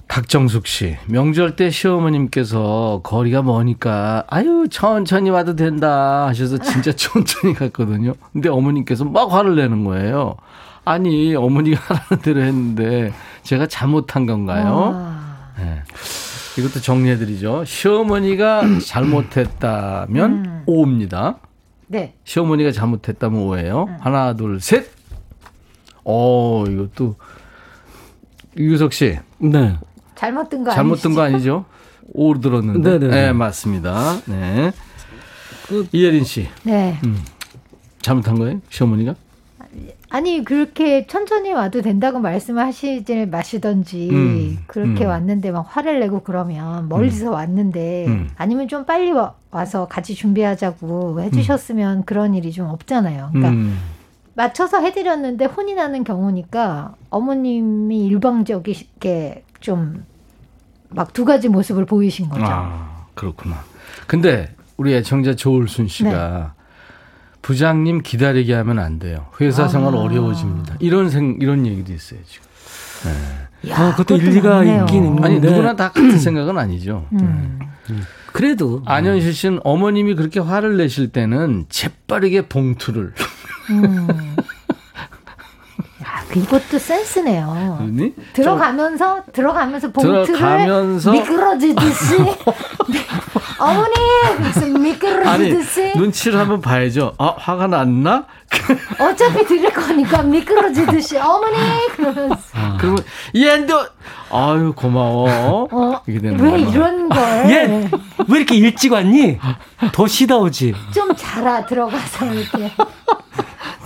박정숙 0.08 0.68
씨, 0.68 0.96
명절 1.08 1.56
때 1.56 1.72
시어머님께서 1.72 3.02
거리가 3.04 3.42
머니까 3.42 4.26
아유 4.28 4.68
천천히 4.70 5.32
와도 5.32 5.56
된다 5.56 6.28
하셔서 6.28 6.60
진짜 6.60 6.92
천천히 6.96 7.56
갔거든요. 7.56 8.14
근데 8.32 8.48
어머님께서 8.50 9.06
막 9.06 9.34
화를 9.34 9.56
내는 9.56 9.84
거예요. 9.84 10.36
아니 10.86 11.34
어머니가 11.36 11.82
하라는 11.96 12.22
대로 12.22 12.42
했는데 12.42 13.12
제가 13.42 13.66
잘못한 13.66 14.28
건가요? 14.28 15.16
네. 15.58 15.82
이것도 16.60 16.82
정리해드리죠. 16.82 17.66
시어머니가 17.66 18.62
잘못했다면 18.86 20.32
음. 20.32 20.64
O입니다. 20.68 21.38
네. 21.94 22.16
시어머니가 22.24 22.72
잘못했다면 22.72 23.40
O예요. 23.40 23.84
음. 23.88 23.98
하나, 24.00 24.36
둘, 24.36 24.60
셋. 24.60 24.90
어, 26.04 26.66
이것도 26.68 27.16
유석 28.58 28.94
씨. 28.94 29.20
네. 29.38 29.78
잘못 30.16 30.50
든거 30.50 30.72
잘못 30.72 30.96
든거 30.96 31.22
아니죠? 31.22 31.66
오로 32.14 32.40
들었는데. 32.40 32.98
네네. 33.00 33.08
네, 33.16 33.34
맞습니다. 33.34 34.20
네. 34.26 34.72
그 35.68 35.88
이예린 35.92 36.24
씨. 36.24 36.50
네. 36.64 37.00
음. 37.04 37.24
잘못한 38.02 38.40
거예요? 38.40 38.60
시어머니가? 38.70 39.14
아니 40.14 40.46
그렇게 40.46 41.08
천천히 41.08 41.54
와도 41.54 41.82
된다고 41.82 42.20
말씀하시지 42.20 43.26
마시던지 43.26 44.10
음, 44.12 44.60
그렇게 44.68 45.06
음. 45.06 45.10
왔는데 45.10 45.50
막 45.50 45.66
화를 45.68 46.00
내고 46.00 46.22
그러면 46.22 46.88
멀리서 46.88 47.30
음. 47.30 47.34
왔는데 47.34 48.06
음. 48.08 48.30
아니면 48.36 48.68
좀 48.68 48.86
빨리 48.86 49.12
와, 49.12 49.34
서 49.66 49.88
같이 49.88 50.14
준비하자고 50.14 51.20
해주셨으면 51.20 51.98
음. 51.98 52.04
그런 52.06 52.36
일이 52.36 52.52
좀 52.52 52.70
없잖아요. 52.70 53.30
그러니까 53.32 53.54
음. 53.54 53.80
맞춰서 54.36 54.82
해드렸는데 54.82 55.46
혼이 55.46 55.74
나는 55.74 56.04
경우니까 56.04 56.94
어머님이 57.10 58.06
일방적이게 58.06 59.44
좀 59.62 60.04
막 60.96 61.12
두 61.14 61.26
가지 61.26 61.50
모습을 61.50 61.86
보이신 61.86 62.30
거죠. 62.30 62.46
아 62.46 63.08
그렇구나. 63.16 63.64
근데 64.06 64.54
우리 64.78 64.94
애청자 64.94 65.36
조울순 65.36 65.88
씨가 65.88 66.54
네. 66.56 66.63
부장님 67.44 68.02
기다리게 68.02 68.54
하면 68.56 68.80
안 68.80 68.98
돼요. 68.98 69.28
회사 69.40 69.66
아. 69.66 69.68
생활 69.68 69.94
어려워집니다. 69.96 70.78
이런 70.80 71.10
생 71.12 71.38
이런 71.40 71.68
얘기도 71.68 71.94
있어요 71.94 72.20
지금. 72.26 72.48
네. 73.04 73.70
야, 73.70 73.78
아, 73.78 73.92
그것도 73.92 74.16
일리가 74.18 74.50
맞네요. 74.50 74.82
있긴 74.86 75.06
있는데 75.06 75.28
아니 75.28 75.40
누구나 75.40 75.76
다 75.76 75.90
같은 75.90 76.18
생각은 76.18 76.58
아니죠. 76.58 77.06
음. 77.12 77.60
네. 77.90 77.96
그래도 78.32 78.82
안현실 78.86 79.34
씨는 79.34 79.60
어머님이 79.64 80.16
그렇게 80.16 80.40
화를 80.40 80.78
내실 80.78 81.10
때는 81.10 81.66
재빠르게 81.70 82.48
봉투를. 82.48 83.14
음. 83.70 84.08
야, 86.38 86.42
이것도 86.42 86.80
센스네요. 86.80 87.78
그니 87.80 88.14
들어가면서 88.34 89.24
들어가면서 89.32 89.92
봉투를 89.92 90.26
들어가면서 90.26 91.12
미끄러지듯이 91.12 92.16
어머니 93.60 93.94
미끄러지듯이 94.80 95.82
아니, 95.82 95.98
눈치를 95.98 96.40
한번 96.40 96.62
봐야죠. 96.62 97.14
아 97.18 97.34
화가 97.38 97.68
났나? 97.68 98.26
어차피 99.00 99.46
들을 99.46 99.70
거니까 99.72 100.22
미끄러지듯이 100.24 101.18
어머니 101.18 101.56
그러면서 101.96 102.38
아. 102.54 102.78
그러면 102.80 103.04
얘도 103.36 103.86
아유 104.32 104.74
고마워. 104.76 105.68
어, 105.72 106.02
이게 106.08 106.20
되는 106.20 106.40
왜 106.40 106.60
이런 106.60 107.10
걸? 107.10 107.50
얘왜 107.50 107.90
이렇게 108.30 108.56
일찍 108.56 108.92
왔니? 108.92 109.40
더 109.92 110.08
쉬다 110.08 110.38
오지. 110.38 110.74
좀 110.94 111.16
자라 111.16 111.66
들어가서 111.66 112.26
이렇게 112.34 112.72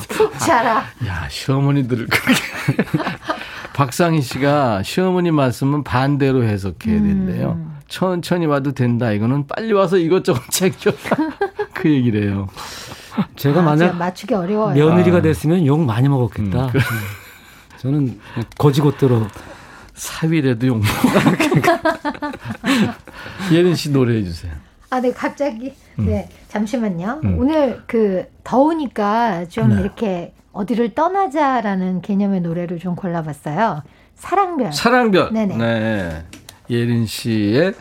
푹 0.10 0.38
자라. 0.40 0.86
야 1.06 1.28
시어머니들을 1.30 2.08
그렇게. 2.08 2.42
박상희 3.74 4.22
씨가 4.22 4.82
시어머니 4.84 5.30
말씀은 5.32 5.84
반대로 5.84 6.44
해석해야 6.44 7.00
된대요. 7.02 7.52
음. 7.52 7.78
천천히 7.88 8.46
와도 8.46 8.72
된다. 8.74 9.12
이거는 9.12 9.48
빨리 9.48 9.72
와서 9.74 9.98
이것저것 9.98 10.42
챙겨. 10.52 10.92
그 11.74 11.90
얘기래요. 11.90 12.48
제가 13.36 13.62
아, 13.62 13.64
만약 13.64 13.96
맞추기 13.96 14.34
어려워요. 14.34 14.74
며느리가 14.76 15.18
아. 15.18 15.22
됐으면 15.22 15.66
욕 15.66 15.80
많이 15.82 16.10
먹었겠다. 16.10 16.66
음, 16.66 16.70
그... 16.72 16.80
저는 17.80 18.20
거지것대로 18.58 19.28
사위라도 19.94 20.68
욕 20.68 20.82
먹었겠다. 20.82 21.82
예린 23.52 23.76
씨 23.76 23.92
노래해 23.92 24.24
주세요. 24.24 24.52
아, 24.90 25.00
네, 25.02 25.12
갑자기. 25.12 25.74
음. 26.00 26.06
네, 26.06 26.30
잠시만요. 26.58 27.22
음. 27.24 27.40
오늘 27.40 27.82
그 27.86 28.26
더우니까 28.44 29.46
좀 29.50 29.70
네. 29.76 29.82
이렇게 29.82 30.34
어디를 30.52 30.96
떠나자라는 30.96 32.02
개념의 32.02 32.42
노래를 32.42 32.80
좀 32.80 32.96
골라봤어요. 32.96 33.84
사랑별. 34.16 34.74
사랑별. 34.74 35.32
네네. 35.32 35.58
네. 35.58 36.24
예린 36.70 37.06
씨의 37.06 37.74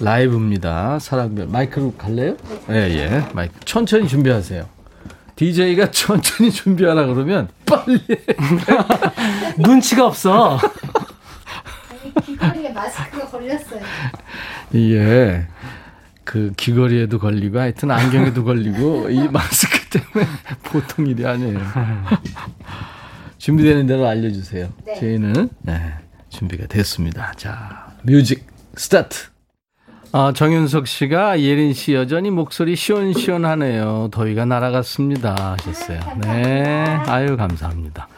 라이브입니다. 0.00 0.98
사랑별. 1.00 1.48
마이크로 1.48 1.94
갈래요? 1.94 2.36
예, 2.70 2.74
예. 2.74 3.22
마이크. 3.32 3.52
천천히 3.64 4.06
준비하세요. 4.06 4.64
DJ가 5.34 5.90
천천히 5.92 6.50
준비하라 6.52 7.06
그러면 7.06 7.48
빨리 7.66 8.00
눈치가 9.58 10.06
없어. 10.06 10.58
아니, 11.90 12.14
귀걸이에 12.24 12.70
마스크가 12.70 13.26
걸렸어요. 13.26 13.80
예. 14.76 15.46
그 16.24 16.52
귀걸이에도 16.56 17.18
걸리고 17.18 17.58
하여튼 17.58 17.90
안경에도 17.90 18.42
걸리고 18.44 19.10
이 19.10 19.28
마스크 19.28 19.78
때문에 19.90 20.30
보통 20.64 21.06
일이 21.06 21.26
아니에요. 21.26 21.60
준비되는 23.38 23.86
대로 23.86 24.06
알려주세요. 24.06 24.68
네. 24.86 24.94
저희는 25.00 25.50
네, 25.62 25.94
준비가 26.30 26.66
됐습니다. 26.66 27.32
자, 27.36 27.88
music 28.02 28.46
start. 28.76 29.28
아, 30.12 30.32
정윤석 30.34 30.86
씨가 30.86 31.40
예린 31.40 31.74
씨 31.74 31.92
여전히 31.92 32.30
목소리 32.30 32.76
시원시원하네요. 32.76 34.10
더위가 34.12 34.44
날아갔습니다. 34.44 35.56
하셨어요. 35.58 36.00
네. 36.22 36.62
아유, 37.06 37.36
감사합니다. 37.36 38.08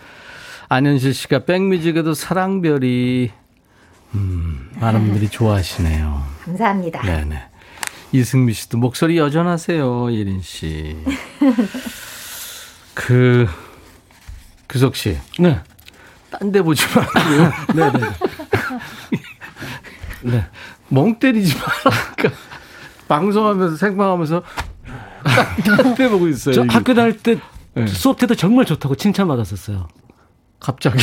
안현실 0.68 1.14
씨가 1.14 1.40
백뮤직에도 1.46 2.12
사랑별이, 2.12 3.30
음, 4.14 4.70
많은 4.74 5.04
분들이 5.07 5.28
좋아하시네요. 5.28 6.22
감사합니다. 6.44 7.02
네네. 7.02 7.42
이승미 8.19 8.53
씨도 8.53 8.79
목소리 8.79 9.19
여전하세요, 9.19 10.12
예린 10.12 10.41
씨. 10.43 10.97
그, 12.95 13.47
규석 14.69 14.97
씨. 14.97 15.17
네. 15.39 15.61
딴 16.31 16.51
데 16.53 16.61
보지 16.62 16.83
말고요. 16.95 17.53
네 17.75 17.93
네. 17.93 18.07
네. 20.33 20.45
멍 20.89 21.19
때리지 21.19 21.55
말라니까. 21.57 22.31
방송하면서 23.09 23.77
생방하면서 23.77 24.43
딴 25.64 25.95
데 25.95 26.09
보고 26.09 26.27
있어요. 26.29 26.55
저 26.55 26.64
이게. 26.64 26.73
학교 26.75 26.95
다닐 26.95 27.17
때 27.19 27.39
네. 27.75 27.87
수업 27.87 28.19
때도 28.19 28.35
정말 28.35 28.64
좋다고 28.64 28.97
칭찬받았었어요. 28.97 29.89
갑자기. 30.59 30.99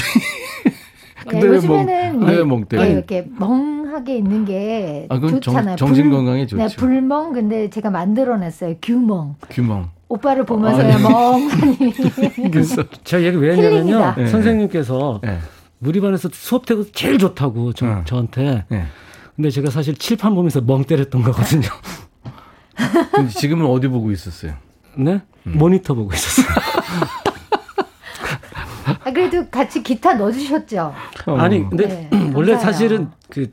근데 1.28 1.48
네, 1.48 1.56
요즘에는 1.56 2.20
멍, 2.20 2.30
왜멍 2.30 2.66
때려? 2.66 2.84
네, 2.84 2.92
이렇게 2.92 3.26
멍 3.38 3.83
하게 3.94 4.18
있는 4.18 4.46
게 4.46 5.08
아, 5.10 5.20
좋잖아요. 5.20 5.76
정, 5.76 5.94
신 5.94 6.10
건강에 6.10 6.46
좋죠. 6.46 6.68
네, 6.68 6.76
불멍 6.76 7.34
근데 7.34 7.70
제가 7.70 7.90
만들어냈어요. 7.90 8.76
규멍. 8.82 9.36
규멍. 9.50 9.90
오빠를 10.10 10.46
보면서요, 10.46 11.00
멍하니. 11.00 11.94
그래서 12.52 12.84
제가 13.04 13.24
얘기 13.24 13.38
왜 13.38 13.54
했냐면요. 13.54 14.14
네. 14.18 14.28
선생님께서 14.28 15.22
네. 15.24 15.40
우리 15.82 16.00
반에서 16.00 16.30
수업 16.32 16.66
때도 16.66 16.92
제일 16.92 17.18
좋다고 17.18 17.74
저, 17.74 17.88
어. 17.88 18.02
저한테. 18.06 18.66
네. 18.70 18.86
근데 19.36 19.50
제가 19.50 19.72
사실 19.72 19.96
칠판 19.96 20.36
보면서 20.36 20.62
멍 20.62 20.84
때렸던 20.84 21.24
거거든요. 21.24 21.68
근데 23.12 23.30
지금은 23.30 23.66
어디 23.66 23.88
보고 23.88 24.12
있었어요? 24.12 24.54
네? 24.96 25.22
음. 25.48 25.58
모니터 25.58 25.96
보고 25.96 26.14
있었어요. 26.14 26.48
아, 29.04 29.12
그래도 29.12 29.50
같이 29.50 29.82
기타 29.82 30.14
넣어주셨죠? 30.14 30.94
어. 31.26 31.36
아니, 31.38 31.68
근데 31.68 32.08
네, 32.10 32.32
원래 32.36 32.58
사실은 32.58 33.10
그 33.30 33.52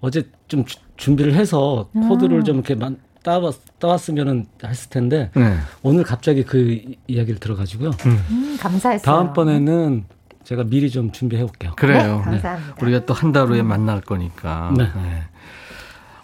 어제 0.00 0.28
좀 0.48 0.64
주, 0.64 0.76
준비를 0.96 1.34
해서 1.34 1.88
음. 1.96 2.08
코드를 2.08 2.42
좀 2.44 2.56
이렇게 2.56 2.74
만, 2.74 2.96
따왔, 3.22 3.54
따왔으면은 3.78 4.46
했을 4.64 4.88
텐데 4.90 5.30
네. 5.34 5.56
오늘 5.82 6.04
갑자기 6.04 6.42
그 6.42 6.80
이야기를 7.06 7.38
들어가지고요. 7.40 7.90
음. 8.06 8.24
음, 8.30 8.56
감사했어요. 8.60 9.04
다음번에는 9.04 10.04
제가 10.44 10.64
미리 10.64 10.90
좀 10.90 11.12
준비해 11.12 11.42
올게요. 11.42 11.72
그래요. 11.76 12.18
네, 12.18 12.22
감사합니다. 12.40 12.74
우리가 12.82 13.04
또 13.06 13.14
한 13.14 13.32
달 13.32 13.46
후에 13.48 13.62
만날 13.62 14.00
거니까. 14.00 14.72
네. 14.76 14.84
네. 14.84 15.22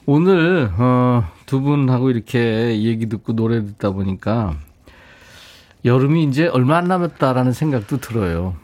오늘 0.06 0.70
어, 0.78 1.24
두 1.46 1.60
분하고 1.60 2.10
이렇게 2.10 2.80
얘기 2.82 3.08
듣고 3.08 3.34
노래 3.34 3.62
듣다 3.64 3.90
보니까 3.90 4.54
여름이 5.84 6.24
이제 6.24 6.46
얼마 6.48 6.78
안 6.78 6.84
남았다라는 6.88 7.52
생각도 7.52 7.98
들어요. 7.98 8.54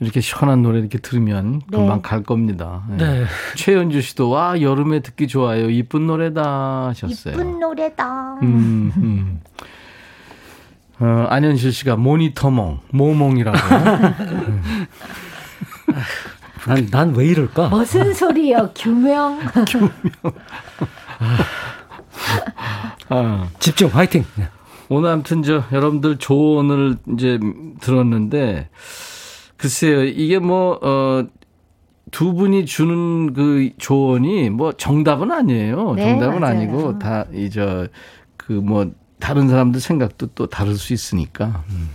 이렇게 0.00 0.20
시원한 0.20 0.62
노래 0.62 0.78
이렇게 0.80 0.98
들으면 0.98 1.60
금방 1.70 1.96
네. 1.96 2.02
갈 2.02 2.22
겁니다. 2.22 2.82
네. 2.88 2.96
네. 2.96 3.24
최연주 3.56 4.00
씨도 4.02 4.30
와 4.30 4.60
여름에 4.60 5.00
듣기 5.00 5.28
좋아요. 5.28 5.70
이쁜 5.70 6.06
노래다 6.06 6.88
하셨어요. 6.88 7.34
이쁜 7.34 7.60
노래다. 7.60 8.34
음, 8.42 8.92
음. 8.96 9.40
어, 10.98 11.26
안현실 11.30 11.72
씨가 11.72 11.96
모니터몽, 11.96 12.80
모몽이라고. 12.90 13.58
난, 16.66 16.86
난 16.90 17.12
왜 17.14 17.26
이럴까? 17.26 17.68
무슨 17.68 18.14
소리요? 18.14 18.70
규명. 18.74 19.38
규명. 19.68 19.90
아. 23.08 23.48
집중, 23.58 23.88
화이팅! 23.88 24.24
오늘 24.88 25.10
아무튼 25.10 25.42
저 25.42 25.64
여러분들 25.72 26.18
조언을 26.18 26.96
이제 27.14 27.38
들었는데 27.80 28.68
글쎄요 29.62 30.02
이게 30.04 30.38
뭐 30.40 30.78
어. 30.82 31.24
두 32.10 32.34
분이 32.34 32.66
주는 32.66 33.32
그 33.32 33.70
조언이 33.78 34.50
뭐 34.50 34.72
정답은 34.72 35.32
아니에요. 35.32 35.94
네, 35.94 36.10
정답은 36.10 36.40
맞아요. 36.40 36.56
아니고 36.58 36.98
다 36.98 37.24
이 37.32 37.48
저 37.48 37.88
그 38.36 38.52
뭐 38.60 38.90
다른 39.18 39.48
사람들 39.48 39.80
생각도 39.80 40.26
또 40.34 40.46
다를 40.46 40.74
수 40.74 40.92
있으니까. 40.92 41.64
음. 41.70 41.88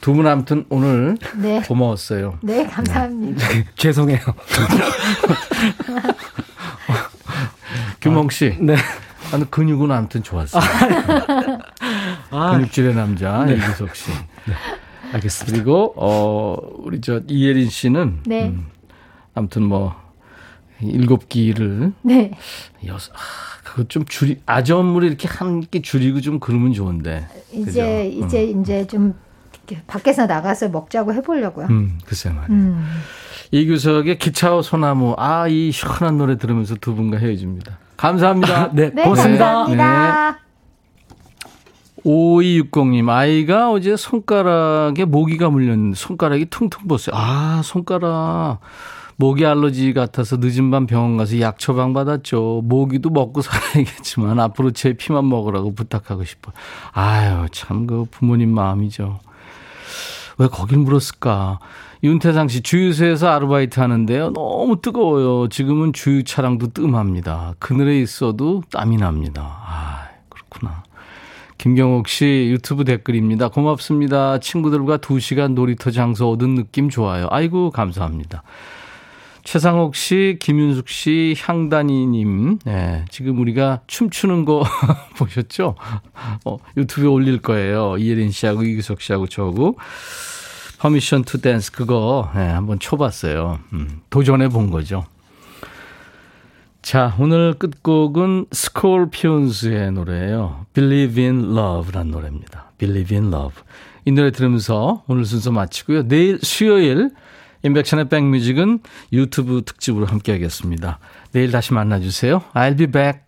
두분 0.00 0.26
아무튼 0.28 0.64
오늘 0.70 1.18
네. 1.36 1.60
고마웠어요. 1.60 2.38
네, 2.42 2.64
감사합니다. 2.66 3.48
네. 3.48 3.64
죄송해요. 3.76 4.20
규몽 8.00 8.30
씨. 8.30 8.56
네. 8.60 8.76
아, 9.32 9.38
근육은 9.50 9.90
아무튼 9.90 10.22
좋았어요. 10.22 10.62
아, 12.30 12.52
근육질의 12.52 12.94
남자 12.94 13.44
네. 13.44 13.54
이규석 13.56 13.94
씨. 13.94 14.10
네. 14.46 14.54
알겠습니다. 15.12 15.52
그리고 15.52 15.94
어 15.96 16.56
우리 16.78 17.00
저 17.00 17.20
이예린 17.28 17.68
씨는 17.68 18.20
네. 18.26 18.48
음, 18.48 18.66
아무튼 19.34 19.62
뭐 19.62 19.94
일곱 20.80 21.28
기를 21.28 21.92
네. 22.02 22.32
여섯 22.86 23.12
아, 23.12 23.18
그거 23.64 23.84
좀 23.84 24.04
줄이 24.04 24.40
아점으로 24.46 25.06
이렇게 25.06 25.28
한개 25.28 25.82
줄이고 25.82 26.20
좀 26.20 26.40
그러면 26.40 26.72
좋은데. 26.72 27.26
이제 27.52 27.64
그죠? 27.64 28.26
이제 28.26 28.52
음. 28.52 28.60
이제 28.62 28.86
좀 28.86 29.14
밖에서 29.86 30.26
나가서 30.26 30.68
먹자고 30.68 31.12
해보려고요. 31.14 31.66
음, 31.68 31.98
글쎄 32.06 32.30
말이에요. 32.30 32.50
음. 32.50 32.86
이규석의 33.50 34.18
기차와 34.18 34.62
소나무. 34.62 35.14
아, 35.18 35.48
이 35.48 35.72
시원한 35.72 36.18
노래 36.18 36.36
들으면서 36.36 36.74
두 36.76 36.94
분과 36.94 37.18
헤어집니다. 37.18 37.78
감사합니다. 37.96 38.70
네, 38.72 38.90
네, 38.94 39.02
고맙습니다. 39.02 39.44
감사합니다. 39.44 40.30
네. 40.32 40.47
5260님, 42.04 43.08
아이가 43.08 43.70
어제 43.70 43.96
손가락에 43.96 45.04
모기가 45.04 45.50
물렸는데 45.50 45.96
손가락이 45.96 46.46
퉁퉁 46.46 46.86
벗어요. 46.88 47.14
아, 47.16 47.60
손가락. 47.64 48.60
모기 49.20 49.44
알러지 49.44 49.94
같아서 49.94 50.36
늦은 50.38 50.70
밤 50.70 50.86
병원 50.86 51.16
가서 51.16 51.40
약 51.40 51.58
처방 51.58 51.92
받았죠. 51.92 52.62
모기도 52.64 53.10
먹고 53.10 53.42
살아야겠지만 53.42 54.38
앞으로 54.38 54.70
제 54.70 54.92
피만 54.92 55.28
먹으라고 55.28 55.74
부탁하고 55.74 56.22
싶어요. 56.24 56.54
아유, 56.92 57.46
참 57.50 57.86
그 57.86 58.06
부모님 58.10 58.54
마음이죠. 58.54 59.18
왜 60.38 60.46
거길 60.46 60.78
물었을까? 60.78 61.58
윤태상 62.04 62.46
씨, 62.46 62.60
주유소에서 62.60 63.28
아르바이트 63.28 63.80
하는데요. 63.80 64.34
너무 64.34 64.80
뜨거워요. 64.80 65.48
지금은 65.48 65.92
주유 65.92 66.22
차량도 66.22 66.68
뜸합니다. 66.68 67.54
그늘에 67.58 67.98
있어도 68.00 68.62
땀이 68.70 68.98
납니다. 68.98 69.42
아. 69.66 69.97
김경옥 71.58 72.08
씨 72.08 72.48
유튜브 72.50 72.84
댓글입니다. 72.84 73.48
고맙습니다. 73.48 74.38
친구들과 74.38 74.98
2시간 74.98 75.54
놀이터 75.54 75.90
장소 75.90 76.30
얻은 76.30 76.54
느낌 76.54 76.88
좋아요. 76.88 77.26
아이고, 77.30 77.70
감사합니다. 77.70 78.44
최상옥 79.42 79.96
씨, 79.96 80.36
김윤숙 80.40 80.88
씨, 80.88 81.34
향단이님, 81.38 82.58
네, 82.64 83.04
지금 83.10 83.38
우리가 83.40 83.80
춤추는 83.86 84.44
거 84.44 84.62
보셨죠? 85.16 85.74
어, 86.44 86.58
유튜브에 86.76 87.08
올릴 87.08 87.38
거예요. 87.38 87.96
이예린 87.98 88.30
씨하고 88.30 88.62
이규석 88.62 89.00
씨하고 89.00 89.26
저하고. 89.26 89.76
Permission 90.78 91.24
to 91.24 91.40
Dance 91.40 91.72
그거 91.72 92.30
네, 92.36 92.46
한번 92.46 92.78
쳐봤어요. 92.78 93.58
음, 93.72 94.00
도전해 94.10 94.48
본 94.48 94.70
거죠. 94.70 95.04
자, 96.88 97.14
오늘 97.18 97.52
끝곡은 97.52 98.46
스콜피온스의 98.50 99.92
노래예요. 99.92 100.64
Believe 100.72 101.22
in 101.22 101.54
Love란 101.54 102.10
노래입니다. 102.10 102.72
Believe 102.78 103.14
in 103.14 103.30
Love. 103.30 103.62
이 104.06 104.10
노래 104.10 104.30
들으면서 104.30 105.04
오늘 105.06 105.26
순서 105.26 105.52
마치고요. 105.52 106.08
내일 106.08 106.38
수요일 106.40 107.10
인백션의 107.62 108.08
백뮤직은 108.08 108.78
유튜브 109.12 109.60
특집으로 109.66 110.06
함께 110.06 110.32
하겠습니다. 110.32 110.98
내일 111.32 111.50
다시 111.50 111.74
만나주세요. 111.74 112.40
I'll 112.54 112.78
be 112.78 112.86
back. 112.86 113.27